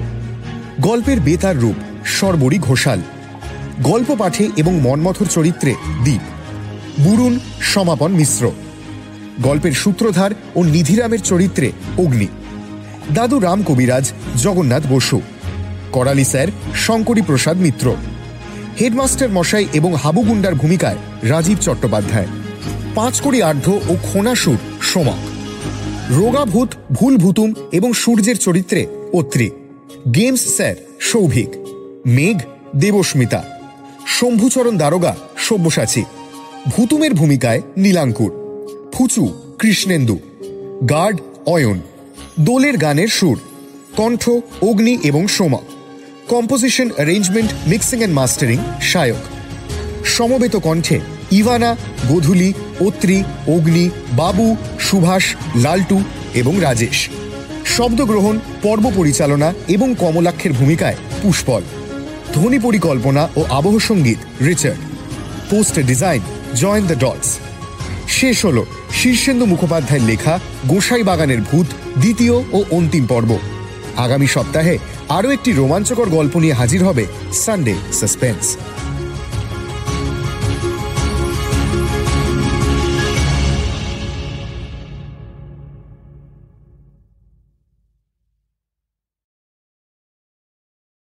[0.81, 1.75] গল্পের বেতার রূপ,
[2.05, 3.01] সর্বরী ঘোষাল।
[3.83, 6.21] গল্প পাঠে এবং মনমথর চরিত্রে দ্বীপ
[7.01, 8.51] বুরুন, সমাপন মিশ্র।
[9.43, 12.29] গল্পের সূত্রধার ও নিধিরামের চরিত্রে অগ্নি।
[13.15, 15.21] দাদু রাম কবিরাজ, জগন্নাথ বসু।
[15.93, 17.97] করালি স্যার, শঙ্করী প্রসাদ মিত্র।
[18.81, 22.27] হেডমাস্টার মশাই এবং হাবুগুন্ডার ভূমিকায় রাজীব চট্টোপাধ্যায়।
[22.99, 25.19] পাঁচকড়ি আর্ধ ও খোনাসুর সোমক
[26.11, 29.51] রোগাভূত ভুল ভুতুম এবং সূর্যের চরিত্রে অত্রি।
[30.15, 31.49] Games sir, Souvik.
[32.07, 32.37] মেঘ,
[32.77, 33.45] দেবস্মিতা।
[34.07, 36.05] শম্ভুচরণ দারোগা, সব্যসাচী।
[36.77, 38.33] ভুতুমের ভূমিকায় নীলাঙ্কুর।
[38.93, 40.19] ফুচু, কৃষ্ণেন্দু।
[40.91, 41.81] গার্ড, অয়ন।
[42.41, 43.41] দোলের গানের সুর।
[43.97, 44.31] কণ্ঠ,
[44.63, 45.59] অগ্নি এবং Soma.
[46.29, 49.23] Composition, arrangement, mixing and mastering Sayak
[50.05, 51.01] সমবেত কণ্ঠে
[51.31, 51.77] ইভানা,
[52.09, 56.03] গোধূলি, অত্রি, অগ্নি, বাবু, সুভাষ, লালটু
[56.35, 57.09] এবং রাজেশ।
[57.65, 61.63] শব্দগ্রহণ, পর্ব পরিচালনা এবং কমলাক্ষের ভূমিকায় পুষ্পল।
[62.35, 64.79] ধ্বনি পরিকল্পনা ও আবহ সংগীত, Richard.
[65.51, 66.21] Poster design,
[66.55, 67.39] join the dots.
[68.09, 68.65] শেষ হল
[68.95, 71.67] শীর্ষেন্দু মুখোপাধ্যায়ের লেখা গোসাই বাগানের ভূত,
[71.99, 73.39] দ্বিতীয় ও অন্তিম পর্ব।
[73.97, 74.79] আগামী সপ্তাহে
[75.09, 78.57] আরও একটি রোমাঞ্চকর গল্প নিয়ে হাজির হবে সানডে সাসপেন্স